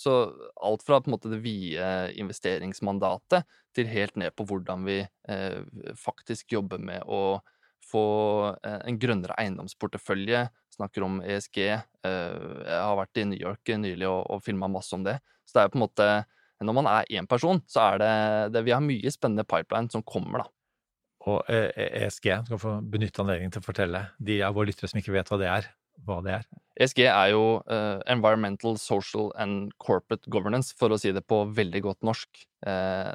Så 0.00 0.12
alt 0.64 0.80
fra 0.80 0.96
på 1.02 1.10
en 1.10 1.12
måte 1.12 1.28
det 1.28 1.42
vide 1.44 1.86
investeringsmandatet 2.16 3.44
til 3.76 3.90
helt 3.92 4.16
ned 4.16 4.32
på 4.32 4.46
hvordan 4.48 4.86
vi 4.88 5.02
faktisk 6.00 6.56
jobber 6.56 6.80
med 6.80 7.04
å 7.04 7.42
få 7.84 8.04
en 8.62 8.98
grønnere 9.00 9.36
eiendomsportefølje, 9.40 10.46
snakker 10.76 11.04
om 11.06 11.20
ESG. 11.22 11.58
Eh, 11.68 12.38
jeg 12.66 12.80
har 12.80 12.96
vært 12.98 13.20
i 13.20 13.26
New 13.28 13.40
York 13.40 13.74
nylig 13.78 14.08
og, 14.08 14.22
og 14.32 14.42
filma 14.44 14.70
masse 14.72 14.94
om 14.96 15.04
det. 15.06 15.18
Så 15.44 15.56
det 15.56 15.62
er 15.62 15.68
jo 15.68 15.74
på 15.74 15.80
en 15.80 15.86
måte 15.86 16.08
Når 16.62 16.76
man 16.78 16.86
er 16.86 17.08
én 17.10 17.26
person, 17.26 17.58
så 17.66 17.80
er 17.92 17.96
det, 17.98 18.10
det 18.54 18.60
Vi 18.64 18.70
har 18.70 18.84
mye 18.84 19.10
spennende 19.10 19.44
pipeline 19.44 19.90
som 19.90 20.04
kommer, 20.06 20.44
da. 20.44 20.50
Og 21.26 21.42
ESG, 21.50 22.26
eh, 22.30 22.38
e 22.38 22.44
skal 22.46 22.58
få 22.58 22.76
benytte 22.82 23.22
anledningen 23.22 23.54
til 23.54 23.62
å 23.62 23.66
fortelle 23.66 24.02
de 24.18 24.40
av 24.42 24.54
våre 24.54 24.70
lyttere 24.70 24.90
som 24.90 24.98
ikke 24.98 25.14
vet 25.14 25.30
hva 25.30 25.38
det 25.38 25.50
er, 25.50 25.68
hva 26.06 26.20
det 26.22 26.36
er? 26.38 26.46
ESG 26.82 27.02
er 27.04 27.28
jo 27.34 27.44
uh, 27.68 28.00
Environmental, 28.10 28.78
Social 28.80 29.30
and 29.38 29.70
Corporate 29.82 30.26
Governance, 30.32 30.74
for 30.78 30.90
å 30.90 30.98
si 30.98 31.12
det 31.14 31.22
på 31.28 31.44
veldig 31.54 31.82
godt 31.84 32.06
norsk. 32.06 32.42
Uh, 32.66 33.14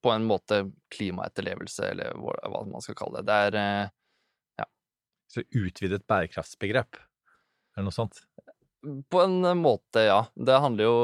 på 0.00 0.12
en 0.12 0.24
måte 0.24 0.62
klimaetterlevelse, 0.94 1.90
eller 1.92 2.16
hva 2.16 2.62
man 2.64 2.84
skal 2.84 2.96
kalle 2.98 3.20
det. 3.20 3.28
Det 3.52 3.64
er 3.64 3.90
ja. 4.62 4.66
så 5.28 5.44
utvidet 5.44 6.06
bærekraftsbegrep, 6.08 7.00
eller 7.76 7.90
noe 7.90 7.96
sånt? 7.96 8.22
På 9.10 9.20
en 9.20 9.58
måte, 9.58 10.00
ja. 10.00 10.26
Det 10.34 10.56
handler 10.56 10.84
jo 10.84 11.00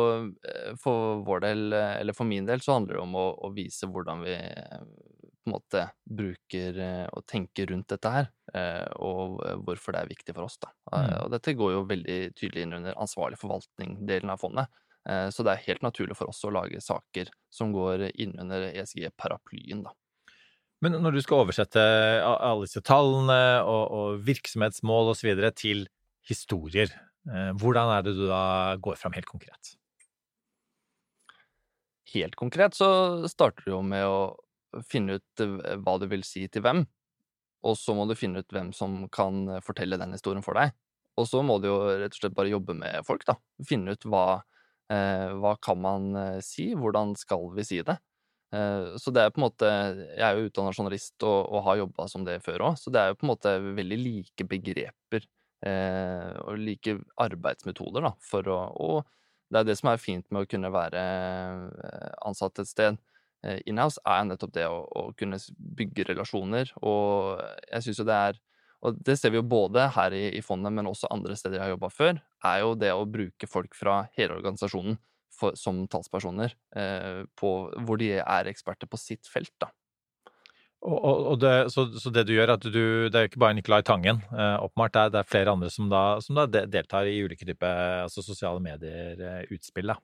eh, 0.48 0.76
for 0.80 1.20
vår 1.26 1.42
del, 1.44 1.72
eh, 1.76 1.98
eller 2.00 2.16
for 2.16 2.28
min 2.28 2.46
del, 2.48 2.62
så 2.64 2.78
handler 2.78 2.96
det 2.96 3.02
om 3.02 3.18
å, 3.20 3.26
å 3.44 3.50
vise 3.52 3.88
hvordan 3.90 4.22
vi 4.24 4.32
eh, 4.32 4.86
på 5.44 5.50
en 5.50 5.52
måte 5.52 5.82
bruker 6.10 6.78
og 7.14 7.22
tenker 7.30 7.68
rundt 7.70 7.92
dette 7.92 8.10
her, 8.10 8.24
og 8.98 9.36
hvorfor 9.62 9.94
det 9.94 10.00
er 10.00 10.08
viktig 10.10 10.34
for 10.34 10.48
oss, 10.48 10.56
da. 10.58 10.72
Mm. 10.90 11.12
Og 11.20 11.28
dette 11.36 11.54
går 11.54 11.70
jo 11.70 11.84
veldig 11.86 12.16
tydelig 12.34 12.64
inn 12.64 12.74
under 12.80 12.98
ansvarlig 12.98 13.38
forvaltning-delen 13.38 14.32
av 14.34 14.42
fondet. 14.42 14.82
Så 15.06 15.44
det 15.46 15.52
er 15.52 15.66
helt 15.68 15.84
naturlig 15.86 16.16
for 16.18 16.32
oss 16.32 16.40
å 16.42 16.50
lage 16.50 16.80
saker 16.82 17.28
som 17.52 17.70
går 17.70 18.08
inn 18.18 18.32
under 18.42 18.64
ESG-paraplyen, 18.72 19.84
da. 19.84 19.92
Men 20.84 20.98
når 21.00 21.16
du 21.16 21.22
skal 21.24 21.44
oversette 21.44 21.82
alle 22.26 22.66
disse 22.66 22.82
tallene 22.84 23.38
og, 23.64 23.84
og 23.96 24.24
virksomhetsmål 24.26 25.14
osv. 25.14 25.30
til 25.56 25.86
historier, 26.28 26.92
eh, 27.30 27.52
hvordan 27.56 27.92
er 27.94 28.04
det 28.04 28.16
du 28.18 28.26
da 28.28 28.76
går 28.82 28.98
fram 29.00 29.16
helt 29.16 29.30
konkret? 29.30 29.72
Helt 32.12 32.36
konkret 32.38 32.76
så 32.76 32.88
starter 33.30 33.64
du 33.66 33.72
jo 33.72 33.80
med 33.86 34.04
å 34.04 34.82
finne 34.86 35.16
ut 35.16 35.42
eh, 35.42 35.78
hva 35.80 35.96
du 36.02 36.06
vil 36.10 36.26
si 36.28 36.44
til 36.52 36.66
hvem. 36.66 36.84
Og 37.66 37.78
så 37.80 37.96
må 37.96 38.04
du 38.06 38.14
finne 38.18 38.44
ut 38.44 38.52
hvem 38.52 38.74
som 38.76 39.06
kan 39.08 39.46
fortelle 39.64 39.98
den 39.98 40.12
historien 40.14 40.44
for 40.44 40.58
deg. 40.58 40.76
Og 41.16 41.24
så 41.26 41.40
må 41.40 41.56
du 41.58 41.70
jo 41.70 41.78
rett 41.96 42.12
og 42.12 42.20
slett 42.20 42.36
bare 42.36 42.52
jobbe 42.52 42.76
med 42.76 43.00
folk, 43.08 43.24
da. 43.24 43.38
Finne 43.64 43.96
ut 43.96 44.04
hva, 44.04 44.26
eh, 44.36 44.55
hva 44.90 45.56
kan 45.62 45.80
man 45.82 46.10
eh, 46.16 46.42
si, 46.44 46.70
hvordan 46.78 47.14
skal 47.18 47.48
vi 47.56 47.64
si 47.66 47.80
det. 47.86 47.96
Eh, 48.54 48.94
så 49.02 49.10
det 49.10 49.24
er 49.24 49.32
på 49.34 49.40
en 49.40 49.46
måte 49.48 49.66
Jeg 49.66 50.22
er 50.22 50.36
jo 50.38 50.46
utdanna 50.46 50.70
journalist 50.70 51.24
og, 51.26 51.48
og 51.50 51.64
har 51.66 51.80
jobba 51.80 52.06
som 52.10 52.26
det 52.26 52.38
før 52.44 52.68
òg, 52.70 52.78
så 52.78 52.92
det 52.94 53.02
er 53.02 53.10
jo 53.10 53.18
på 53.18 53.26
en 53.26 53.32
måte 53.32 53.56
veldig 53.80 53.98
like 53.98 54.46
begreper 54.46 55.26
eh, 55.66 56.30
og 56.44 56.62
like 56.62 56.96
arbeidsmetoder, 57.26 58.06
da, 58.06 58.14
for 58.22 58.46
å 58.52 58.60
Og 58.86 58.96
det 59.50 59.60
er 59.60 59.68
det 59.68 59.76
som 59.78 59.90
er 59.92 60.02
fint 60.02 60.26
med 60.34 60.46
å 60.46 60.50
kunne 60.50 60.72
være 60.74 61.02
eh, 61.02 62.08
ansatt 62.26 62.58
et 62.62 62.70
sted. 62.70 62.98
Eh, 63.46 63.60
inhouse 63.70 64.00
er 64.06 64.24
nettopp 64.26 64.54
det 64.56 64.66
å, 64.70 64.80
å 64.86 65.10
kunne 65.18 65.38
bygge 65.78 66.08
relasjoner, 66.10 66.72
og 66.82 67.42
jeg 67.70 67.86
syns 67.86 68.02
jo 68.02 68.08
det 68.08 68.20
er 68.30 68.40
og 68.86 69.00
det 69.06 69.16
ser 69.18 69.32
vi 69.34 69.40
jo 69.40 69.46
både 69.46 69.88
her 69.96 70.14
i, 70.14 70.28
i 70.38 70.42
fondet, 70.44 70.74
men 70.74 70.88
også 70.88 71.10
andre 71.12 71.36
steder 71.38 71.58
jeg 71.58 71.64
har 71.64 71.74
jobba 71.74 71.90
før, 71.92 72.20
er 72.46 72.60
jo 72.62 72.74
det 72.78 72.92
å 72.94 73.08
bruke 73.10 73.50
folk 73.50 73.74
fra 73.74 74.04
hele 74.18 74.38
organisasjonen 74.38 74.98
for, 75.36 75.56
som 75.58 75.82
talspersoner, 75.90 76.54
eh, 76.78 77.24
på, 77.38 77.56
hvor 77.84 78.00
de 78.00 78.14
er 78.20 78.52
eksperter 78.52 78.88
på 78.90 79.00
sitt 79.00 79.28
felt, 79.30 79.52
da. 79.62 79.72
Og, 80.86 81.22
og 81.32 81.38
det, 81.40 81.52
så, 81.72 81.86
så, 81.98 82.12
det 82.14 82.26
du 82.28 82.34
gjør, 82.34 82.52
at 82.52 82.62
du 82.62 83.08
Det 83.08 83.16
er 83.16 83.24
jo 83.24 83.28
ikke 83.30 83.40
bare 83.42 83.56
Nicolai 83.56 83.80
Tangen, 83.82 84.20
eh, 84.28 84.56
det 84.60 84.84
er, 84.86 85.08
det 85.10 85.22
er, 85.22 85.30
flere 85.30 85.54
andre 85.56 85.70
som 85.72 85.88
da, 85.90 86.02
som 86.22 86.36
da 86.38 86.44
deltar 86.46 87.08
i 87.08 87.16
ulike 87.24 87.48
typer 87.48 88.04
altså 88.04 88.22
sosiale 88.22 88.62
medier-utspill, 88.62 89.90
eh, 89.90 89.96
da. 89.96 89.98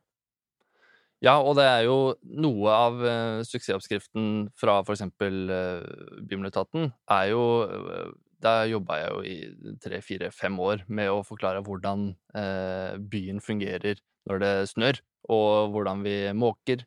Ja, 1.23 1.37
og 1.39 1.55
det 1.55 1.69
er 1.69 1.85
jo 1.87 2.17
noe 2.43 2.73
av 2.75 2.97
uh, 2.99 3.43
suksessoppskriften 3.47 4.49
fra 4.59 4.81
for 4.83 4.97
eksempel 4.97 5.53
uh, 5.55 6.25
Bymletaten 6.27 6.89
er 7.15 7.29
jo 7.31 7.45
uh, 7.71 8.09
Der 8.43 8.67
jobba 8.71 8.99
jeg 8.99 9.13
jo 9.13 9.21
i 9.23 9.77
tre, 9.83 10.01
fire, 10.03 10.33
fem 10.35 10.59
år 10.61 10.83
med 10.89 11.13
å 11.13 11.23
forklare 11.27 11.63
hvordan 11.63 12.09
eh, 12.39 12.99
byen 12.99 13.39
fungerer 13.45 14.01
når 14.31 14.43
det 14.43 14.55
snør 14.71 14.99
og 15.31 15.71
hvordan 15.75 16.03
vi 16.03 16.17
måker, 16.35 16.83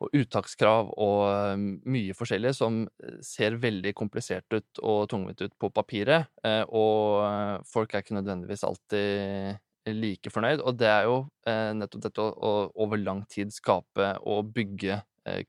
og 0.00 0.14
uttakskrav 0.16 0.92
og 0.96 1.22
um, 1.54 1.64
mye 1.92 2.14
forskjellig 2.16 2.54
som 2.56 2.82
eh, 3.04 3.18
ser 3.24 3.58
veldig 3.60 3.92
komplisert 3.98 4.48
ut 4.54 4.80
og 4.80 5.02
tungvint 5.12 5.42
ut 5.44 5.56
på 5.60 5.70
papiret, 5.76 6.30
eh, 6.46 6.62
og 6.64 7.20
eh, 7.26 7.56
folk 7.68 7.92
er 7.92 8.04
ikke 8.04 8.16
nødvendigvis 8.16 8.64
alltid 8.64 9.60
like 9.90 10.32
fornøyd. 10.32 10.62
Og 10.64 10.76
det 10.80 10.88
er 10.88 11.06
jo 11.08 11.14
nettopp 11.48 12.02
dette 12.04 12.24
å 12.24 12.50
over 12.84 13.00
lang 13.00 13.22
tid 13.32 13.50
skape 13.52 14.10
og 14.28 14.50
bygge 14.54 15.00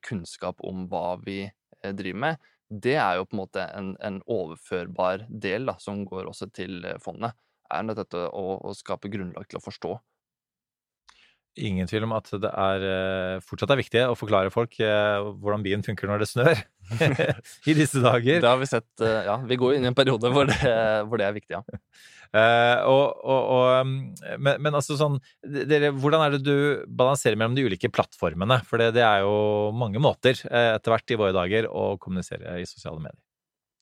kunnskap 0.08 0.64
om 0.66 0.86
hva 0.90 1.18
vi 1.22 1.44
driver 1.84 2.22
med. 2.24 2.48
Det 2.72 2.96
er 2.96 3.18
jo 3.20 3.26
på 3.28 3.36
en 3.36 3.42
måte 3.42 3.64
en, 3.76 3.94
en 4.00 4.22
overførbar 4.32 5.26
del 5.28 5.68
da, 5.68 5.76
som 5.82 6.06
går 6.08 6.30
også 6.32 6.48
til 6.56 6.86
fondet. 7.04 7.36
er 7.72 7.84
dette 8.00 8.22
å, 8.32 8.46
å 8.64 8.72
skape 8.76 9.12
grunnlag 9.12 9.50
til 9.50 9.60
å 9.60 9.64
forstå 9.64 9.92
Ingen 11.60 11.88
tvil 11.90 12.06
om 12.06 12.14
at 12.16 12.30
det 12.40 12.48
er, 12.48 12.84
eh, 12.88 13.42
fortsatt 13.44 13.74
er 13.74 13.80
viktig 13.82 14.04
å 14.08 14.16
forklare 14.16 14.54
folk 14.54 14.78
eh, 14.80 15.20
hvordan 15.20 15.66
byen 15.66 15.84
funker 15.84 16.08
når 16.08 16.24
det 16.24 16.28
snør 16.30 16.62
i 17.70 17.76
disse 17.76 18.00
dager. 18.00 18.40
Det 18.40 18.48
har 18.48 18.62
vi 18.62 18.70
sett, 18.70 18.88
eh, 19.04 19.26
ja. 19.28 19.36
Vi 19.50 19.58
går 19.60 19.76
inn 19.76 19.84
i 19.84 19.90
en 19.90 19.98
periode 19.98 20.32
hvor 20.32 20.48
det, 20.48 20.56
hvor 21.10 21.20
det 21.20 21.28
er 21.28 21.36
viktig, 21.36 21.60
ja. 21.60 21.82
Uh, 22.32 22.80
og, 22.94 23.18
og, 23.28 23.42
og, 23.52 23.66
mm, 23.84 23.98
men, 24.40 24.62
men, 24.64 24.76
altså 24.78 24.96
sånn 24.96 25.18
dere, 25.44 25.90
Hvordan 25.92 26.22
er 26.24 26.38
det 26.38 26.46
du 26.46 26.86
balanserer 26.88 27.36
mellom 27.36 27.58
de 27.58 27.66
ulike 27.68 27.92
plattformene? 27.92 28.62
For 28.70 28.80
det, 28.80 28.94
det 28.96 29.04
er 29.04 29.26
jo 29.26 29.36
mange 29.76 30.00
måter 30.00 30.40
etter 30.48 30.96
hvert 30.96 31.12
i 31.12 31.20
våre 31.20 31.36
dager 31.36 31.68
å 31.68 31.98
kommunisere 32.00 32.62
i 32.62 32.70
sosiale 32.70 33.04
medier. 33.04 33.20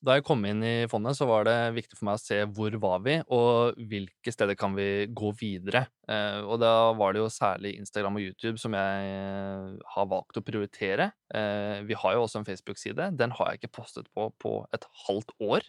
Da 0.00 0.14
jeg 0.16 0.24
kom 0.24 0.40
inn 0.48 0.62
i 0.64 0.86
fondet, 0.88 1.12
så 1.18 1.26
var 1.28 1.44
det 1.44 1.54
viktig 1.76 1.98
for 1.98 2.06
meg 2.08 2.16
å 2.16 2.22
se 2.22 2.38
hvor 2.56 2.72
var 2.80 3.02
vi, 3.04 3.18
og 3.36 3.76
hvilke 3.90 4.32
steder 4.32 4.56
kan 4.56 4.72
vi 4.72 5.04
gå 5.12 5.28
videre. 5.36 5.82
Eh, 6.08 6.38
og 6.40 6.56
da 6.62 6.72
var 6.96 7.12
det 7.12 7.20
jo 7.20 7.26
særlig 7.32 7.74
Instagram 7.76 8.16
og 8.16 8.24
YouTube 8.24 8.56
som 8.62 8.72
jeg 8.78 9.10
eh, 9.10 9.66
har 9.92 10.08
valgt 10.08 10.40
å 10.40 10.44
prioritere. 10.46 11.10
Eh, 11.36 11.82
vi 11.84 11.98
har 12.00 12.16
jo 12.16 12.24
også 12.24 12.40
en 12.40 12.48
Facebook-side. 12.48 13.10
Den 13.20 13.36
har 13.36 13.52
jeg 13.52 13.60
ikke 13.60 13.74
postet 13.82 14.08
på 14.16 14.30
på 14.40 14.54
et 14.72 14.88
halvt 15.04 15.36
år, 15.50 15.68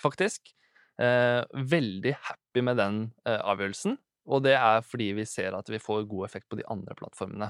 faktisk. 0.00 0.54
Veldig 1.02 2.12
happy 2.28 2.62
med 2.62 2.76
den 2.78 2.96
avgjørelsen, 3.26 3.96
og 4.30 4.44
det 4.44 4.52
er 4.54 4.84
fordi 4.86 5.08
vi 5.16 5.24
ser 5.26 5.56
at 5.58 5.66
vi 5.72 5.80
får 5.82 6.04
god 6.06 6.28
effekt 6.28 6.46
på 6.52 6.58
de 6.60 6.66
andre 6.70 6.94
plattformene. 6.94 7.48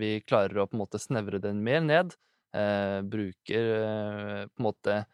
Vi 0.00 0.16
klarer 0.26 0.58
å 0.58 0.66
på 0.66 0.74
en 0.74 0.82
måte 0.82 0.98
snevre 0.98 1.38
den 1.44 1.60
mer 1.62 1.84
ned. 1.84 2.16
Bruker 3.12 3.68
på 4.48 4.64
en 4.64 4.66
måte 4.66 5.04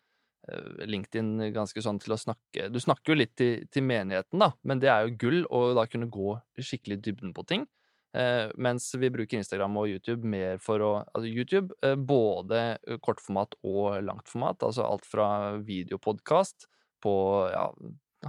LinkedIn 0.88 1.50
ganske 1.54 1.82
sånn 1.84 2.00
til 2.02 2.14
å 2.14 2.18
snakke 2.20 2.68
Du 2.72 2.80
snakker 2.82 3.12
jo 3.12 3.18
litt 3.20 3.34
til, 3.38 3.66
til, 3.72 3.84
menigheten, 3.86 4.40
da, 4.42 4.52
men 4.66 4.82
det 4.82 4.90
er 4.92 5.06
jo 5.06 5.18
gull 5.20 5.44
å 5.50 5.70
da 5.78 5.86
kunne 5.90 6.10
gå 6.10 6.34
skikkelig 6.58 7.00
dybden 7.04 7.34
på 7.36 7.44
ting. 7.48 7.68
Eh, 8.16 8.50
mens 8.58 8.88
vi 8.98 9.10
bruker 9.14 9.38
Instagram 9.38 9.76
og 9.78 9.92
YouTube 9.92 10.26
mer 10.26 10.58
for 10.58 10.82
å 10.82 10.90
Altså 11.04 11.30
YouTube, 11.30 11.76
eh, 11.86 11.94
både 11.94 12.78
kortformat 13.06 13.54
og 13.62 14.02
langtformat, 14.02 14.64
altså 14.66 14.86
alt 14.86 15.06
fra 15.06 15.56
videopodkast 15.62 16.66
på 17.04 17.14
ja, 17.52 17.68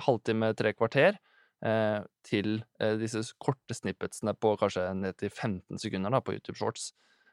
halvtime, 0.06 0.54
tre 0.56 0.74
kvarter, 0.78 1.18
eh, 1.66 2.00
til 2.28 2.62
eh, 2.80 2.96
disse 3.02 3.24
korte 3.42 3.76
snippetsene 3.76 4.36
på 4.38 4.54
kanskje 4.60 4.88
ned 4.98 5.18
til 5.20 5.32
15 5.32 5.82
sekunder 5.82 6.14
da, 6.14 6.22
på 6.22 6.38
YouTube 6.38 6.60
Shorts. 6.60 6.92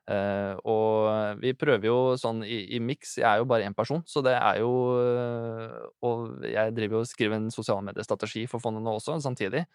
Uh, 0.08 0.56
og 0.64 1.40
vi 1.42 1.50
prøver 1.52 1.84
jo 1.84 1.96
sånn 2.16 2.38
i, 2.40 2.62
i 2.72 2.78
miks 2.80 3.18
Jeg 3.18 3.26
er 3.28 3.42
jo 3.42 3.48
bare 3.50 3.66
én 3.68 3.74
person, 3.76 4.00
så 4.08 4.22
det 4.24 4.32
er 4.38 4.62
jo 4.62 4.70
uh, 4.96 5.74
Og 6.00 6.46
jeg 6.48 6.72
driver 6.78 6.96
jo 6.96 7.02
og 7.04 7.10
skriver 7.10 7.36
en 7.36 7.50
sosiale 7.52 7.84
medier-strategi 7.84 8.46
for 8.48 8.62
fondet 8.64 8.86
nå 8.86 8.94
også, 8.96 9.18
samtidig. 9.20 9.66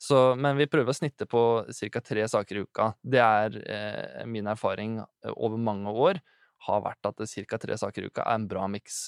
Så, 0.00 0.34
men 0.36 0.60
vi 0.60 0.68
prøver 0.68 0.92
å 0.92 0.96
snitte 0.96 1.24
på 1.28 1.44
ca. 1.64 2.04
tre 2.04 2.28
saker 2.28 2.60
i 2.60 2.66
uka. 2.68 2.90
Det 3.00 3.24
er 3.24 3.56
uh, 3.56 4.28
min 4.28 4.52
erfaring 4.52 4.98
over 5.32 5.56
mange 5.56 5.96
år 5.96 6.20
har 6.68 6.84
vært 6.84 7.08
at 7.08 7.24
ca. 7.48 7.64
tre 7.64 7.80
saker 7.80 8.04
i 8.04 8.12
uka 8.12 8.26
er 8.26 8.36
en 8.36 8.48
bra 8.52 8.68
miks. 8.68 9.06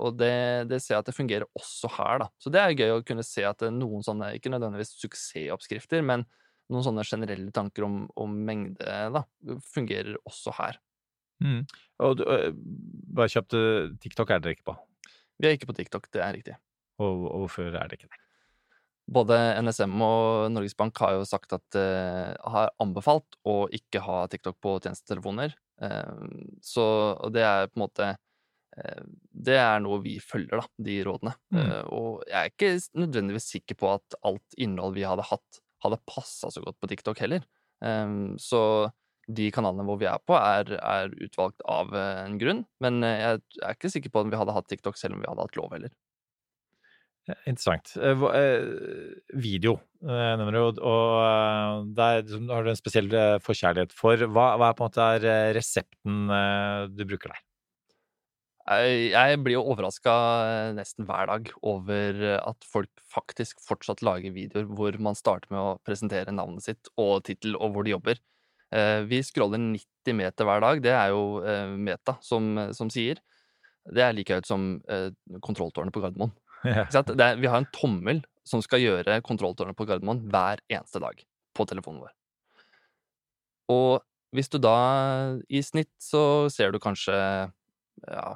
Og 0.00 0.14
det, 0.16 0.64
det, 0.68 0.78
ser 0.80 0.94
jeg 0.94 1.02
at 1.02 1.08
det 1.10 1.12
fungerer 1.12 1.44
også 1.56 1.90
her, 1.92 2.22
da. 2.22 2.28
Så 2.40 2.48
det 2.52 2.60
er 2.60 2.72
gøy 2.72 2.94
å 2.94 3.02
kunne 3.04 3.24
se 3.24 3.42
at 3.44 3.60
noen 3.68 4.04
sånne, 4.04 4.30
ikke 4.36 4.48
nødvendigvis 4.48 4.94
suksessoppskrifter, 4.96 6.00
men 6.04 6.24
noen 6.72 6.84
sånne 6.86 7.04
generelle 7.06 7.52
tanker 7.54 7.86
om, 7.86 8.04
om 8.18 8.36
mengde, 8.46 8.98
da, 9.14 9.22
fungerer 9.72 10.18
også 10.26 10.54
her. 10.58 10.80
Mm. 11.44 11.64
Og 12.04 12.18
du, 12.18 12.24
eh, 12.32 12.52
bare 13.16 13.32
kjapt, 13.32 13.56
TikTok 14.02 14.32
er 14.32 14.44
dere 14.44 14.56
ikke 14.56 14.70
på? 14.72 14.76
Vi 15.36 15.48
er 15.48 15.56
ikke 15.56 15.68
på 15.70 15.76
TikTok, 15.76 16.08
det 16.14 16.22
er 16.24 16.36
riktig. 16.36 16.56
Og, 17.02 17.26
og 17.28 17.44
hvorfor 17.44 17.68
er 17.68 17.90
det 17.90 17.98
ikke 17.98 18.08
det? 18.08 18.22
Både 19.06 19.36
NSM 19.62 19.92
og 20.02 20.48
Norges 20.50 20.74
Bank 20.74 20.98
har 20.98 21.14
jo 21.14 21.26
sagt 21.28 21.52
at 21.54 21.78
uh, 21.78 22.32
har 22.50 22.72
anbefalt 22.82 23.36
å 23.46 23.68
ikke 23.70 24.02
ha 24.02 24.24
TikTok 24.30 24.56
på 24.64 24.72
tjenestetelefoner. 24.80 25.54
Uh, 25.78 26.26
så 26.64 26.86
det 27.30 27.44
er 27.46 27.68
på 27.70 27.78
en 27.78 27.84
måte 27.86 28.14
Det 29.32 29.54
er 29.56 29.78
noe 29.80 30.02
vi 30.04 30.18
følger, 30.20 30.58
da, 30.58 30.66
de 30.84 30.96
rådene. 31.06 31.30
Mm. 31.54 31.70
og 31.96 32.26
jeg 32.28 32.36
er 32.36 32.50
ikke 32.50 32.72
nødvendigvis 33.00 33.46
sikker 33.54 33.78
på 33.80 33.88
at 33.94 34.16
alt 34.28 34.56
innhold 34.60 34.92
vi 34.98 35.06
hadde 35.08 35.24
hatt, 35.24 35.60
hadde 35.86 36.04
passa 36.08 36.52
så 36.52 36.62
godt 36.64 36.78
på 36.82 36.90
TikTok 36.92 37.20
heller. 37.24 37.46
så 38.40 38.62
de 39.26 39.50
kanalene 39.50 39.84
hvor 39.84 39.98
vi 39.98 40.06
er 40.06 40.20
på, 40.22 40.36
er, 40.38 40.70
er 40.78 41.14
utvalgt 41.24 41.62
av 41.66 41.90
en 41.98 42.36
grunn. 42.38 42.62
Men 42.82 43.02
jeg 43.02 43.40
er 43.40 43.74
ikke 43.74 43.90
sikker 43.90 44.12
på 44.14 44.22
om 44.22 44.30
vi 44.30 44.38
hadde 44.38 44.54
hatt 44.54 44.68
TikTok 44.70 44.98
selv 45.00 45.16
om 45.16 45.24
vi 45.24 45.28
hadde 45.28 45.46
hatt 45.48 45.58
lov 45.58 45.74
heller. 45.74 45.94
Interessant. 47.26 47.96
Eh, 47.98 48.24
eh, 48.38 48.66
video 49.34 49.80
nevner 50.06 50.54
du, 50.54 50.80
og 50.86 51.88
der 51.98 52.22
har 52.22 52.62
du 52.62 52.70
en 52.70 52.78
spesiell 52.78 53.10
eh, 53.10 53.38
forkjærlighet 53.42 53.94
for. 53.96 54.20
Hva, 54.30 54.52
hva 54.60 54.70
er 54.70 54.76
på 54.78 54.86
en 54.86 54.92
måte 54.92 55.32
resepten 55.56 56.20
du 56.94 57.02
bruker 57.08 57.34
der? 57.34 57.42
Jeg 58.66 59.38
blir 59.46 59.54
jo 59.54 59.66
overraska 59.70 60.12
nesten 60.74 61.06
hver 61.06 61.28
dag 61.30 61.50
over 61.62 62.16
at 62.40 62.66
folk 62.66 62.90
faktisk 63.14 63.60
fortsatt 63.62 64.02
lager 64.02 64.34
videoer 64.34 64.66
hvor 64.66 64.96
man 64.98 65.14
starter 65.14 65.52
med 65.54 65.60
å 65.62 65.76
presentere 65.86 66.34
navnet 66.34 66.66
sitt 66.66 66.90
og 66.98 67.20
tittel 67.28 67.54
og 67.54 67.76
hvor 67.76 67.86
de 67.86 67.94
jobber. 67.94 68.18
Vi 69.06 69.20
scroller 69.22 69.62
90 69.62 70.18
meter 70.18 70.48
hver 70.48 70.64
dag. 70.64 70.82
Det 70.82 70.90
er 70.90 71.14
jo 71.14 71.38
Meta 71.78 72.16
som, 72.26 72.56
som 72.74 72.90
sier. 72.90 73.22
Det 73.86 74.02
er 74.02 74.16
like 74.18 74.34
høyt 74.34 74.50
som 74.50 74.66
kontrolltårnet 75.46 75.94
på 75.94 76.02
Gardermoen. 76.02 76.34
Er, 76.66 77.38
vi 77.38 77.46
har 77.46 77.60
en 77.60 77.70
tommel 77.70 78.24
som 78.46 78.62
skal 78.64 78.82
gjøre 78.82 79.20
kontrolltårnet 79.26 79.78
på 79.78 79.86
Gardermoen 79.86 80.24
hver 80.32 80.58
eneste 80.66 80.98
dag 81.02 81.22
på 81.54 81.66
telefonen 81.70 82.02
vår. 82.02 82.14
Og 83.70 84.02
hvis 84.34 84.50
du 84.52 84.58
da 84.62 84.76
I 85.48 85.62
snitt 85.64 85.92
så 86.02 86.48
ser 86.52 86.74
du 86.74 86.80
kanskje 86.82 87.14
ja, 87.14 88.26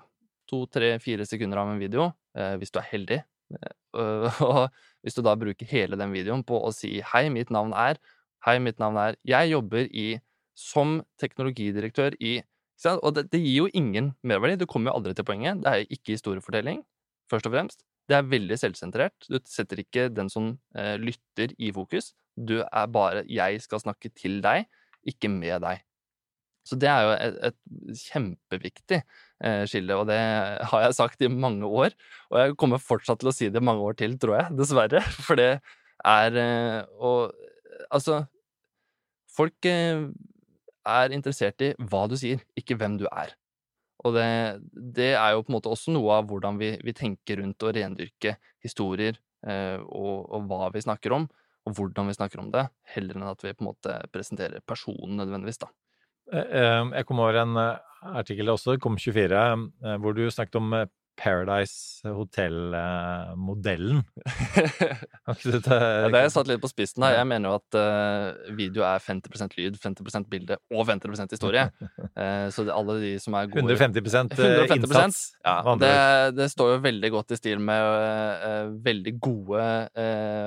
to, 0.50 0.64
tre, 0.72 0.96
fire 1.02 1.26
sekunder 1.28 1.62
av 1.62 1.70
en 1.72 1.80
video, 1.80 2.10
eh, 2.36 2.56
hvis 2.60 2.74
du 2.74 2.80
er 2.82 2.88
heldig. 2.90 3.20
Eh, 3.54 4.40
og 4.50 4.66
hvis 5.04 5.16
du 5.16 5.22
da 5.26 5.36
bruker 5.38 5.68
hele 5.70 5.98
den 6.00 6.14
videoen 6.14 6.44
på 6.46 6.58
å 6.58 6.72
si 6.74 6.98
'hei, 7.00 7.28
mitt 7.32 7.50
navn 7.54 7.72
er', 7.72 8.00
'hei, 8.46 8.58
mitt 8.58 8.78
navn 8.82 8.98
er', 8.98 9.18
'jeg 9.24 9.54
jobber 9.54 9.88
i 9.90 10.20
som 10.54 11.00
teknologidirektør 11.18 12.18
i' 12.20 12.40
Og 12.80 13.12
det, 13.12 13.26
det, 13.28 13.40
gir 13.44 13.58
jo 13.58 13.68
ingen 13.76 14.14
merverdi. 14.24 14.56
Du 14.56 14.64
kommer 14.64 14.88
jo 14.88 14.96
aldri 14.96 15.12
til 15.12 15.26
poenget. 15.28 15.60
Det 15.60 15.68
er 15.68 15.82
jo 15.82 15.88
ikke 15.92 16.14
historiefortelling, 16.16 16.78
først 17.28 17.48
og 17.48 17.52
fremst. 17.52 17.84
Det 18.08 18.16
er 18.16 18.24
veldig 18.24 18.56
selvsentrert. 18.56 19.28
Du 19.28 19.36
setter 19.44 19.82
ikke 19.82 20.08
den 20.08 20.30
som 20.32 20.54
eh, 20.74 20.96
lytter, 20.96 21.52
i 21.58 21.70
fokus. 21.76 22.14
Du 22.36 22.62
er 22.64 22.86
bare 22.86 23.24
'jeg 23.28 23.60
skal 23.60 23.80
snakke 23.80 24.08
til 24.16 24.40
deg', 24.40 24.64
ikke 25.04 25.28
med 25.28 25.60
deg. 25.60 25.84
Så 26.70 26.78
det 26.78 26.86
er 26.86 27.02
jo 27.02 27.12
et, 27.16 27.38
et 27.50 28.00
kjempeviktig 28.04 29.00
eh, 29.00 29.62
skille, 29.66 29.96
og 29.98 30.06
det 30.06 30.20
har 30.70 30.84
jeg 30.84 30.96
sagt 30.96 31.24
i 31.26 31.30
mange 31.32 31.66
år. 31.66 31.96
Og 32.30 32.38
jeg 32.38 32.56
kommer 32.60 32.82
fortsatt 32.82 33.22
til 33.22 33.32
å 33.32 33.34
si 33.34 33.50
det 33.50 33.64
mange 33.64 33.82
år 33.82 33.98
til, 33.98 34.14
tror 34.22 34.36
jeg, 34.38 34.58
dessverre. 34.60 35.02
For 35.26 35.40
det 35.40 35.52
er 36.06 36.38
eh, 36.38 36.78
Og 37.02 37.34
altså 37.90 38.24
Folk 39.30 39.66
eh, 39.68 40.06
er 40.90 41.14
interessert 41.14 41.62
i 41.62 41.74
hva 41.90 42.06
du 42.10 42.16
sier, 42.18 42.40
ikke 42.58 42.76
hvem 42.80 42.96
du 43.00 43.06
er. 43.10 43.34
Og 44.04 44.16
det, 44.16 44.28
det, 44.72 45.12
er 45.12 45.34
jo 45.34 45.44
på 45.44 45.52
en 45.52 45.56
måte 45.58 45.72
også 45.72 45.92
noe 45.92 46.16
av 46.18 46.28
hvordan 46.30 46.58
vi, 46.60 46.72
vi 46.82 46.94
tenker 46.96 47.42
rundt 47.42 47.62
å 47.62 47.72
rendyrke 47.76 48.36
historier 48.64 49.18
eh, 49.46 49.76
og, 49.76 50.24
og, 50.24 50.48
hva 50.48 50.70
vi 50.74 50.82
snakker 50.84 51.14
om, 51.16 51.28
og 51.68 51.76
hvordan 51.76 52.08
vi 52.08 52.16
snakker 52.16 52.40
om 52.42 52.48
det, 52.54 52.64
heller 52.94 53.18
enn 53.18 53.28
at 53.28 53.44
vi 53.44 53.52
på 53.52 53.64
en 53.64 53.70
måte 53.70 53.98
presenterer 54.14 54.64
personen 54.64 55.20
nødvendigvis, 55.20 55.60
da. 55.60 55.68
Eh, 56.30 56.46
eh, 56.60 56.90
jeg 56.94 57.06
kom 57.08 57.20
over 57.22 57.40
en 57.42 57.58
eh, 57.58 57.78
artikkel 58.20 58.48
også, 58.52 58.76
KOM24, 58.80 59.40
hvor 60.00 60.14
du 60.16 60.22
snakket 60.32 60.56
om 60.56 60.72
Paradise 61.20 62.00
Hotel-modellen. 62.08 64.00
ja, 64.56 65.34
det 65.36 65.68
har 65.68 66.14
jeg 66.16 66.32
satt 66.32 66.48
litt 66.48 66.62
på 66.62 66.70
spissen 66.70 67.04
her. 67.04 67.18
Jeg 67.18 67.28
mener 67.28 67.50
jo 67.50 67.58
at 67.58 67.76
uh, 67.76 68.54
video 68.56 68.86
er 68.88 69.02
50% 69.04 69.56
lyd, 69.58 69.76
50% 69.82 70.28
bilde 70.32 70.56
og 70.72 70.86
50 70.88 71.28
historie. 71.34 71.66
Uh, 72.16 72.48
så 72.54 72.64
det, 72.64 72.72
alle 72.72 72.96
de 73.02 73.12
som 73.20 73.36
er 73.36 73.50
gode 73.52 73.76
150%, 73.76 74.32
150 74.38 74.80
innsats. 74.80 75.20
Ja, 75.44 75.58
det, 75.82 75.92
det, 76.38 76.48
står 76.54 76.74
jo 76.74 76.80
veldig 76.88 77.12
godt 77.12 77.36
i 77.36 77.40
stil 77.40 77.60
med 77.60 77.84
uh, 77.84 78.72
veldig 78.84 79.16
gode 79.20 79.68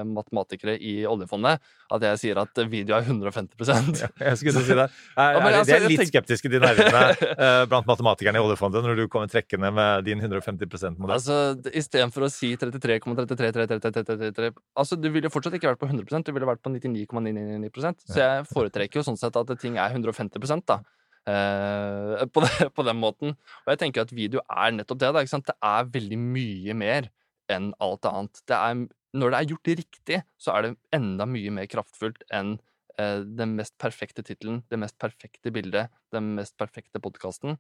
matematikere 0.10 0.76
i 0.82 1.04
oljefondet 1.08 1.62
at 1.94 2.04
jeg 2.08 2.20
sier 2.22 2.40
at 2.42 2.60
video 2.72 2.96
er 2.98 3.06
150 3.06 3.70
ja, 3.70 4.08
Jeg 4.24 4.40
skulle 4.40 4.64
si 4.66 4.78
det. 4.78 4.88
Er, 5.24 5.38
er, 5.38 5.58
altså, 5.60 5.70
de 5.70 5.76
er 5.76 5.92
litt 5.92 6.10
skeptiske, 6.10 6.50
de 6.50 6.60
nervene 6.62 7.68
blant 7.70 7.86
matematikerne 7.86 8.40
i 8.40 8.44
oljefondet, 8.44 8.82
når 8.86 8.98
du 8.98 9.04
kommer 9.12 9.30
trekkende 9.30 9.70
med 9.76 10.08
din 10.08 10.22
150 10.24 10.63
50%-modell. 10.64 11.16
Altså, 11.16 11.38
Istedenfor 11.76 12.28
å 12.28 12.32
si 12.32 12.54
33,33 12.60 14.52
Altså, 14.80 14.98
Du 15.00 15.10
ville 15.14 15.32
fortsatt 15.32 15.56
ikke 15.60 15.72
vært 15.72 15.84
på 15.84 15.90
100 15.92 16.24
du 16.24 16.34
ville 16.34 16.50
vært 16.50 16.64
på 16.64 16.74
99,999 16.74 18.04
Så 18.08 18.20
jeg 18.20 18.50
foretrekker 18.52 19.02
jo 19.02 19.08
sånn 19.08 19.20
sett 19.20 19.38
at 19.40 19.56
ting 19.62 19.78
er 19.78 19.94
150 19.94 20.64
da. 20.68 20.82
Eh, 21.24 22.26
på, 22.28 22.42
det, 22.44 22.70
på, 22.76 22.84
den 22.84 23.00
måten. 23.00 23.38
Og 23.64 23.74
jeg 23.74 23.82
tenker 23.86 24.04
at 24.04 24.14
video 24.16 24.44
er 24.50 24.76
nettopp 24.76 25.00
det. 25.04 25.14
da, 25.14 25.24
ikke 25.24 25.36
sant? 25.36 25.48
Det 25.48 25.56
er 25.60 25.90
veldig 25.94 26.20
mye 26.20 26.78
mer 26.78 27.10
enn 27.52 27.72
alt 27.84 28.08
annet. 28.10 28.44
Det 28.50 28.58
er, 28.58 28.86
når 29.20 29.34
det 29.34 29.40
er 29.40 29.50
gjort 29.54 29.74
riktig, 29.84 30.22
så 30.42 30.56
er 30.56 30.68
det 30.68 30.76
enda 30.96 31.28
mye 31.30 31.54
mer 31.56 31.70
kraftfullt 31.72 32.24
enn 32.34 32.58
eh, 33.00 33.22
den 33.24 33.56
mest 33.60 33.78
perfekte 33.82 34.26
tittelen, 34.26 34.64
det 34.72 34.80
mest 34.82 34.98
perfekte 35.02 35.54
bildet, 35.56 35.94
den 36.16 36.34
mest 36.40 36.58
perfekte 36.60 37.02
podkasten. 37.04 37.60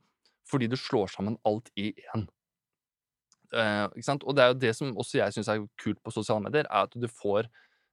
Fordi 0.50 0.68
du 0.68 0.76
slår 0.80 1.12
sammen 1.14 1.40
alt 1.48 1.72
i 1.80 1.94
én. 2.12 2.28
Uh, 3.54 4.18
og 4.26 4.36
det 4.36 4.44
er 4.44 4.52
jo 4.52 4.62
det 4.62 4.76
som 4.78 4.94
også 4.98 5.20
jeg 5.20 5.36
syns 5.36 5.52
er 5.52 5.66
kult 5.82 6.02
på 6.04 6.14
sosiale 6.14 6.46
medier, 6.48 6.68
er 6.70 6.88
at 6.88 6.96
du 6.98 7.08
får 7.10 7.50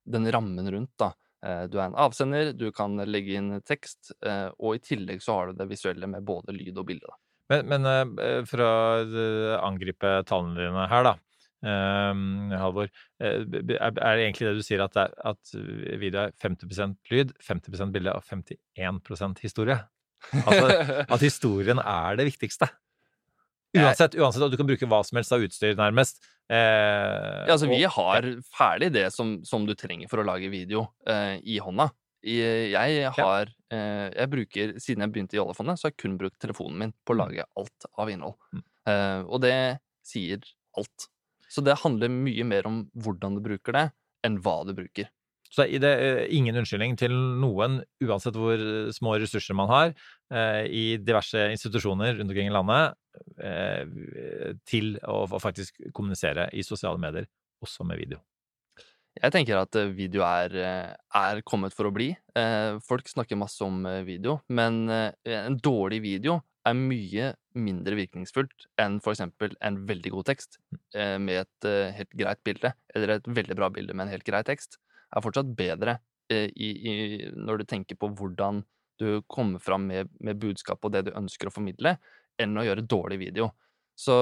den 0.09 0.29
rammen 0.33 0.69
rundt. 0.73 0.93
da. 1.01 1.13
Uh, 1.45 1.65
du 1.71 1.79
er 1.79 1.89
en 1.89 1.99
avsender, 2.01 2.53
du 2.57 2.69
kan 2.73 2.97
legge 3.09 3.39
inn 3.39 3.55
tekst, 3.67 4.13
uh, 4.27 4.49
og 4.59 4.77
i 4.77 4.85
tillegg 4.85 5.25
så 5.25 5.39
har 5.39 5.51
du 5.51 5.61
det 5.61 5.71
visuelle 5.71 6.09
med 6.11 6.27
både 6.27 6.57
lyd 6.57 6.81
og 6.81 6.89
bilde. 6.93 7.19
Men, 7.51 7.67
men 7.67 8.47
for 8.47 8.63
å 8.63 8.73
angripe 9.59 10.21
tallene 10.29 10.55
dine 10.55 10.85
her, 10.87 11.09
da. 11.09 11.17
Halvor, 11.61 12.87
er 13.19 13.43
det 13.51 13.75
egentlig 13.75 14.47
det 14.47 14.53
du 14.61 14.63
sier, 14.63 14.85
at, 14.85 14.95
er, 15.03 15.11
at 15.27 15.51
video 15.99 16.29
er 16.29 16.37
50% 16.39 17.11
lyd, 17.11 17.35
50% 17.43 17.91
bilde 17.97 18.15
og 18.15 18.23
51% 18.23 19.43
historie? 19.43 19.81
Altså 20.45 20.71
at 21.09 21.25
historien 21.27 21.83
er 21.83 22.21
det 22.21 22.29
viktigste? 22.31 22.71
Uansett, 23.79 24.17
uansett, 24.19 24.43
at 24.43 24.51
du 24.53 24.59
kan 24.59 24.67
bruke 24.67 24.89
hva 24.91 25.01
som 25.07 25.21
helst 25.21 25.35
av 25.35 25.45
utstyr, 25.47 25.77
nærmest. 25.79 26.25
Eh, 26.51 26.57
ja, 26.59 27.55
altså, 27.55 27.69
vi 27.71 27.85
har 27.87 28.27
ferdig 28.51 28.91
det 28.97 29.07
som, 29.15 29.37
som, 29.47 29.67
du 29.69 29.77
trenger 29.79 30.11
for 30.11 30.23
å 30.23 30.27
lage 30.27 30.51
video 30.51 30.89
eh, 31.07 31.37
i 31.47 31.61
hånda. 31.63 31.91
Jeg 32.27 33.13
har 33.17 33.49
eh, 33.73 34.09
Jeg 34.13 34.29
bruker 34.29 34.73
Siden 34.77 35.01
jeg 35.01 35.13
begynte 35.15 35.39
i 35.39 35.41
Oljefondet, 35.41 35.81
så 35.81 35.87
har 35.87 35.95
jeg 35.95 36.03
kun 36.03 36.19
brukt 36.21 36.37
telefonen 36.43 36.83
min 36.83 36.91
på 37.07 37.15
å 37.15 37.17
mm. 37.17 37.21
lage 37.23 37.47
alt 37.63 37.87
av 37.95 38.11
innhold. 38.13 38.37
Mm. 38.53 38.65
Eh, 38.91 39.23
og 39.25 39.41
det 39.47 39.55
sier 40.05 40.43
alt. 40.77 41.07
Så 41.51 41.65
det 41.65 41.79
handler 41.81 42.13
mye 42.13 42.45
mer 42.47 42.69
om 42.69 42.83
hvordan 42.99 43.39
du 43.39 43.45
bruker 43.47 43.79
det, 43.79 43.87
enn 44.27 44.37
hva 44.43 44.61
du 44.67 44.75
bruker. 44.77 45.09
Så 45.51 45.67
det 45.67 45.87
er 45.87 46.05
eh, 46.23 46.33
ingen 46.37 46.55
unnskyldning 46.61 46.95
til 46.99 47.13
noen, 47.13 47.81
uansett 48.07 48.37
hvor 48.39 48.61
små 48.95 49.17
ressurser 49.19 49.57
man 49.59 49.71
har, 49.71 49.95
eh, 50.31 50.65
i 50.71 50.85
diverse 51.03 51.49
institusjoner 51.57 52.15
rundt 52.21 52.31
omkring 52.31 52.51
i 52.51 52.55
landet, 52.55 52.95
eh, 53.43 53.83
til 54.71 54.95
å 55.03 55.25
faktisk 55.43 55.81
kommunisere 55.97 56.47
i 56.55 56.63
sosiale 56.67 57.03
medier, 57.03 57.27
også 57.65 57.87
med 57.87 57.99
video. 57.99 58.23
Jeg 59.19 59.35
tenker 59.35 59.59
at 59.59 59.75
video 59.91 60.23
er, 60.23 60.53
er 61.19 61.41
kommet 61.43 61.75
for 61.75 61.89
å 61.89 61.91
bli. 61.93 62.13
Folk 62.87 63.09
snakker 63.11 63.37
masse 63.37 63.59
om 63.67 63.83
video, 64.07 64.37
men 64.55 64.85
en 64.87 65.57
dårlig 65.59 65.99
video 66.05 66.37
er 66.63 66.77
mye 66.79 67.33
mindre 67.59 67.99
virkningsfullt 67.99 68.69
enn 68.79 69.01
for 69.03 69.17
eksempel 69.17 69.57
en 69.67 69.81
veldig 69.89 70.13
god 70.15 70.29
tekst 70.31 70.61
med 70.95 71.43
et 71.43 71.69
helt 71.99 72.15
greit 72.23 72.41
bilde, 72.47 72.71
eller 72.95 73.17
et 73.17 73.27
veldig 73.27 73.59
bra 73.59 73.73
bilde 73.75 73.99
med 73.99 74.07
en 74.07 74.15
helt 74.15 74.29
grei 74.31 74.45
tekst. 74.47 74.79
Er 75.11 75.25
fortsatt 75.25 75.51
bedre 75.57 75.99
eh, 76.31 76.49
i, 76.55 76.71
i, 76.71 76.95
når 77.35 77.63
du 77.63 77.69
tenker 77.73 77.99
på 78.01 78.13
hvordan 78.19 78.63
du 79.01 79.23
kommer 79.33 79.63
fram 79.63 79.87
med, 79.89 80.11
med 80.21 80.41
budskap 80.41 80.85
og 80.85 80.93
det 80.95 81.07
du 81.09 81.15
ønsker 81.17 81.49
å 81.49 81.55
formidle, 81.55 81.97
enn 82.41 82.59
å 82.59 82.65
gjøre 82.67 82.87
dårlig 82.89 83.21
video. 83.23 83.51
Så, 84.01 84.15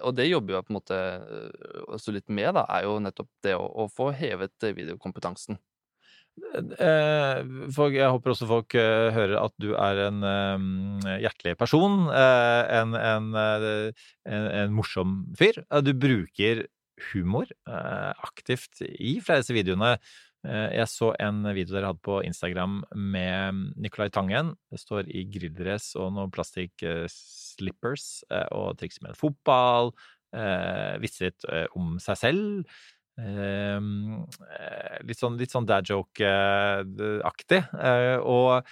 og 0.00 0.16
det 0.16 0.30
jobber 0.30 0.56
jeg 0.56 0.66
på 0.66 0.72
en 0.72 0.78
måte 0.78 0.98
eh, 0.98 1.78
også 1.92 2.14
litt 2.16 2.28
med, 2.32 2.54
da, 2.56 2.64
er 2.72 2.88
jo 2.88 2.98
nettopp 3.04 3.30
det 3.44 3.56
å, 3.58 3.64
å 3.84 3.88
få 3.92 4.12
hevet 4.16 4.68
videokompetansen. 4.76 5.58
Eh, 6.34 7.40
folk, 7.72 7.94
jeg 7.94 8.10
håper 8.10 8.32
også 8.32 8.48
folk 8.50 8.74
hører 8.74 9.36
at 9.38 9.54
du 9.62 9.68
er 9.78 10.00
en 10.08 10.24
hjertelig 11.22 11.54
person. 11.60 12.08
En, 12.10 12.96
en, 12.98 13.28
en, 13.38 13.68
en, 14.26 14.74
morsom 14.74 15.20
fyr. 15.38 15.60
du 15.84 15.92
bruker 15.94 16.64
humor 17.12 17.50
aktivt 17.66 18.82
i 18.84 19.18
flere 19.22 19.40
av 19.40 19.44
disse 19.44 19.56
videoene. 19.56 19.96
jeg 20.44 20.88
så 20.92 21.10
en 21.20 21.42
video 21.56 21.74
dere 21.74 21.92
hadde 21.92 22.04
på 22.04 22.18
Instagram 22.26 22.82
med 22.94 23.62
Nicolai 23.80 24.10
Tangen. 24.12 24.54
Det 24.70 24.80
står 24.82 25.08
i 25.08 25.24
grilldress 25.32 25.94
og 25.96 26.12
noen 26.16 26.32
plastikk-slippers 26.34 28.08
og 28.52 28.76
trikser 28.80 29.06
med 29.06 29.14
en 29.14 29.22
fotball. 29.22 29.94
vitser 31.00 31.30
litt 31.30 31.48
om 31.74 31.96
seg 32.02 32.20
selv. 32.20 32.76
Ehm, 33.20 34.24
eh, 34.50 34.98
litt 35.06 35.20
sånn, 35.20 35.38
litt 35.38 35.52
sånn 35.54 35.68
dad 35.68 35.86
joke-aktig. 35.86 37.60
Eh, 37.78 38.18
og 38.18 38.66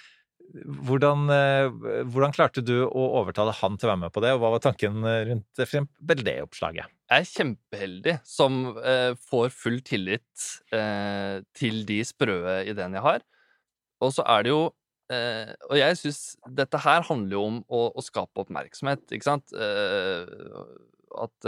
hvordan, 0.53 1.25
eh, 1.33 1.67
hvordan, 2.05 2.33
klarte 2.35 2.61
du 2.65 2.75
å 2.85 3.05
overtale 3.21 3.53
han 3.57 3.77
til 3.77 3.87
å 3.89 3.93
være 3.93 4.01
med 4.05 4.13
på 4.13 4.21
det, 4.23 4.33
og 4.35 4.43
hva 4.43 4.51
var 4.53 4.61
tanken 4.63 5.01
rundt 5.01 5.63
f.eks. 5.63 5.87
det 6.21 6.37
oppslaget? 6.45 6.91
Jeg 7.13 7.25
er 7.25 7.29
kjempeheldig 7.29 8.15
som 8.25 8.61
eh, 8.79 9.11
får 9.29 9.51
full 9.53 9.81
tillit 9.85 10.47
eh, 10.73 11.41
til 11.57 11.83
de 11.89 11.99
sprø 12.07 12.37
ideene 12.69 12.97
jeg 12.99 13.05
har. 13.05 13.25
Og 14.03 14.13
så 14.15 14.25
er 14.29 14.45
det 14.45 14.51
jo 14.51 14.63
eh, 15.13 15.53
Og 15.69 15.77
jeg 15.79 15.99
syns 15.99 16.21
dette 16.57 16.81
her 16.85 17.05
handler 17.07 17.37
jo 17.37 17.45
om 17.51 17.59
å, 17.67 17.85
å 17.93 18.05
skape 18.05 18.45
oppmerksomhet, 18.45 19.05
ikke 19.13 19.29
sant? 19.29 19.53
at 21.13 21.45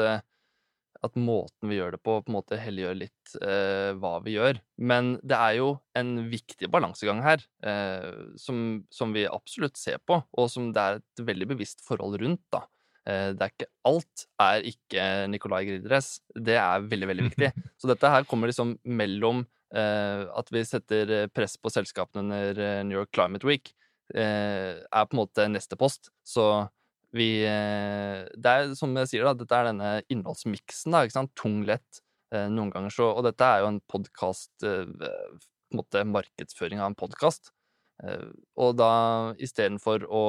at 1.06 1.18
måten 1.20 1.70
vi 1.70 1.80
gjør 1.80 1.96
det 1.96 2.02
på, 2.04 2.18
på 2.24 2.32
en 2.32 2.38
måte 2.38 2.60
helliggjør 2.60 2.98
litt 3.00 3.36
eh, 3.42 3.92
hva 4.00 4.18
vi 4.26 4.36
gjør. 4.36 4.60
Men 4.78 5.16
det 5.24 5.38
er 5.38 5.58
jo 5.60 5.72
en 5.98 6.14
viktig 6.32 6.70
balansegang 6.74 7.24
her, 7.26 7.44
eh, 7.66 8.12
som, 8.42 8.86
som, 8.94 9.16
vi 9.16 9.28
absolutt 9.30 9.80
ser 9.80 10.02
på, 10.06 10.20
og 10.22 10.50
som 10.52 10.72
det 10.76 10.86
er 10.86 11.02
et 11.02 11.26
veldig 11.30 11.50
bevisst 11.54 11.86
forhold 11.88 12.20
rundt. 12.22 12.44
da. 12.54 12.66
Eh, 13.06 13.32
det 13.38 13.46
er 13.46 13.54
ikke 13.54 13.72
Alt 13.86 14.28
er 14.42 14.70
ikke 14.72 15.08
Nicolai 15.32 15.64
Gridres. 15.70 16.16
Det 16.34 16.58
er 16.60 16.88
veldig, 16.90 17.12
veldig 17.14 17.28
viktig. 17.30 17.52
Så 17.80 17.92
dette 17.92 18.12
her 18.12 18.28
kommer 18.30 18.50
liksom 18.52 18.78
mellom 18.84 19.46
eh, 19.76 20.26
at 20.26 20.54
vi 20.54 20.66
setter 20.66 21.18
press 21.36 21.58
på 21.62 21.74
selskapene 21.74 22.26
under 22.26 22.62
eh, 22.62 22.84
New 22.88 22.98
York 22.98 23.14
Climate 23.16 23.48
Week, 23.48 23.74
eh, 24.14 24.82
er 24.82 25.10
på 25.10 25.18
en 25.18 25.24
måte 25.24 25.48
neste 25.52 25.78
post. 25.80 26.10
Så 26.26 26.66
vi 27.16 27.30
eh, 27.48 28.26
Det 28.36 28.52
er 28.52 28.74
som 28.78 28.94
jeg 29.00 29.12
sier, 29.12 29.26
da, 29.28 29.36
dette 29.38 29.58
er 29.58 29.70
denne 29.70 29.92
innholdsmiksen, 30.12 30.94
da, 30.94 31.04
ikke 31.06 31.18
sant. 31.18 31.34
Tung, 31.40 31.62
lett. 31.68 32.02
Eh, 32.34 32.48
noen 32.52 32.72
ganger 32.74 32.94
så 32.94 33.12
Og 33.14 33.24
dette 33.28 33.48
er 33.48 33.64
jo 33.64 33.72
en 33.72 33.82
podkast 33.92 34.66
eh, 34.66 34.88
På 34.90 35.76
en 35.76 35.82
måte 35.82 36.06
markedsføring 36.10 36.82
av 36.82 36.92
en 36.92 36.98
podkast. 37.00 37.52
Og 38.60 38.74
da 38.76 38.90
istedenfor 39.40 40.04
å 40.12 40.24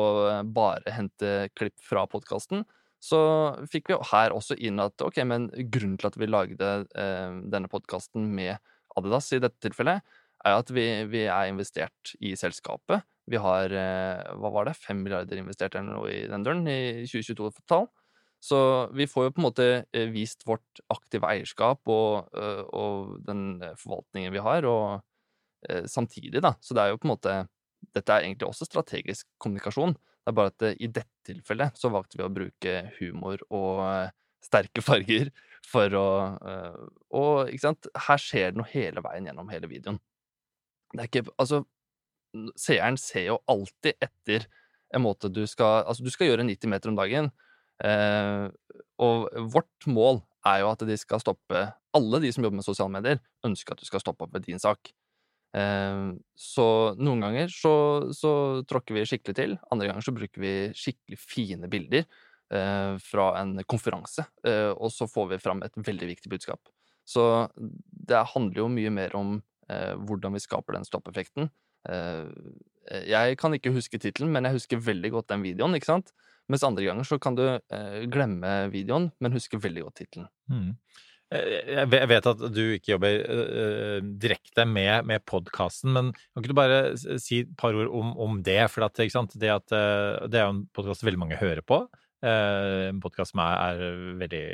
bare 0.54 0.92
hente 0.94 1.48
klipp 1.58 1.74
fra 1.82 2.04
podkasten, 2.06 2.62
så 3.02 3.18
fikk 3.72 3.90
vi 3.90 3.98
her 4.12 4.34
også 4.34 4.54
inn 4.54 4.78
at 4.82 5.02
ok, 5.02 5.18
men 5.26 5.48
grunnen 5.74 5.96
til 5.98 6.08
at 6.08 6.18
vi 6.18 6.28
lagde 6.30 6.70
denne 6.94 7.70
podkasten 7.70 8.30
med 8.38 8.62
Adidas 8.96 9.32
i 9.34 9.42
dette 9.42 9.58
tilfellet, 9.66 10.06
er 10.46 10.60
at 10.60 10.70
vi, 10.70 10.86
vi 11.10 11.24
er 11.26 11.50
investert 11.50 12.14
i 12.22 12.36
selskapet. 12.38 13.02
Vi 13.26 13.38
har 13.42 13.72
eh, 13.74 14.34
hva 14.38 14.50
var 14.54 14.68
det, 14.68 14.76
5 14.78 15.00
milliarder 15.02 15.40
investert 15.40 15.74
eller 15.74 15.96
noe 15.96 16.10
i 16.14 16.26
den 16.30 16.44
døren 16.46 16.66
i 16.70 17.06
2022-tall. 17.10 17.88
Så 18.46 18.58
vi 18.94 19.08
får 19.10 19.26
jo 19.26 19.32
på 19.34 19.40
en 19.40 19.46
måte 19.48 19.66
eh, 19.90 20.10
vist 20.14 20.46
vårt 20.46 20.82
aktive 20.92 21.26
eierskap 21.32 21.82
og, 21.90 22.28
eh, 22.38 22.62
og 22.70 23.16
den 23.26 23.58
forvaltningen 23.80 24.34
vi 24.34 24.44
har, 24.44 24.68
og 24.70 25.02
samtidig, 25.90 26.38
da. 26.44 26.52
Så 26.62 26.76
det 26.76 26.82
er 26.84 26.92
jo 26.92 26.98
på 27.00 27.08
en 27.08 27.16
måte 27.16 27.32
Dette 27.96 28.12
er 28.12 28.24
egentlig 28.26 28.46
også 28.46 28.66
strategisk 28.68 29.26
kommunikasjon. 29.42 29.94
Det 29.96 30.30
er 30.30 30.34
bare 30.36 30.52
at 30.52 30.64
i 30.78 30.86
dette 30.86 31.26
tilfellet 31.26 31.78
så 31.80 31.90
valgte 31.90 32.18
vi 32.18 32.24
å 32.24 32.30
bruke 32.32 32.74
humor 32.98 33.40
og 33.54 33.80
sterke 34.44 34.84
farger 34.88 35.32
for 35.66 35.96
å 35.98 36.06
Og 37.18 37.50
ikke 37.50 37.64
sant, 37.64 37.88
her 38.08 38.22
skjer 38.22 38.52
det 38.52 38.60
noe 38.60 38.70
hele 38.70 39.02
veien 39.06 39.26
gjennom 39.26 39.50
hele 39.50 39.70
videoen. 39.70 39.98
Det 40.92 41.02
er 41.02 41.10
ikke 41.10 41.34
Altså, 41.34 41.64
seeren 42.58 42.98
ser 43.00 43.30
jo 43.30 43.40
alltid 43.50 43.98
etter 44.02 44.46
en 44.94 45.02
måte 45.04 45.30
du 45.32 45.42
skal 45.50 45.84
Altså, 45.84 46.04
du 46.04 46.12
skal 46.14 46.30
gjøre 46.30 46.46
90 46.46 46.70
meter 46.72 46.92
om 46.92 46.98
dagen, 46.98 47.32
eh, 47.84 48.46
og 49.02 49.26
vårt 49.52 49.88
mål 49.90 50.22
er 50.46 50.62
jo 50.62 50.70
at 50.70 50.84
de 50.86 50.96
skal 51.00 51.22
stoppe 51.22 51.66
Alle 51.96 52.20
de 52.22 52.30
som 52.32 52.44
jobber 52.44 52.60
med 52.60 52.66
sosiale 52.66 52.92
medier, 52.92 53.20
ønsker 53.46 53.74
at 53.74 53.82
du 53.82 53.88
skal 53.88 54.02
stoppe 54.02 54.26
opp 54.26 54.34
med 54.36 54.44
din 54.44 54.60
sak. 54.62 54.92
Eh, 55.56 56.12
så 56.36 56.68
noen 57.00 57.24
ganger 57.24 57.52
så, 57.52 57.74
så, 58.12 58.32
tråkker 58.68 58.98
vi 58.98 59.06
skikkelig 59.08 59.36
til, 59.38 59.58
andre 59.72 59.90
ganger 59.90 60.04
så 60.04 60.14
bruker 60.16 60.42
vi 60.42 60.54
skikkelig 60.76 61.18
fine 61.22 61.70
bilder 61.72 62.04
eh, 62.04 62.96
fra 63.00 63.30
en 63.40 63.54
konferanse, 63.64 64.26
eh, 64.44 64.72
og 64.74 64.92
så 64.92 65.08
får 65.08 65.30
vi 65.32 65.40
fram 65.40 65.64
et 65.64 65.78
veldig 65.80 66.10
viktig 66.12 66.32
budskap. 66.34 66.60
Så 67.06 67.24
det 67.56 68.26
handler 68.34 68.64
jo 68.64 68.72
mye 68.72 68.90
mer 68.92 69.14
om 69.16 69.38
hvordan 69.66 70.30
vi 70.36 70.38
skaper 70.38 70.76
den 70.76 70.84
stoppeffekten, 70.86 71.48
jeg 71.86 73.36
kan 73.40 73.54
ikke 73.54 73.74
huske 73.74 73.98
tittelen, 74.02 74.32
men 74.34 74.46
jeg 74.48 74.58
husker 74.60 74.82
veldig 74.82 75.10
godt 75.14 75.30
den 75.32 75.44
videoen. 75.46 75.74
ikke 75.78 75.90
sant? 75.90 76.12
Mens 76.50 76.64
andre 76.66 76.86
ganger 76.86 77.06
så 77.06 77.18
kan 77.22 77.36
du 77.38 77.44
eh, 77.48 78.04
glemme 78.10 78.54
videoen, 78.74 79.10
men 79.22 79.34
huske 79.34 79.58
veldig 79.62 79.86
godt 79.88 80.00
tittelen. 80.02 80.28
Mm. 80.50 80.70
Eh, 81.34 81.72
jeg 81.74 82.10
vet 82.12 82.28
at 82.30 82.44
du 82.54 82.62
ikke 82.76 82.92
jobber 82.92 83.16
uh, 83.26 83.98
direkte 84.22 84.66
med, 84.70 85.08
med 85.10 85.24
podkasten, 85.26 85.90
men 85.96 86.12
kan 86.14 86.44
ikke 86.44 86.52
du 86.52 86.58
bare 86.58 86.80
si 87.22 87.42
et 87.42 87.56
par 87.58 87.74
ord 87.74 87.90
om, 87.90 88.14
om 88.28 88.38
det? 88.46 88.60
For 88.70 88.86
at, 88.86 89.02
det, 89.02 89.50
at, 89.50 89.74
uh, 89.74 90.22
det, 90.30 90.38
er 90.38 90.46
jo 90.46 90.54
en 90.54 90.62
podkast 90.76 91.06
veldig 91.06 91.22
mange 91.24 91.40
hører 91.40 91.66
på. 91.66 91.82
Uh, 92.22 92.92
en 92.92 93.02
podkast 93.02 93.34
som 93.34 93.42
er, 93.44 93.58
er 93.66 94.16
veldig 94.22 94.46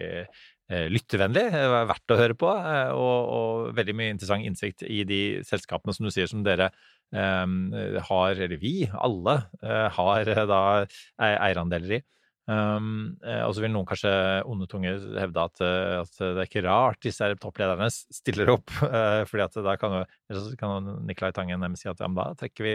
lyttevennlig, 0.88 1.42
verdt 1.84 2.12
å 2.14 2.16
høre 2.16 2.34
på, 2.38 2.48
og, 2.48 3.26
og, 3.36 3.64
veldig 3.76 3.92
mye 3.98 4.12
interessant 4.14 4.46
innsikt 4.46 4.86
i 4.86 5.02
de 5.04 5.18
selskapene 5.44 5.92
som 5.92 6.06
du 6.06 6.12
sier 6.14 6.30
som 6.30 6.40
dere 6.46 6.70
har, 7.12 8.40
eller 8.40 8.56
vi, 8.56 8.88
alle, 8.92 9.36
eh, 9.62 9.88
har 9.92 10.32
eh, 10.32 10.46
da 10.48 10.62
eierandeler 11.20 11.98
i. 11.98 12.02
Um, 12.50 13.12
og 13.22 13.52
så 13.54 13.62
vil 13.62 13.70
noen 13.70 13.86
kanskje 13.86 14.10
onde 14.50 14.66
tunge 14.66 14.90
hevde 15.14 15.44
at, 15.46 15.60
at, 15.62 16.16
det 16.18 16.40
er 16.42 16.48
ikke 16.48 16.64
rart 16.66 16.98
disse 17.06 17.28
topplederne 17.38 17.86
stiller 17.92 18.50
opp, 18.56 18.72
uh, 18.82 19.22
fordi 19.30 19.44
at 19.44 19.58
da 19.62 19.76
kan 19.78 20.00
jo 20.00 20.56
kan 20.58 20.88
Nicolai 21.06 21.30
Tangen 21.36 21.62
si 21.78 21.86
at 21.86 22.02
ja, 22.02 22.08
da 22.10 22.32
trekker 22.40 22.66
vi 22.66 22.74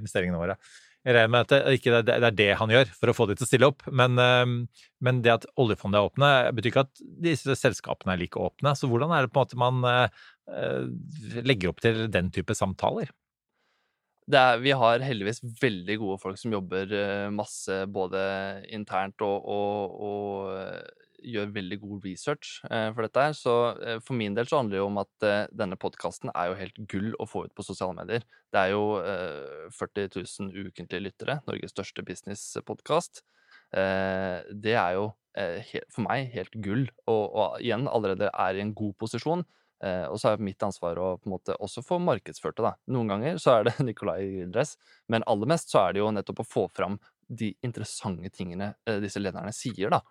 investeringene 0.00 0.40
våre. 0.40 0.58
Jeg 1.06 1.14
regner 1.16 1.30
med 1.32 1.46
at 1.46 1.52
det, 1.54 1.76
ikke 1.78 2.02
det, 2.02 2.16
er 2.18 2.34
det 2.34 2.48
han 2.60 2.74
gjør 2.74 2.90
for 2.98 3.12
å 3.12 3.16
få 3.16 3.28
de 3.30 3.38
til 3.38 3.46
å 3.46 3.50
stille 3.52 3.70
opp, 3.70 3.86
men, 3.94 4.18
uh, 4.18 4.82
men 5.06 5.22
det 5.22 5.36
at 5.36 5.48
oljefondet 5.54 6.00
er 6.00 6.10
åpne, 6.10 6.32
betyr 6.58 6.74
ikke 6.74 6.86
at 6.88 7.06
disse 7.30 7.56
selskapene 7.62 8.16
er 8.16 8.24
like 8.24 8.42
åpne. 8.42 8.74
Så 8.74 8.90
hvordan 8.90 9.14
er 9.14 9.28
det 9.28 9.32
på 9.32 9.38
en 9.38 9.46
måte 9.46 9.60
man 9.60 10.10
legger 11.46 11.70
opp 11.70 11.78
til 11.84 12.08
den 12.10 12.34
type 12.34 12.58
samtaler? 12.58 13.14
Er, 14.28 14.58
vi 14.62 14.72
har 14.76 15.02
heldigvis 15.04 15.42
veldig 15.60 15.96
gode 16.00 16.18
folk 16.22 16.38
som 16.40 16.52
jobber 16.54 16.92
eh, 16.94 17.28
masse 17.34 17.82
både 17.90 18.20
internt 18.70 19.22
og, 19.26 19.46
og, 19.48 19.94
og 20.06 20.50
eh, 20.54 21.06
gjør 21.30 21.52
veldig 21.54 21.78
god 21.82 22.06
research 22.08 22.52
eh, 22.70 22.88
for 22.94 23.04
dette 23.04 23.24
her. 23.26 23.36
Så 23.36 23.54
for 24.06 24.16
min 24.18 24.36
del 24.36 24.48
så 24.48 24.60
handler 24.60 24.78
det 24.78 24.82
jo 24.82 24.88
om 24.90 25.00
at 25.02 25.28
denne 25.52 25.78
podkasten 25.80 26.32
er 26.34 26.50
jo 26.50 26.58
helt 26.60 26.80
gull 26.92 27.10
å 27.18 27.28
få 27.28 27.46
ut 27.46 27.54
på 27.56 27.66
sosiale 27.66 27.96
medier. 27.98 28.24
Det 28.52 28.62
er 28.64 28.74
jo 28.74 28.84
40 29.76 30.10
000 30.16 30.70
ukentlige 30.70 31.04
lyttere, 31.04 31.40
Norges 31.46 31.74
største 31.74 32.02
businesspodkast. 32.06 33.22
Det 33.70 34.74
er 34.74 34.96
jo 34.96 35.10
for 35.92 36.02
meg 36.08 36.32
helt 36.32 36.56
gull, 36.64 36.88
og, 37.04 37.24
og 37.28 37.60
igjen 37.62 37.86
allerede 37.86 38.32
er 38.32 38.56
i 38.56 38.64
en 38.64 38.74
god 38.74 38.96
posisjon. 38.98 39.44
Eh, 39.80 40.04
og 40.12 40.18
så 40.20 40.34
er 40.34 40.42
mitt 40.44 40.60
ansvar 40.62 40.98
å 41.00 41.14
på 41.16 41.28
en 41.28 41.34
måte 41.34 41.56
også 41.56 41.82
få 41.84 41.96
markedsført 42.04 42.58
det. 42.58 42.66
da. 42.66 42.74
Noen 42.92 43.08
ganger 43.14 43.40
så 43.40 43.56
er 43.56 43.68
det 43.68 43.74
Nicolai 43.86 44.20
Gildress, 44.26 44.76
men 45.08 45.24
aller 45.30 45.48
mest 45.48 45.72
så 45.72 45.86
er 45.86 45.96
det 45.96 46.02
jo 46.02 46.10
nettopp 46.12 46.42
å 46.44 46.48
få 46.48 46.66
fram 46.76 46.98
de 47.30 47.52
interessante 47.64 48.32
tingene 48.34 48.74
eh, 48.84 49.00
disse 49.02 49.22
lederne 49.22 49.52
sier. 49.56 49.92
da. 49.94 50.02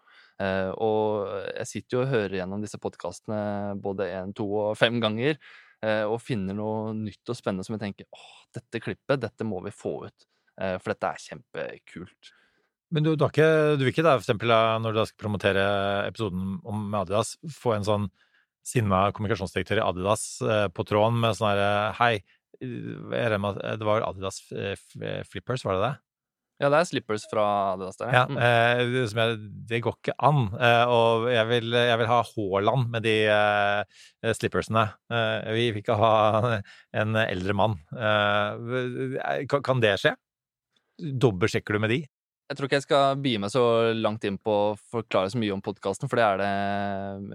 Eh, 0.41 0.71
og 0.81 1.29
jeg 1.51 1.69
sitter 1.73 1.97
jo 1.97 2.03
og 2.05 2.13
hører 2.15 2.39
gjennom 2.39 2.63
disse 2.65 2.79
podkastene 2.81 3.41
både 3.83 4.09
én, 4.17 4.33
to 4.33 4.47
og 4.47 4.77
fem 4.79 5.01
ganger 5.03 5.41
og 5.79 6.17
finner 6.19 6.51
noe 6.57 6.89
nytt 6.91 7.29
og 7.31 7.37
spennende 7.39 7.63
som 7.63 7.77
jeg 7.77 7.79
tenker 7.85 8.07
åh, 8.11 8.31
dette 8.51 8.81
klippet, 8.83 9.21
dette 9.23 9.45
må 9.47 9.61
vi 9.63 9.71
få 9.71 9.93
ut. 10.09 10.25
For 10.59 10.91
dette 10.91 11.07
er 11.07 11.21
kjempekult. 11.23 12.31
Men 12.91 13.05
du, 13.05 13.13
du, 13.15 13.23
ikke, 13.23 13.47
du 13.79 13.85
vil 13.85 13.93
ikke 13.93 14.03
da, 14.03 14.17
for 14.17 14.25
eksempel, 14.25 14.51
når 14.83 14.97
du 14.97 14.99
skal 15.05 15.21
promotere 15.23 15.63
episoden 16.09 16.57
om 16.67 16.97
Adidas, 16.99 17.37
få 17.55 17.77
en 17.77 17.87
sånn 17.87 18.09
sinna 18.65 19.07
kommunikasjonsdirektør 19.15 19.79
i 19.81 19.85
Adidas 19.85 20.25
eh, 20.45 20.67
på 20.73 20.85
tråden 20.87 21.19
med 21.21 21.37
sånn 21.37 21.51
herre 21.53 21.71
Hei, 21.99 22.13
at 22.59 23.79
det 23.79 23.87
var 23.87 24.03
Adidas 24.09 24.41
eh, 24.51 24.75
Flippers, 25.29 25.63
var 25.65 25.77
det 25.77 25.83
det? 25.87 25.95
Ja, 26.59 26.67
det 26.67 26.79
er 26.81 26.87
slippers 26.89 27.23
fra 27.31 27.43
Adidas 27.77 27.95
der. 28.01 28.09
Ja, 28.11 28.25
Mm. 28.27 28.37
eh, 28.37 28.81
det 28.91 29.03
som 29.09 29.19
jeg, 29.21 29.37
det 29.69 29.79
går 29.85 29.93
ikke 29.95 30.15
an. 30.19 30.41
Eh, 30.59 30.85
og 30.91 31.29
jeg 31.31 31.47
vil, 31.47 31.71
jeg 31.71 31.97
vil 32.01 32.09
ha 32.11 32.17
Haaland 32.33 32.89
med 32.91 33.05
de 33.07 33.13
eh, 33.31 34.33
slippersene. 34.35 34.83
Eh, 35.09 35.53
vi 35.55 35.69
vil 35.71 35.79
ikke 35.79 35.95
ha 35.95 36.59
en 36.99 37.15
eldre 37.15 37.55
mann. 37.55 37.77
Eh, 37.95 39.45
kan, 39.47 39.63
kan 39.63 39.79
det 39.79 39.95
skje? 40.03 40.11
Dobbeltsjekker 40.99 41.77
du 41.77 41.79
med 41.79 41.93
de? 41.95 42.01
Jeg 42.49 42.57
tror 42.57 42.65
ikke 42.65 42.77
jeg 42.79 42.85
skal 42.87 43.19
bie 43.21 43.37
meg 43.37 43.51
så 43.53 43.61
langt 43.93 44.23
inn 44.25 44.39
på 44.41 44.49
å 44.49 44.77
forklare 44.89 45.29
så 45.29 45.37
mye 45.37 45.53
om 45.53 45.61
podkasten, 45.61 46.09
for 46.09 46.17
det 46.17 46.23
er 46.25 46.39
det 46.41 46.47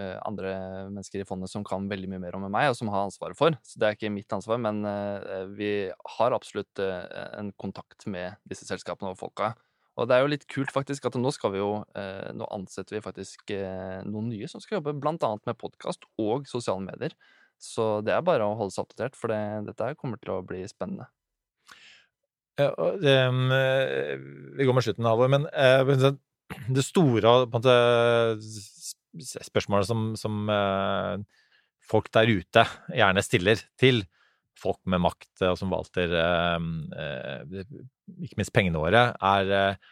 eh, 0.03 0.17
andre 0.27 0.55
mennesker 0.89 1.23
i 1.23 1.27
fondet 1.29 1.53
som 1.53 1.63
kan 1.67 1.87
veldig 1.91 2.11
mye 2.11 2.23
mer 2.25 2.35
om 2.35 2.49
enn 2.49 2.55
meg, 2.57 2.73
og 2.73 2.75
som 2.81 2.91
har 2.91 3.07
ansvaret 3.07 3.39
for. 3.39 3.55
Så 3.63 3.79
det 3.79 3.87
er 3.87 3.95
ikke 3.95 4.11
mitt 4.11 4.35
ansvar, 4.35 4.59
men 4.65 4.83
eh, 4.91 5.47
vi 5.55 5.71
har 6.17 6.35
absolutt 6.35 6.83
eh, 6.83 7.07
en 7.39 7.55
kontakt 7.63 8.09
med 8.11 8.43
disse 8.51 8.67
selskapene 8.67 9.15
og 9.15 9.21
folka. 9.23 9.53
Og 9.95 10.11
det 10.11 10.19
er 10.19 10.25
jo 10.25 10.35
litt 10.35 10.51
kult, 10.51 10.75
faktisk, 10.75 11.07
at 11.07 11.23
nå 11.23 11.31
skal 11.31 11.55
vi 11.55 11.63
jo 11.63 11.71
eh, 11.95 12.35
Nå 12.35 12.51
ansetter 12.51 12.99
vi 12.99 13.07
faktisk 13.07 13.55
eh, 13.55 14.01
noen 14.03 14.33
nye 14.35 14.51
som 14.51 14.59
skal 14.59 14.81
jobbe 14.81 14.99
blant 14.99 15.23
annet 15.23 15.47
med 15.47 15.63
podkast 15.63 16.11
og 16.19 16.49
sosiale 16.51 16.83
medier. 16.83 17.15
Så 17.63 18.01
det 18.03 18.17
er 18.17 18.27
bare 18.27 18.51
å 18.51 18.59
holde 18.59 18.75
seg 18.75 18.89
oppdatert, 18.89 19.15
for 19.15 19.31
det, 19.31 19.69
dette 19.71 19.95
kommer 20.01 20.19
til 20.19 20.35
å 20.35 20.43
bli 20.43 20.67
spennende. 20.67 21.07
Ja, 21.07 21.23
og 21.71 21.79
det, 21.79 21.79
um, 21.79 21.79
eh, 21.79 22.44
vi 24.59 24.67
går 24.69 24.77
med 24.77 24.85
slutten, 24.87 25.09
Halvor, 25.09 25.31
eh, 25.51 25.81
men 25.89 26.03
det 26.77 26.85
store 26.87 27.33
måte, 27.51 27.75
spørsmålet 29.49 29.89
som, 29.89 30.05
som 30.19 30.51
eh, 30.53 31.23
folk 31.85 32.11
der 32.15 32.31
ute 32.31 32.65
gjerne 32.95 33.25
stiller 33.27 33.63
til 33.81 34.05
folk 34.61 34.79
med 34.87 35.03
makt, 35.03 35.31
eh, 35.43 35.51
og 35.51 35.59
som 35.59 35.73
eh, 36.15 36.59
eh, 36.95 37.65
ikke 38.29 38.39
minst 38.39 38.55
pengene 38.55 38.79
våre, 38.83 39.09
er 39.19 39.55
eh, 39.59 39.91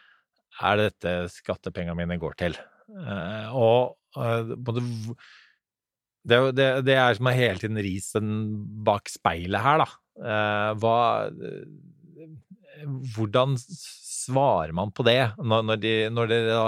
er 0.63 0.77
det 0.77 0.83
dette 0.91 1.13
skattepengene 1.33 1.97
mine 1.97 2.19
går 2.21 2.35
til? 2.37 2.55
Eh, 2.93 3.47
og 3.57 3.95
eh, 4.21 4.53
v- 4.53 5.15
det, 6.23 6.37
det, 6.55 6.67
det 6.87 6.95
er 6.95 7.17
som 7.17 7.27
å 7.27 7.33
hele 7.35 7.59
tiden 7.59 7.81
rise 7.83 8.21
den 8.21 8.35
bak 8.85 9.09
speilet 9.11 9.59
her, 9.65 9.81
da. 9.81 9.87
Eh, 10.23 10.69
hva 10.79 10.97
Hvordan 13.15 13.57
svarer 13.59 14.73
man 14.75 14.91
på 14.95 15.05
det 15.07 15.19
når, 15.39 15.65
når, 15.69 15.81
de, 15.83 15.93
når 16.13 16.31
de 16.31 16.39
da 16.47 16.61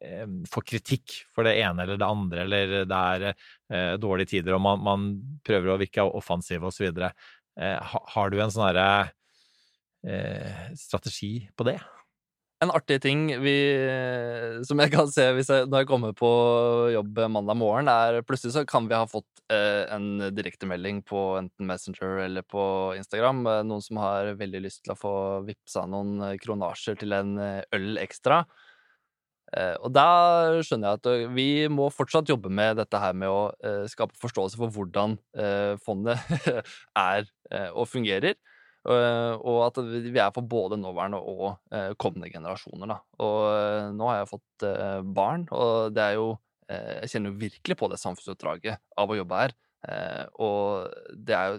eh, 0.00 0.26
får 0.50 0.66
kritikk 0.70 1.16
for 1.34 1.46
det 1.48 1.56
ene 1.62 1.84
eller 1.84 1.98
det 2.00 2.08
andre, 2.08 2.44
eller 2.46 2.74
det 2.88 3.00
er 3.00 3.26
eh, 3.32 3.94
dårlige 4.00 4.34
tider, 4.36 4.56
og 4.56 4.62
man, 4.64 4.82
man 4.86 5.08
prøver 5.46 5.74
å 5.74 5.80
virke 5.82 6.06
offensiv 6.08 6.64
osv. 6.68 6.88
Eh, 7.02 7.78
ha- 7.92 8.04
har 8.14 8.30
du 8.32 8.38
en 8.40 8.52
sånn 8.54 8.68
herre 8.70 8.86
eh, 10.06 10.70
strategi 10.78 11.34
på 11.56 11.66
det? 11.68 11.78
En 12.62 12.70
artig 12.70 13.00
ting 13.02 13.24
vi, 13.42 13.54
som 14.68 14.78
jeg 14.78 14.92
kan 14.92 15.08
se 15.10 15.24
jeg, 15.26 15.66
når 15.66 15.82
jeg 15.82 15.88
kommer 15.90 16.12
på 16.14 16.28
jobb 16.94 17.18
mandag 17.34 17.58
morgen, 17.58 17.90
er 17.90 18.20
plutselig 18.26 18.54
så 18.54 18.62
kan 18.68 18.86
vi 18.86 18.94
ha 18.94 19.08
fått 19.10 19.42
eh, 19.50 19.82
en 19.90 20.28
direktemelding 20.36 21.00
på 21.08 21.22
enten 21.40 21.66
Messenger 21.66 22.20
eller 22.28 22.46
på 22.46 22.64
Instagram. 22.98 23.40
Eh, 23.50 23.62
noen 23.66 23.82
som 23.82 23.98
har 24.02 24.30
veldig 24.38 24.62
lyst 24.62 24.84
til 24.84 24.94
å 24.94 24.98
få 25.00 25.14
vippsa 25.48 25.88
noen 25.90 26.20
eh, 26.28 26.36
kronasjer 26.42 27.00
til 27.02 27.16
en 27.18 27.34
eh, 27.42 27.64
øl 27.74 27.98
ekstra. 28.04 28.44
Eh, 29.52 29.74
og 29.82 29.90
da 29.96 30.06
skjønner 30.62 30.92
jeg 30.92 31.02
at 31.02 31.34
vi 31.34 31.48
må 31.72 31.90
fortsatt 31.90 32.30
jobbe 32.30 32.52
med 32.52 32.78
dette 32.78 33.02
her 33.02 33.18
med 33.18 33.32
å 33.32 33.42
eh, 33.58 33.84
skape 33.90 34.14
forståelse 34.22 34.60
for 34.60 34.70
hvordan 34.70 35.18
fondet 35.82 36.22
er 37.10 37.26
og 37.74 37.90
fungerer. 37.90 38.38
Eh, 38.82 39.34
og 39.46 39.60
at 39.68 39.78
vi 39.86 40.18
er 40.18 40.32
for 40.34 40.42
både 40.42 40.78
nåværende 40.80 41.20
og 41.22 41.52
eh, 41.70 41.92
kommende 42.02 42.30
generasjoner. 42.32 42.90
Da. 42.90 42.96
Og 43.22 43.38
eh, 43.52 43.90
nå 43.94 44.08
har 44.10 44.20
jeg 44.20 44.32
fått 44.32 44.66
barn, 45.14 45.46
og 45.54 45.92
det 45.94 46.08
er 46.08 46.18
jo 46.20 46.32
Jeg 46.72 47.10
kjenner 47.10 47.32
jo 47.32 47.40
virkelig 47.40 47.74
på 47.76 47.88
det 47.90 47.98
samfunnsoppdraget 48.00 48.80
av 48.96 49.10
å 49.10 49.16
jobbe 49.18 49.40
her. 49.42 49.52
Og 50.40 50.86
det 51.12 51.34
er 51.36 51.50
jo 51.50 51.58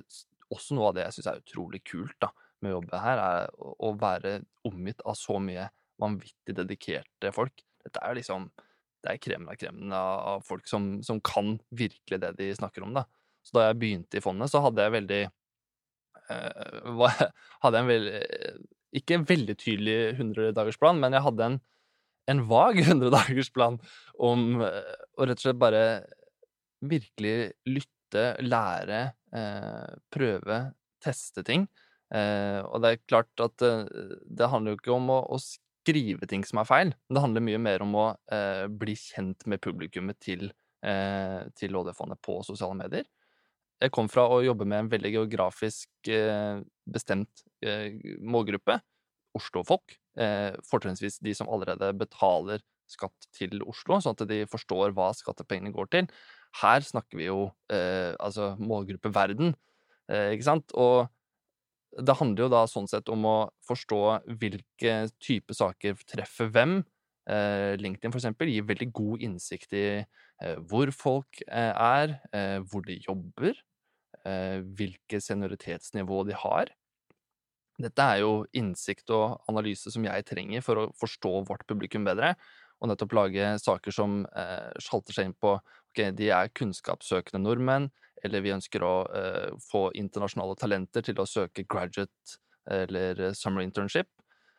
også 0.56 0.74
noe 0.74 0.88
av 0.90 0.96
det 0.96 1.04
jeg 1.04 1.16
syns 1.18 1.28
er 1.30 1.42
utrolig 1.44 1.82
kult 1.86 2.16
da, 2.24 2.32
med 2.64 2.72
å 2.72 2.80
jobbe 2.80 3.02
her, 3.04 3.22
er 3.22 3.52
å, 3.60 3.92
være 4.00 4.32
omgitt 4.66 5.04
av 5.06 5.20
så 5.20 5.38
mye 5.44 5.68
vanvittig 6.02 6.56
dedikerte 6.58 7.34
folk. 7.36 7.62
Dette 7.84 8.02
er 8.02 8.18
liksom 8.18 8.48
Det 9.04 9.12
er 9.12 9.22
kremen 9.22 9.52
av 9.52 9.60
kremen 9.60 9.94
av, 9.94 10.42
folk 10.48 10.66
som, 10.72 11.04
som 11.04 11.20
kan 11.22 11.60
virkelig 11.70 12.22
det 12.24 12.34
de 12.40 12.50
snakker 12.56 12.88
om, 12.88 12.96
da. 12.96 13.04
Så 13.44 13.60
da 13.60 13.68
jeg 13.68 13.80
begynte 13.84 14.18
i 14.18 14.24
fondet, 14.24 14.50
så 14.50 14.64
hadde 14.64 14.82
jeg 14.82 14.96
veldig 14.98 15.24
hadde 17.64 17.78
jeg 17.78 17.84
en 17.84 17.92
veldig 17.92 18.22
Ikke 19.00 19.18
en 19.18 19.28
veldig 19.30 19.56
tydelig 19.60 19.98
100-dagersplan, 20.16 21.00
men 21.02 21.18
jeg 21.18 21.26
hadde 21.28 21.48
en, 21.50 21.58
en 22.34 22.44
vag 22.50 22.82
100-dagersplan 22.86 23.80
om 24.30 24.62
eh, 24.66 24.94
å 25.18 25.28
rett 25.28 25.42
og 25.42 25.48
slett 25.48 25.62
bare 25.62 25.84
virkelig 26.84 27.54
lytte, 27.70 28.26
lære, 28.44 29.02
eh, 29.34 29.96
prøve, 30.14 30.60
teste 31.04 31.44
ting. 31.48 31.66
Eh, 32.14 32.60
og 32.68 32.84
det 32.84 32.92
er 32.92 33.06
klart 33.10 33.44
at 33.44 33.64
eh, 33.66 33.86
det 34.28 34.50
handler 34.52 34.76
jo 34.76 34.82
ikke 34.82 34.96
om 34.96 35.10
å, 35.16 35.22
å 35.34 35.40
skrive 35.42 36.28
ting 36.30 36.44
som 36.48 36.62
er 36.62 36.68
feil, 36.70 36.94
men 36.94 37.18
det 37.18 37.24
handler 37.24 37.48
mye 37.48 37.62
mer 37.64 37.84
om 37.86 37.96
å 38.00 38.06
eh, 38.32 38.66
bli 38.70 38.96
kjent 39.00 39.48
med 39.50 39.64
publikummet 39.64 40.20
til, 40.24 40.52
eh, 40.86 41.42
til 41.58 41.80
HD-fondet 41.80 42.22
på 42.24 42.40
sosiale 42.46 42.78
medier. 42.80 43.08
Jeg 43.84 43.92
kom 43.92 44.08
fra 44.08 44.24
å 44.32 44.40
jobbe 44.46 44.64
med 44.70 44.86
en 44.86 44.90
veldig 44.92 45.10
geografisk 45.12 46.08
eh, 46.08 46.62
bestemt 46.88 47.44
eh, 47.66 47.98
målgruppe. 48.24 48.78
Oslo-folk. 49.36 49.98
Eh, 50.16 50.54
fortrinnsvis 50.70 51.18
de 51.26 51.34
som 51.36 51.50
allerede 51.52 51.90
betaler 52.00 52.62
skatt 52.92 53.28
til 53.36 53.60
Oslo, 53.68 53.98
sånn 54.00 54.16
at 54.16 54.24
de 54.30 54.44
forstår 54.50 54.94
hva 54.96 55.10
skattepengene 55.18 55.74
går 55.76 55.90
til. 55.92 56.08
Her 56.62 56.86
snakker 56.86 57.20
vi 57.20 57.28
jo 57.28 57.50
eh, 57.74 58.14
altså 58.22 58.54
målgruppe 58.62 59.12
verden, 59.14 59.56
eh, 60.12 60.32
ikke 60.36 60.48
sant? 60.48 60.76
Og 60.78 61.10
det 62.00 62.18
handler 62.20 62.46
jo 62.46 62.54
da 62.54 62.64
sånn 62.70 62.90
sett 62.90 63.10
om 63.14 63.26
å 63.30 63.38
forstå 63.68 64.02
hvilke 64.40 64.96
type 65.22 65.58
saker 65.58 65.98
treffer 66.10 66.50
hvem. 66.54 66.80
Eh, 67.30 67.74
LinkedIn 67.80 68.14
for 68.14 68.22
eksempel 68.22 68.52
gir 68.52 68.68
veldig 68.70 68.90
god 68.96 69.28
innsikt 69.28 69.76
i 69.80 69.88
hvor 70.68 70.90
folk 70.92 71.40
er, 71.48 72.18
hvor 72.68 72.82
de 72.84 72.98
jobber, 73.00 73.54
hvilket 74.24 75.24
senioritetsnivå 75.26 76.22
de 76.30 76.38
har. 76.40 76.70
Dette 77.82 78.06
er 78.06 78.22
jo 78.22 78.44
innsikt 78.54 79.10
og 79.14 79.40
analyse 79.50 79.92
som 79.92 80.06
jeg 80.06 80.26
trenger 80.30 80.62
for 80.64 80.80
å 80.80 80.90
forstå 81.00 81.32
vårt 81.50 81.66
publikum 81.70 82.06
bedre, 82.06 82.36
og 82.84 82.92
nettopp 82.92 83.16
lage 83.16 83.50
saker 83.64 83.96
som 83.96 84.22
eh, 84.36 84.70
sjalter 84.84 85.16
seg 85.16 85.30
inn 85.30 85.38
på 85.40 85.56
ok, 85.56 86.02
de 86.18 86.30
er 86.36 86.52
kunnskapssøkende 86.58 87.42
nordmenn, 87.42 87.90
eller 88.24 88.44
vi 88.44 88.54
ønsker 88.54 88.84
å 88.86 88.94
eh, 89.16 89.50
få 89.72 89.88
internasjonale 89.98 90.58
talenter 90.60 91.06
til 91.06 91.20
å 91.20 91.28
søke 91.30 91.66
graduate 91.66 92.40
eller 92.70 93.34
summer 93.36 93.66
internship 93.66 94.08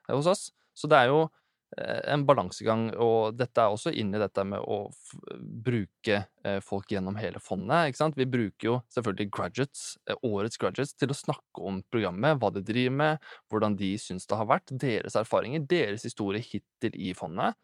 eh, 0.08 0.14
hos 0.14 0.28
oss. 0.30 0.48
Så 0.74 0.90
det 0.90 1.04
er 1.04 1.12
jo 1.12 1.20
eh, 1.24 1.30
en 1.76 2.24
balansegang, 2.26 2.86
og 3.02 3.34
dette 3.38 3.62
er 3.62 3.72
også 3.72 3.92
inn 3.94 4.12
i 4.14 4.20
dette 4.20 4.44
med 4.46 4.62
å 4.62 4.78
bruke 5.66 6.20
eh, 6.22 6.58
folk 6.62 6.92
gjennom 6.92 7.18
hele 7.18 7.40
fondet. 7.42 7.90
ikke 7.90 8.00
sant? 8.00 8.18
Vi 8.18 8.28
bruker 8.30 8.68
jo 8.68 8.76
selvfølgelig 8.94 9.30
graduates, 9.34 9.84
eh, 10.08 10.18
årets 10.26 10.60
graduates, 10.60 10.94
til 10.98 11.10
å 11.10 11.18
snakke 11.18 11.64
om 11.66 11.80
programmet, 11.90 12.38
hva 12.38 12.52
de 12.54 12.62
driver 12.64 12.96
med, 13.00 13.30
hvordan 13.50 13.78
de 13.80 13.94
syns 13.98 14.28
det 14.30 14.38
har 14.38 14.50
vært, 14.50 14.74
deres 14.84 15.18
erfaringer, 15.18 15.66
deres 15.70 16.06
historie 16.06 16.44
hittil 16.44 16.94
i 16.94 17.14
fondet, 17.18 17.58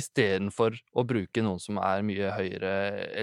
istedenfor 0.00 0.78
å 0.96 1.04
bruke 1.04 1.44
noen 1.44 1.60
som 1.60 1.80
er 1.82 2.06
mye 2.06 2.32
høyere 2.32 2.72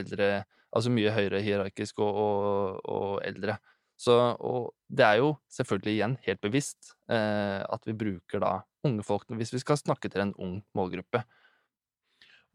eldre, 0.02 0.30
altså 0.76 0.92
mye 0.94 1.16
høyere 1.16 1.42
hierarkisk 1.42 2.04
og, 2.06 2.22
og, 2.22 2.80
og 2.94 3.18
eldre. 3.26 3.58
Så, 3.98 4.14
og 4.14 4.76
det 4.94 5.06
er 5.08 5.20
jo 5.24 5.32
selvfølgelig 5.50 5.94
igjen 5.96 6.16
helt 6.28 6.42
bevisst 6.44 6.92
eh, 7.10 7.64
at 7.66 7.88
vi 7.90 7.96
bruker 7.98 8.44
da 8.44 8.52
unge 8.88 9.06
folk 9.06 9.30
hvis 9.38 9.54
vi 9.56 9.62
skal 9.64 9.80
snakke 9.80 10.12
til 10.12 10.24
en 10.24 10.36
ung 10.42 10.58
målgruppe. 10.78 11.24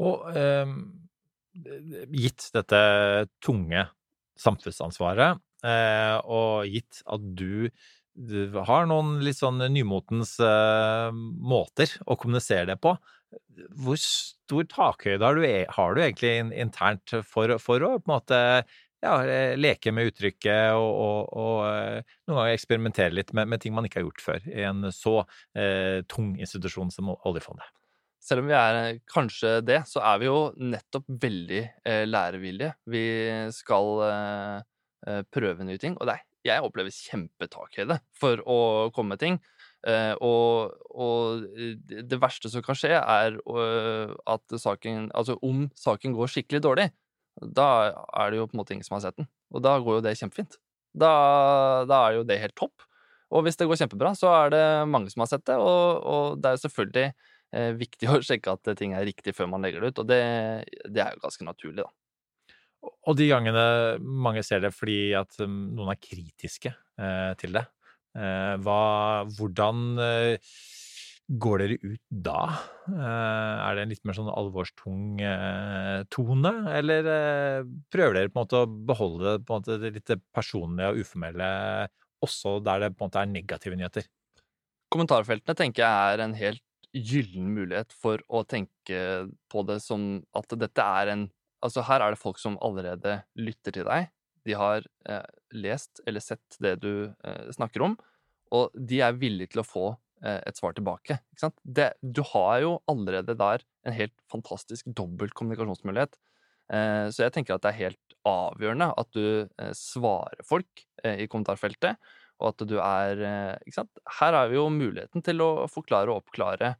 Og 0.03 0.29
eh, 0.37 0.77
gitt 2.13 2.49
dette 2.55 2.83
tunge 3.45 3.87
samfunnsansvaret, 4.41 5.41
eh, 5.69 6.17
og 6.25 6.69
gitt 6.73 7.03
at 7.13 7.27
du, 7.39 7.69
du 8.17 8.57
har 8.67 8.89
noen 8.91 9.19
litt 9.25 9.39
sånn 9.39 9.61
nymotens 9.73 10.39
eh, 10.43 11.11
måter 11.13 11.93
å 12.07 12.17
kommunisere 12.19 12.73
det 12.73 12.79
på, 12.83 12.97
hvor 13.81 14.01
stor 14.01 14.67
takhøyde 14.69 15.25
har 15.25 15.37
du, 15.39 15.45
e- 15.47 15.69
har 15.77 15.95
du 15.95 16.03
egentlig 16.03 16.33
internt 16.61 17.15
for, 17.29 17.57
for 17.63 17.85
å 17.85 17.95
på 18.01 18.09
en 18.09 18.15
måte 18.15 18.41
ja, 19.03 19.15
eh, 19.27 19.55
leke 19.59 19.93
med 19.95 20.13
uttrykket 20.13 20.79
og, 20.79 20.89
og, 20.89 21.37
og 21.37 21.61
eh, 21.69 22.17
noen 22.29 22.39
ganger 22.39 22.57
eksperimentere 22.57 23.15
litt 23.15 23.33
med, 23.37 23.51
med 23.51 23.63
ting 23.63 23.75
man 23.75 23.89
ikke 23.89 24.01
har 24.01 24.09
gjort 24.09 24.25
før 24.25 24.51
i 24.51 24.67
en 24.69 24.91
så 24.95 25.21
eh, 25.59 26.03
tung 26.11 26.35
institusjon 26.41 26.93
som 26.95 27.11
oljefondet? 27.19 27.67
selv 28.23 28.45
om 28.45 28.51
vi 28.51 28.57
er 28.57 28.81
eh, 28.81 29.01
kanskje 29.11 29.57
det, 29.67 29.83
så 29.91 30.03
er 30.13 30.21
vi 30.23 30.29
jo 30.29 30.41
nettopp 30.57 31.09
veldig 31.23 31.63
eh, 31.63 32.05
lærevillige. 32.09 32.75
Vi 32.91 33.07
skal 33.55 34.05
eh, 34.09 35.23
prøve 35.35 35.67
nye 35.67 35.81
ting, 35.83 35.99
og 35.99 36.09
det 36.09 36.17
er, 36.17 36.29
jeg 36.43 36.67
opplever 36.67 36.95
kjempetak 36.95 37.77
for 38.19 38.43
å 38.51 38.59
komme 38.95 39.15
med 39.15 39.23
ting. 39.23 39.39
Eh, 39.87 40.15
og, 40.23 40.75
og, 40.95 41.47
det 41.83 42.19
verste 42.23 42.51
som 42.51 42.63
kan 42.63 42.79
skje, 42.79 42.95
er 42.95 43.39
at 44.31 44.55
saken 44.63 45.09
Altså, 45.11 45.35
om 45.43 45.65
saken 45.79 46.15
går 46.15 46.31
skikkelig 46.31 46.63
dårlig, 46.63 46.89
da 47.41 47.69
er 47.91 48.33
det 48.33 48.41
jo 48.41 48.49
på 48.49 48.57
en 48.57 48.63
måte 48.63 48.75
ingen 48.77 48.87
som 48.87 48.99
har 48.99 49.07
sett 49.07 49.19
den. 49.21 49.29
Og 49.53 49.65
da 49.65 49.77
går 49.81 49.99
jo 49.99 50.05
det 50.05 50.17
kjempefint. 50.21 50.59
Da, 50.93 51.13
da 51.89 52.03
er 52.07 52.19
jo 52.19 52.27
det 52.29 52.41
helt 52.43 52.57
topp. 52.59 52.85
Og 53.33 53.47
hvis 53.47 53.57
det 53.57 53.69
går 53.69 53.81
kjempebra, 53.81 54.13
så 54.19 54.29
er 54.35 54.53
det 54.53 54.65
mange 54.93 55.13
som 55.13 55.25
har 55.25 55.31
sett 55.31 55.47
det, 55.49 55.57
og, 55.57 56.03
og 56.05 56.41
det 56.41 56.51
er 56.51 56.57
jo 56.59 56.63
selvfølgelig 56.67 57.07
eh, 57.09 57.71
viktig 57.81 58.11
å 58.13 58.21
sjekke 58.25 58.57
at 58.59 58.73
ting 58.79 58.97
er 58.97 59.09
riktig 59.09 59.35
før 59.37 59.49
man 59.55 59.65
legger 59.65 59.85
det 59.85 59.93
ut, 59.95 60.03
og 60.05 60.11
det, 60.11 60.23
det 60.85 61.05
er 61.05 61.17
jo 61.17 61.25
ganske 61.25 61.49
naturlig, 61.49 61.87
da. 61.87 61.93
Og 63.07 63.15
de 63.15 63.29
gangene 63.31 63.65
mange 64.03 64.43
ser 64.43 64.63
det 64.65 64.73
fordi 64.75 65.13
at 65.15 65.37
um, 65.43 65.71
noen 65.77 65.93
er 65.95 66.01
kritiske 66.03 66.73
eh, 66.73 67.33
til 67.39 67.55
det, 67.55 67.63
eh, 68.19 68.55
hva, 68.63 68.83
hvordan 69.39 69.85
eh, 70.03 70.55
går 71.41 71.63
dere 71.63 71.77
ut 71.81 72.01
da? 72.11 72.41
Eh, 72.91 73.57
er 73.65 73.77
det 73.77 73.85
en 73.85 73.93
litt 73.93 74.03
mer 74.09 74.17
sånn 74.17 74.31
alvorstung 74.33 75.21
eh, 75.25 76.03
tone, 76.13 76.53
eller 76.77 77.09
eh, 77.13 77.71
prøver 77.93 78.19
dere 78.19 78.33
på 78.33 78.37
en 78.37 78.43
måte 78.43 78.61
å 78.61 78.71
beholde 78.91 79.37
måte, 79.49 79.79
det 79.81 79.95
litt 79.97 80.13
personlige 80.35 80.93
og 80.93 81.05
uformelle 81.05 81.53
også 82.23 82.59
der 82.65 82.85
det 82.85 82.93
på 82.95 83.03
en 83.03 83.09
måte 83.09 83.23
er 83.23 83.33
negative 83.33 83.79
nyheter? 83.79 84.09
Kommentarfeltene 84.93 85.57
tenker 85.59 85.87
jeg 85.87 86.15
er 86.15 86.25
en 86.25 86.37
helt 86.37 86.65
gyllen 86.93 87.49
mulighet 87.57 87.95
for 87.97 88.21
å 88.29 88.43
tenke 88.45 88.99
på 89.51 89.65
det 89.69 89.79
som 89.81 90.21
at 90.37 90.59
dette 90.59 90.91
er 91.03 91.15
en 91.17 91.31
Altså, 91.63 91.79
her 91.87 92.03
er 92.03 92.11
det 92.11 92.19
folk 92.19 92.41
som 92.43 92.57
allerede 92.59 93.21
lytter 93.39 93.71
til 93.71 93.85
deg. 93.87 94.09
De 94.43 94.55
har 94.59 94.83
eh, 94.83 95.29
lest 95.55 96.01
eller 96.11 96.19
sett 96.19 96.57
det 96.59 96.73
du 96.83 97.07
eh, 97.07 97.53
snakker 97.55 97.85
om, 97.87 97.95
og 98.51 98.75
de 98.75 98.99
er 99.07 99.15
villige 99.15 99.53
til 99.53 99.63
å 99.63 99.67
få 99.69 99.85
et 100.23 100.59
svar 100.59 100.75
tilbake. 100.77 101.19
Det, 101.63 101.89
du 102.01 102.23
har 102.33 102.61
jo 102.63 102.77
allerede 102.91 103.35
der 103.39 103.65
en 103.87 103.97
helt 103.97 104.15
fantastisk 104.31 104.87
dobbelt 104.95 105.35
kommunikasjonsmulighet. 105.35 106.19
Eh, 106.73 107.07
så 107.13 107.27
jeg 107.27 107.35
tenker 107.35 107.57
at 107.57 107.65
det 107.65 107.73
er 107.73 107.81
helt 107.89 108.17
avgjørende 108.29 108.93
at 109.01 109.11
du 109.17 109.25
eh, 109.45 109.73
svarer 109.77 110.45
folk 110.47 110.85
i 111.03 111.27
kommentarfeltet, 111.27 111.99
og 112.39 112.53
at 112.53 112.63
du 112.71 112.77
er 112.79 113.21
Ikke 113.67 113.75
sant? 113.75 114.01
Her 114.21 114.37
vi 114.51 114.55
jo 114.55 114.69
muligheten 114.71 115.23
til 115.27 115.43
å 115.43 115.67
forklare 115.71 116.11
og 116.11 116.23
oppklare 116.23 116.77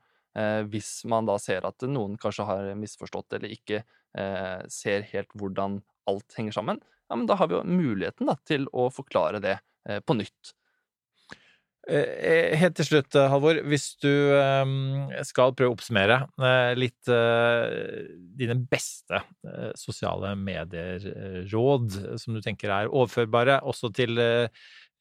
hvis 0.71 1.03
man 1.11 1.27
da 1.29 1.35
ser 1.43 1.67
at 1.69 1.85
noen 1.91 2.15
kanskje 2.19 2.47
har 2.49 2.71
misforstått 2.79 3.35
eller 3.37 3.53
ikke 3.53 3.83
ser 4.73 5.05
helt 5.11 5.35
hvordan 5.37 5.77
alt 6.09 6.39
henger 6.39 6.57
sammen. 6.57 6.81
Ja, 7.11 7.19
men 7.19 7.27
da 7.29 7.37
har 7.37 7.51
vi 7.51 7.59
jo 7.59 7.67
muligheten 7.67 8.31
da, 8.31 8.39
til 8.49 8.65
å 8.73 8.87
forklare 8.95 9.43
det 9.45 9.59
på 10.09 10.17
nytt. 10.17 10.55
Eh, 11.91 11.99
eh, 11.99 12.57
helt 12.61 12.77
til 12.79 12.87
slutt, 12.87 13.15
eh, 13.19 13.27
Halvor. 13.27 13.59
Hvis 13.67 13.97
du 13.99 14.13
skal 15.27 15.55
prøve 15.59 15.73
å 15.73 15.75
oppsummere 15.75 16.21
litt 16.79 17.11
dine 18.39 18.57
beste 18.71 19.23
sosiale 19.79 20.37
medier-råd 20.39 22.19
som 22.21 22.35
du 22.35 22.41
tenker 22.41 22.71
er 22.71 22.93
overførbare 22.93 23.61
også 23.67 23.91
til 23.95 24.15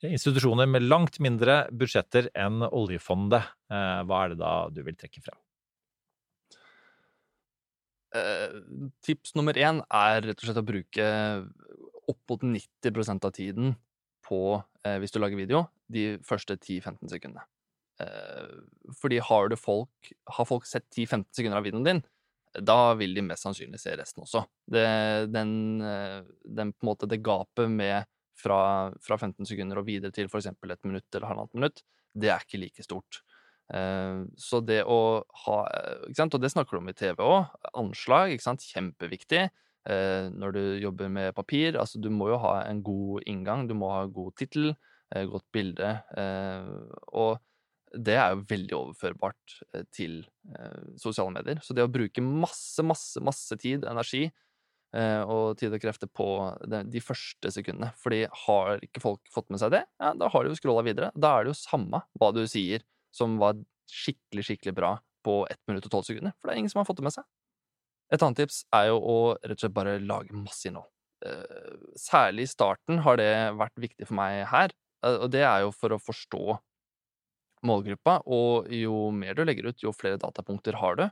institusjoner 0.01 0.65
med 0.65 0.87
langt 0.87 1.19
mindre 1.21 1.67
budsjetter 1.69 2.31
enn 2.33 2.65
oljefondet, 2.65 3.45
hva 3.69 4.23
er 4.23 4.33
det 4.33 4.39
da 4.41 4.53
du 4.73 4.81
vil 4.83 4.97
trekke 4.97 5.21
frem? 5.21 5.37
tips 9.05 9.37
nummer 9.37 9.55
én 9.55 9.77
er 9.87 10.17
rett 10.25 10.41
og 10.41 10.43
slett 10.43 10.57
å 10.59 10.67
bruke 10.67 11.05
opp 12.11 12.19
mot 12.27 12.41
90% 12.43 13.23
av 13.23 13.31
tiden 13.31 13.77
på, 14.31 14.39
hvis 15.03 15.11
du 15.13 15.19
lager 15.19 15.37
video, 15.37 15.65
de 15.91 16.15
første 16.25 16.55
10-15 16.55 17.11
sekundene. 17.11 17.43
Eh, 18.01 18.47
fordi 19.01 19.19
har, 19.19 19.55
folk, 19.59 20.11
har 20.25 20.47
folk 20.47 20.65
sett 20.69 20.87
10-15 20.95 21.25
sekunder 21.35 21.59
av 21.59 21.67
videoen 21.67 21.87
din, 21.87 22.01
da 22.67 22.93
vil 22.99 23.13
de 23.15 23.23
mest 23.23 23.45
sannsynlig 23.45 23.79
se 23.79 23.93
resten 23.99 24.25
også. 24.25 24.43
Det, 24.71 24.85
den, 25.31 25.53
eh, 25.85 26.21
den, 26.43 26.73
på 26.73 26.85
en 26.85 26.91
måte, 26.91 27.09
det 27.09 27.21
gapet 27.23 27.71
med 27.71 28.09
fra, 28.39 28.91
fra 29.03 29.17
15 29.17 29.47
sekunder 29.47 29.79
og 29.79 29.87
videre 29.87 30.13
til 30.15 30.31
f.eks. 30.31 30.49
et 30.51 30.87
minutt 30.87 31.07
eller 31.13 31.29
halvannet 31.29 31.57
minutt, 31.57 31.83
det 32.17 32.31
er 32.33 32.43
ikke 32.43 32.61
like 32.63 32.85
stort. 32.85 33.21
Eh, 33.73 34.23
så 34.39 34.61
det 34.65 34.81
å 34.83 35.21
ha 35.45 35.57
sant? 36.17 36.35
Og 36.35 36.43
det 36.43 36.51
snakker 36.51 36.77
du 36.77 36.83
om 36.83 36.91
i 36.91 36.97
TV 36.97 37.21
òg. 37.23 37.51
Anslag, 37.77 38.35
ikke 38.35 38.49
sant? 38.49 38.67
kjempeviktig. 38.73 39.47
Når 39.81 40.51
du 40.53 40.59
jobber 40.77 41.09
med 41.09 41.31
papir, 41.33 41.73
altså 41.79 41.97
du 41.97 42.11
må 42.13 42.27
jo 42.29 42.35
ha 42.43 42.51
en 42.67 42.83
god 42.85 43.23
inngang, 43.25 43.63
du 43.65 43.73
må 43.73 43.89
ha 43.89 44.03
god 44.05 44.35
tittel. 44.37 44.75
Eh, 45.15 45.27
godt 45.27 45.47
bilde. 45.53 45.89
Eh, 46.17 46.69
og 47.19 47.39
det 47.91 48.15
er 48.15 48.31
jo 48.31 48.45
veldig 48.47 48.77
overførbart 48.77 49.57
eh, 49.73 49.83
til 49.91 50.21
sosiale 50.99 51.33
medier. 51.35 51.59
Så 51.63 51.75
det 51.75 51.83
å 51.85 51.91
bruke 51.91 52.23
masse, 52.23 52.83
masse, 52.87 53.21
masse 53.23 53.57
tid, 53.61 53.87
energi 53.87 54.29
og 54.91 55.53
tid 55.55 55.71
og 55.71 55.79
krefter 55.79 56.09
på 56.11 56.25
de 56.67 56.99
første 56.99 57.47
sekundene 57.55 57.93
Fordi 57.95 58.25
har 58.41 58.81
ikke 58.83 58.99
folk 58.99 59.29
fått 59.31 59.47
med 59.47 59.61
seg 59.61 59.71
det, 59.71 59.79
ja, 60.03 60.09
da 60.19 60.27
har 60.33 60.43
de 60.43 60.51
jo 60.51 60.57
scrolla 60.59 60.83
videre. 60.83 61.13
Da 61.15 61.29
er 61.31 61.45
det 61.47 61.53
jo 61.53 61.61
samme 61.61 62.01
hva 62.19 62.33
du 62.35 62.41
sier 62.43 62.83
som 63.15 63.37
var 63.39 63.55
skikkelig, 63.87 64.43
skikkelig 64.49 64.73
bra 64.75 64.89
på 65.23 65.37
1 65.47 65.61
minutt 65.71 65.87
og 65.87 65.95
12 66.01 66.09
sekunder. 66.09 66.35
For 66.35 66.49
det 66.49 66.57
er 66.57 66.59
ingen 66.65 66.73
som 66.73 66.81
har 66.81 66.89
fått 66.89 66.99
det 66.99 67.07
med 67.07 67.15
seg. 67.15 67.23
Et 68.11 68.21
annet 68.21 68.43
tips 68.43 68.63
er 68.75 68.89
jo 68.89 68.97
å 68.99 69.17
rett 69.39 69.55
og 69.55 69.63
slett 69.63 69.75
bare 69.75 69.99
lage 70.03 70.35
masse 70.35 70.67
innhold. 70.67 70.89
Særlig 72.01 72.47
i 72.47 72.49
starten 72.51 72.99
har 73.05 73.19
det 73.21 73.31
vært 73.59 73.77
viktig 73.79 74.07
for 74.09 74.17
meg 74.19 74.41
her. 74.51 74.73
Eh, 75.05 75.17
og 75.17 75.31
det 75.33 75.45
er 75.45 75.65
jo 75.65 75.73
for 75.75 75.95
å 75.95 76.01
forstå 76.01 76.57
målgruppa, 77.67 78.21
og 78.25 78.71
jo 78.73 79.09
mer 79.13 79.37
du 79.37 79.43
legger 79.45 79.69
ut, 79.69 79.83
jo 79.83 79.93
flere 79.93 80.19
datapunkter 80.21 80.79
har 80.81 80.97
du. 80.97 81.03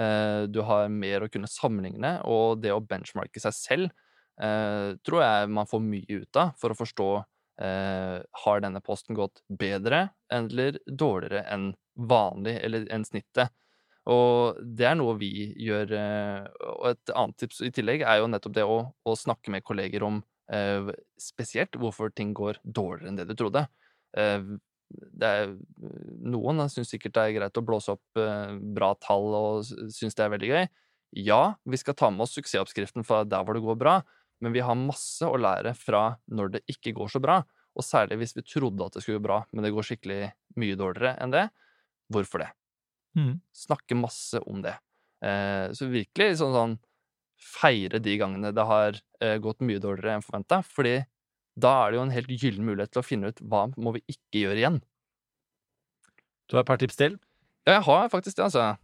Eh, 0.00 0.44
du 0.48 0.62
har 0.66 0.88
mer 0.92 1.24
å 1.24 1.30
kunne 1.32 1.50
sammenligne, 1.50 2.16
og 2.24 2.62
det 2.64 2.72
å 2.74 2.82
benchmarke 2.82 3.42
seg 3.42 3.56
selv 3.56 3.90
eh, 4.40 4.96
tror 5.04 5.22
jeg 5.22 5.52
man 5.52 5.68
får 5.70 5.84
mye 5.84 6.20
ut 6.24 6.40
av 6.40 6.56
for 6.60 6.74
å 6.74 6.80
forstå 6.80 7.12
har 7.54 8.62
denne 8.64 8.80
posten 8.82 9.14
gått 9.14 9.44
bedre 9.46 10.08
eller 10.34 10.74
dårligere 10.90 11.44
enn 11.54 11.68
vanlig, 11.94 12.56
eller 12.66 12.88
enn 12.90 13.04
snittet. 13.06 13.52
Og 14.10 14.58
det 14.76 14.84
er 14.90 14.98
noe 14.98 15.14
vi 15.16 15.30
gjør. 15.64 15.94
Og 16.74 16.86
et 16.90 17.12
annet 17.16 17.38
tips 17.40 17.62
i 17.64 17.72
tillegg 17.72 18.04
er 18.04 18.20
jo 18.20 18.28
nettopp 18.28 18.56
det 18.58 18.66
å, 18.68 18.78
å 18.92 19.14
snakke 19.16 19.54
med 19.54 19.64
kolleger 19.64 20.04
om 20.04 20.20
Eh, 20.52 20.92
spesielt 21.16 21.76
hvorfor 21.80 22.12
ting 22.12 22.34
går 22.36 22.60
dårligere 22.64 23.08
enn 23.08 23.18
det 23.18 23.28
du 23.30 23.34
trodde. 23.38 23.64
Eh, 24.16 24.42
det 24.94 25.28
er, 25.28 25.54
noen 26.20 26.60
syns 26.70 26.92
sikkert 26.92 27.16
det 27.16 27.22
er 27.24 27.36
greit 27.38 27.58
å 27.58 27.64
blåse 27.64 27.94
opp 27.96 28.20
eh, 28.20 28.52
bra 28.76 28.92
tall 29.00 29.32
og 29.38 29.64
syns 29.64 30.16
det 30.16 30.26
er 30.26 30.34
veldig 30.34 30.50
gøy. 30.52 30.68
Ja, 31.24 31.42
vi 31.64 31.80
skal 31.80 31.96
ta 31.96 32.10
med 32.12 32.26
oss 32.26 32.34
suksessoppskriften 32.36 33.06
fra 33.06 33.22
der 33.24 33.46
hvor 33.46 33.56
det 33.56 33.64
går 33.64 33.78
bra, 33.80 33.98
men 34.42 34.54
vi 34.54 34.64
har 34.66 34.76
masse 34.78 35.24
å 35.24 35.38
lære 35.40 35.72
fra 35.78 36.18
når 36.26 36.56
det 36.56 36.64
ikke 36.70 36.94
går 36.98 37.14
så 37.14 37.22
bra. 37.22 37.40
Og 37.74 37.86
særlig 37.86 38.20
hvis 38.20 38.36
vi 38.36 38.44
trodde 38.46 38.86
at 38.86 38.98
det 38.98 39.02
skulle 39.02 39.22
gå 39.22 39.28
bra, 39.30 39.40
men 39.50 39.64
det 39.64 39.72
går 39.74 39.88
skikkelig 39.88 40.20
mye 40.60 40.76
dårligere 40.78 41.16
enn 41.22 41.32
det. 41.34 41.48
Hvorfor 42.12 42.44
det? 42.44 42.52
Mm. 43.18 43.38
Snakke 43.54 43.96
masse 43.98 44.40
om 44.44 44.62
det. 44.64 44.74
Eh, 45.24 45.70
så 45.76 45.88
virkelig 45.90 46.40
sånn 46.40 46.54
sånn 46.54 46.76
feire 47.44 48.00
de 48.02 48.16
gangene 48.20 48.52
det 48.54 48.64
har 48.66 48.98
eh, 49.22 49.36
gått 49.42 49.62
mye 49.64 49.82
dårligere 49.82 50.18
enn 50.18 50.24
forventa, 50.24 50.62
fordi 50.64 50.98
da 51.60 51.72
er 51.84 51.92
det 51.92 51.98
jo 51.98 52.04
en 52.06 52.14
helt 52.14 52.32
gyllen 52.34 52.66
mulighet 52.66 52.94
til 52.94 53.02
å 53.02 53.06
finne 53.06 53.30
ut 53.30 53.42
hva 53.46 53.66
må 53.76 53.94
vi 53.96 54.02
ikke 54.10 54.44
gjøre 54.44 54.60
igjen. 54.62 54.80
Du 56.48 56.56
har 56.56 56.64
et 56.64 56.70
par 56.70 56.80
tips 56.80 56.98
til? 57.00 57.18
Ja, 57.64 57.78
jeg 57.78 57.84
har 57.86 58.08
faktisk 58.12 58.38
det, 58.38 58.48
altså. 58.48 58.74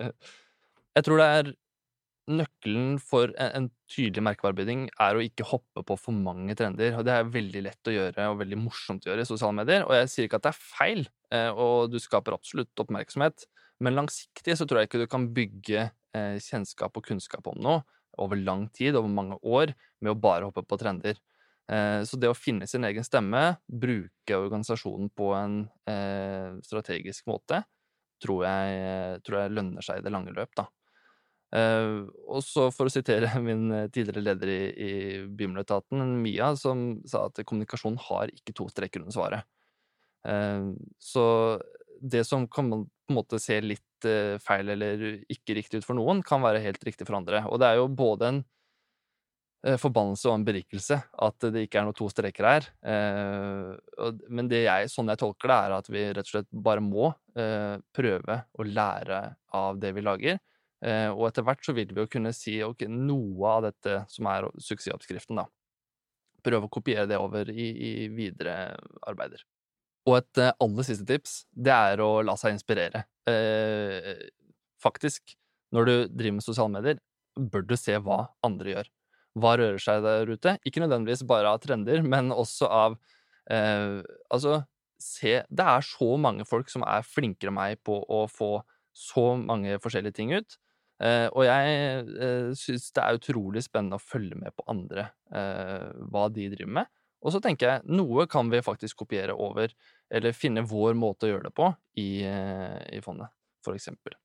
jeg 0.96 1.06
tror 1.06 1.20
det 1.20 1.28
er 1.36 1.52
nøkkelen 2.30 2.96
for 3.02 3.32
en, 3.42 3.68
tydelig 3.90 4.22
merkevarebygging 4.22 4.84
er 5.02 5.18
å 5.18 5.22
ikke 5.24 5.48
hoppe 5.50 5.82
på 5.86 5.96
for 5.98 6.14
mange 6.14 6.54
trender. 6.58 6.94
og 6.98 7.06
Det 7.06 7.14
er 7.14 7.32
veldig 7.34 7.62
lett 7.66 7.90
å 7.90 7.94
gjøre 7.94 8.28
og 8.30 8.38
veldig 8.42 8.58
morsomt 8.60 9.06
å 9.06 9.10
gjøre 9.10 9.24
i 9.24 9.30
sosiale 9.30 9.56
medier. 9.58 9.82
Og 9.88 9.96
jeg 9.96 10.10
sier 10.12 10.28
ikke 10.28 10.38
at 10.38 10.46
det 10.46 10.52
er 10.52 10.60
feil, 10.60 11.02
og 11.30 11.92
du 11.92 11.98
skaper 12.02 12.34
absolutt 12.34 12.82
oppmerksomhet, 12.82 13.44
men 13.80 13.96
langsiktig 13.96 14.56
så 14.58 14.66
tror 14.68 14.82
jeg 14.82 14.90
ikke 14.90 15.02
du 15.02 15.08
kan 15.10 15.26
bygge 15.34 15.88
eh, 15.88 16.36
kjennskap 16.42 16.96
og 16.96 17.06
kunnskap 17.06 17.48
om 17.50 17.58
noe 17.64 17.80
over 18.20 18.36
lang 18.36 18.66
tid, 18.76 18.96
over 18.98 19.08
mange 19.08 19.38
år, 19.46 19.72
med 20.02 20.12
å 20.12 20.18
bare 20.18 20.48
hoppe 20.48 20.64
på 20.68 20.76
trender. 20.80 21.16
Eh, 21.70 22.02
så 22.04 22.18
det 22.20 22.28
å 22.28 22.36
finne 22.36 22.68
sin 22.68 22.84
egen 22.84 23.06
stemme, 23.06 23.54
bruke 23.64 24.36
organisasjonen 24.36 25.08
på 25.16 25.30
en 25.38 25.62
eh, 25.88 26.58
strategisk 26.66 27.30
måte, 27.30 27.62
tror 28.20 28.44
jeg, 28.44 29.22
tror 29.24 29.38
jeg, 29.40 29.54
lønner 29.56 29.86
seg 29.86 30.00
i 30.00 30.04
det 30.04 30.12
lange 30.12 30.34
løp, 30.36 30.52
da. 30.58 30.68
Uh, 31.50 32.06
og 32.30 32.44
så 32.46 32.68
for 32.70 32.86
å 32.86 32.92
sitere 32.94 33.26
min 33.42 33.72
tidligere 33.90 34.22
leder 34.22 34.50
i, 34.52 34.58
i 34.70 34.90
Bymiletaten, 35.26 36.04
Mia, 36.22 36.52
som 36.54 37.00
sa 37.10 37.24
at 37.26 37.40
kommunikasjon 37.42 37.96
har 38.04 38.30
ikke 38.30 38.54
to 38.54 38.68
streker 38.70 39.02
under 39.02 39.16
svaret. 39.16 39.48
Uh, 40.28 40.72
så 41.00 41.26
det 42.00 42.24
som 42.24 42.48
kan 42.48 42.70
på 42.70 43.12
en 43.12 43.14
måte 43.14 43.40
se 43.42 43.58
litt 43.60 44.06
eh, 44.08 44.38
feil 44.42 44.72
eller 44.72 45.02
ikke 45.30 45.56
riktig 45.58 45.82
ut 45.82 45.86
for 45.88 45.98
noen, 45.98 46.22
kan 46.26 46.42
være 46.42 46.62
helt 46.64 46.82
riktig 46.86 47.06
for 47.08 47.18
andre. 47.18 47.44
Og 47.50 47.60
det 47.60 47.68
er 47.68 47.80
jo 47.80 47.88
både 47.92 48.28
en 48.30 48.40
eh, 49.66 49.76
forbannelse 49.80 50.30
og 50.30 50.38
en 50.38 50.46
berikelse 50.46 51.00
at 51.26 51.48
det 51.52 51.66
ikke 51.66 51.82
er 51.82 51.88
noe 51.88 51.98
to 51.98 52.08
streker 52.12 52.48
her. 52.48 52.68
Eh, 52.80 54.12
men 54.30 54.50
det 54.50 54.64
jeg, 54.64 54.92
sånn 54.92 55.12
jeg 55.12 55.20
tolker 55.20 55.52
det, 55.52 55.58
er 55.58 55.76
at 55.80 55.90
vi 55.92 56.06
rett 56.08 56.30
og 56.30 56.34
slett 56.36 56.50
bare 56.52 56.84
må 56.84 57.12
prøve 57.96 58.34
å 58.58 58.64
lære 58.66 59.20
av 59.56 59.78
det 59.80 59.92
vi 59.96 60.02
lager. 60.02 60.40
Og 61.14 61.22
etter 61.28 61.44
hvert 61.46 61.62
så 61.64 61.72
vil 61.76 61.92
vi 61.94 62.02
jo 62.02 62.10
kunne 62.10 62.32
si 62.36 62.56
ok, 62.64 62.82
noe 62.90 63.52
av 63.54 63.62
dette 63.68 64.00
som 64.12 64.26
er 64.28 64.48
suksessoppskriften, 64.60 65.38
da. 65.38 65.46
Prøve 66.44 66.66
å 66.66 66.72
kopiere 66.72 67.06
det 67.08 67.20
over 67.22 67.48
i, 67.52 67.68
i 67.70 67.92
videre 68.12 68.74
arbeider. 69.08 69.46
Og 70.10 70.16
et 70.18 70.40
eh, 70.42 70.54
aller 70.64 70.86
siste 70.86 71.06
tips, 71.06 71.44
det 71.54 71.74
er 71.74 72.02
å 72.02 72.10
la 72.26 72.34
seg 72.40 72.56
inspirere. 72.56 73.04
Eh, 73.30 74.16
faktisk, 74.82 75.36
når 75.74 75.86
du 75.86 75.94
driver 76.08 76.38
med 76.40 76.46
sosiale 76.46 76.74
medier, 76.74 76.98
bør 77.38 77.62
du 77.68 77.76
se 77.78 77.94
hva 78.02 78.24
andre 78.46 78.74
gjør. 78.74 78.90
Hva 79.40 79.54
rører 79.60 79.78
seg 79.78 80.02
der 80.02 80.32
ute? 80.32 80.56
Ikke 80.66 80.82
nødvendigvis 80.82 81.22
bare 81.28 81.52
av 81.54 81.62
trender, 81.62 82.02
men 82.02 82.34
også 82.34 82.66
av 82.66 82.98
eh, 83.50 84.00
Altså, 84.34 84.64
se 85.00 85.38
Det 85.48 85.66
er 85.76 85.86
så 85.86 86.16
mange 86.20 86.44
folk 86.44 86.68
som 86.72 86.82
er 86.84 87.06
flinkere 87.06 87.52
enn 87.52 87.56
meg 87.56 87.78
på 87.86 88.02
å 88.02 88.24
få 88.28 88.56
så 88.96 89.30
mange 89.38 89.78
forskjellige 89.80 90.18
ting 90.18 90.34
ut. 90.34 90.58
Eh, 91.00 91.28
og 91.32 91.46
jeg 91.46 91.76
eh, 92.20 92.50
syns 92.58 92.90
det 92.96 93.04
er 93.04 93.16
utrolig 93.16 93.62
spennende 93.64 93.96
å 93.96 94.02
følge 94.02 94.36
med 94.36 94.52
på 94.52 94.66
andre, 94.68 95.06
eh, 95.32 95.86
hva 96.12 96.26
de 96.34 96.50
driver 96.52 96.74
med. 96.80 96.90
Og 97.20 97.34
så 97.34 97.40
tenker 97.44 97.68
jeg 97.68 97.98
noe 97.98 98.26
kan 98.30 98.48
vi 98.52 98.62
faktisk 98.64 99.02
kopiere 99.02 99.36
over, 99.36 99.72
eller 100.10 100.36
finne 100.36 100.64
vår 100.66 100.96
måte 100.98 101.28
å 101.28 101.34
gjøre 101.34 101.50
det 101.50 101.54
på 101.56 101.68
i, 102.00 102.24
eh, 102.24 102.80
i 102.96 103.00
fondet, 103.04 103.32
for 103.64 103.76
eksempel. 103.76 104.16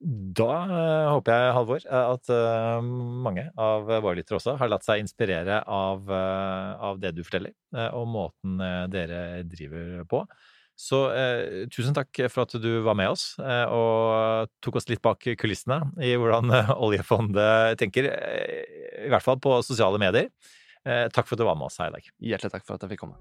Da 0.00 0.52
uh, 0.64 1.08
håper 1.12 1.34
jeg, 1.34 1.48
Halvor, 1.52 1.82
at 1.84 2.30
uh, 2.32 2.78
mange 2.80 3.50
av 3.60 3.84
våre 3.90 4.14
lyttere 4.16 4.38
også 4.38 4.54
har 4.56 4.70
latt 4.72 4.86
seg 4.86 5.02
inspirere 5.02 5.60
av, 5.68 6.08
av 6.08 7.02
det 7.02 7.12
du 7.16 7.20
forteller, 7.20 7.52
og 7.92 8.08
måten 8.08 8.56
dere 8.90 9.42
driver 9.44 10.06
på. 10.08 10.24
Så 10.80 11.02
tusen 11.68 11.92
takk 11.92 12.22
for 12.32 12.46
at 12.46 12.54
du 12.56 12.70
var 12.86 12.96
med 12.96 13.10
oss 13.12 13.34
og 13.36 14.48
tok 14.64 14.78
oss 14.80 14.88
litt 14.88 15.02
bak 15.04 15.26
kulissene 15.36 15.90
i 16.00 16.14
hvordan 16.16 16.48
oljefondet 16.86 17.76
tenker, 17.82 18.08
i 19.04 19.10
hvert 19.12 19.26
fall 19.26 19.36
på 19.44 19.58
sosiale 19.66 20.00
medier. 20.00 20.30
Takk 20.84 21.26
for 21.26 21.36
at 21.36 21.42
du 21.42 21.46
var 21.48 21.58
med 21.58 21.68
oss 21.68 21.80
her 21.80 21.92
i 21.92 21.98
dag. 21.98 22.10
Hjertelig 22.32 22.54
takk 22.54 22.66
for 22.66 22.76
at 22.78 22.86
jeg 22.86 22.94
fikk 22.94 23.04
komme. 23.04 23.18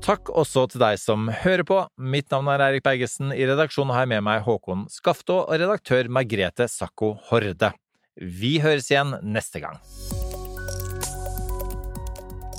Takk 0.00 0.30
også 0.32 0.64
til 0.72 0.80
deg 0.80 0.96
som 0.98 1.28
hører 1.42 1.62
på. 1.68 1.76
Mitt 2.00 2.30
navn 2.32 2.48
er 2.50 2.62
Eirik 2.64 2.82
Bergesen. 2.86 3.34
I 3.36 3.44
redaksjonen 3.46 3.92
har 3.94 4.06
jeg 4.06 4.12
med 4.14 4.24
meg 4.26 4.40
Håkon 4.46 4.86
Skaftå 4.90 5.42
og 5.44 5.52
redaktør 5.60 6.08
Margrete 6.10 6.66
Sakko 6.72 7.12
Horde. 7.28 7.74
Vi 8.16 8.56
høres 8.64 8.88
igjen 8.90 9.14
neste 9.22 9.60
gang. 9.62 9.78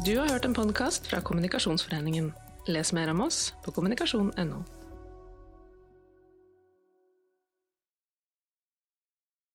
Du 0.06 0.14
har 0.18 0.30
hørt 0.30 0.46
en 0.48 0.56
podkast 0.58 1.10
fra 1.10 1.20
Kommunikasjonsforeningen. 1.26 2.32
Les 2.70 2.94
mer 2.94 3.12
om 3.12 3.26
oss 3.26 3.52
på 3.66 3.74
kommunikasjon.no. 3.74 4.62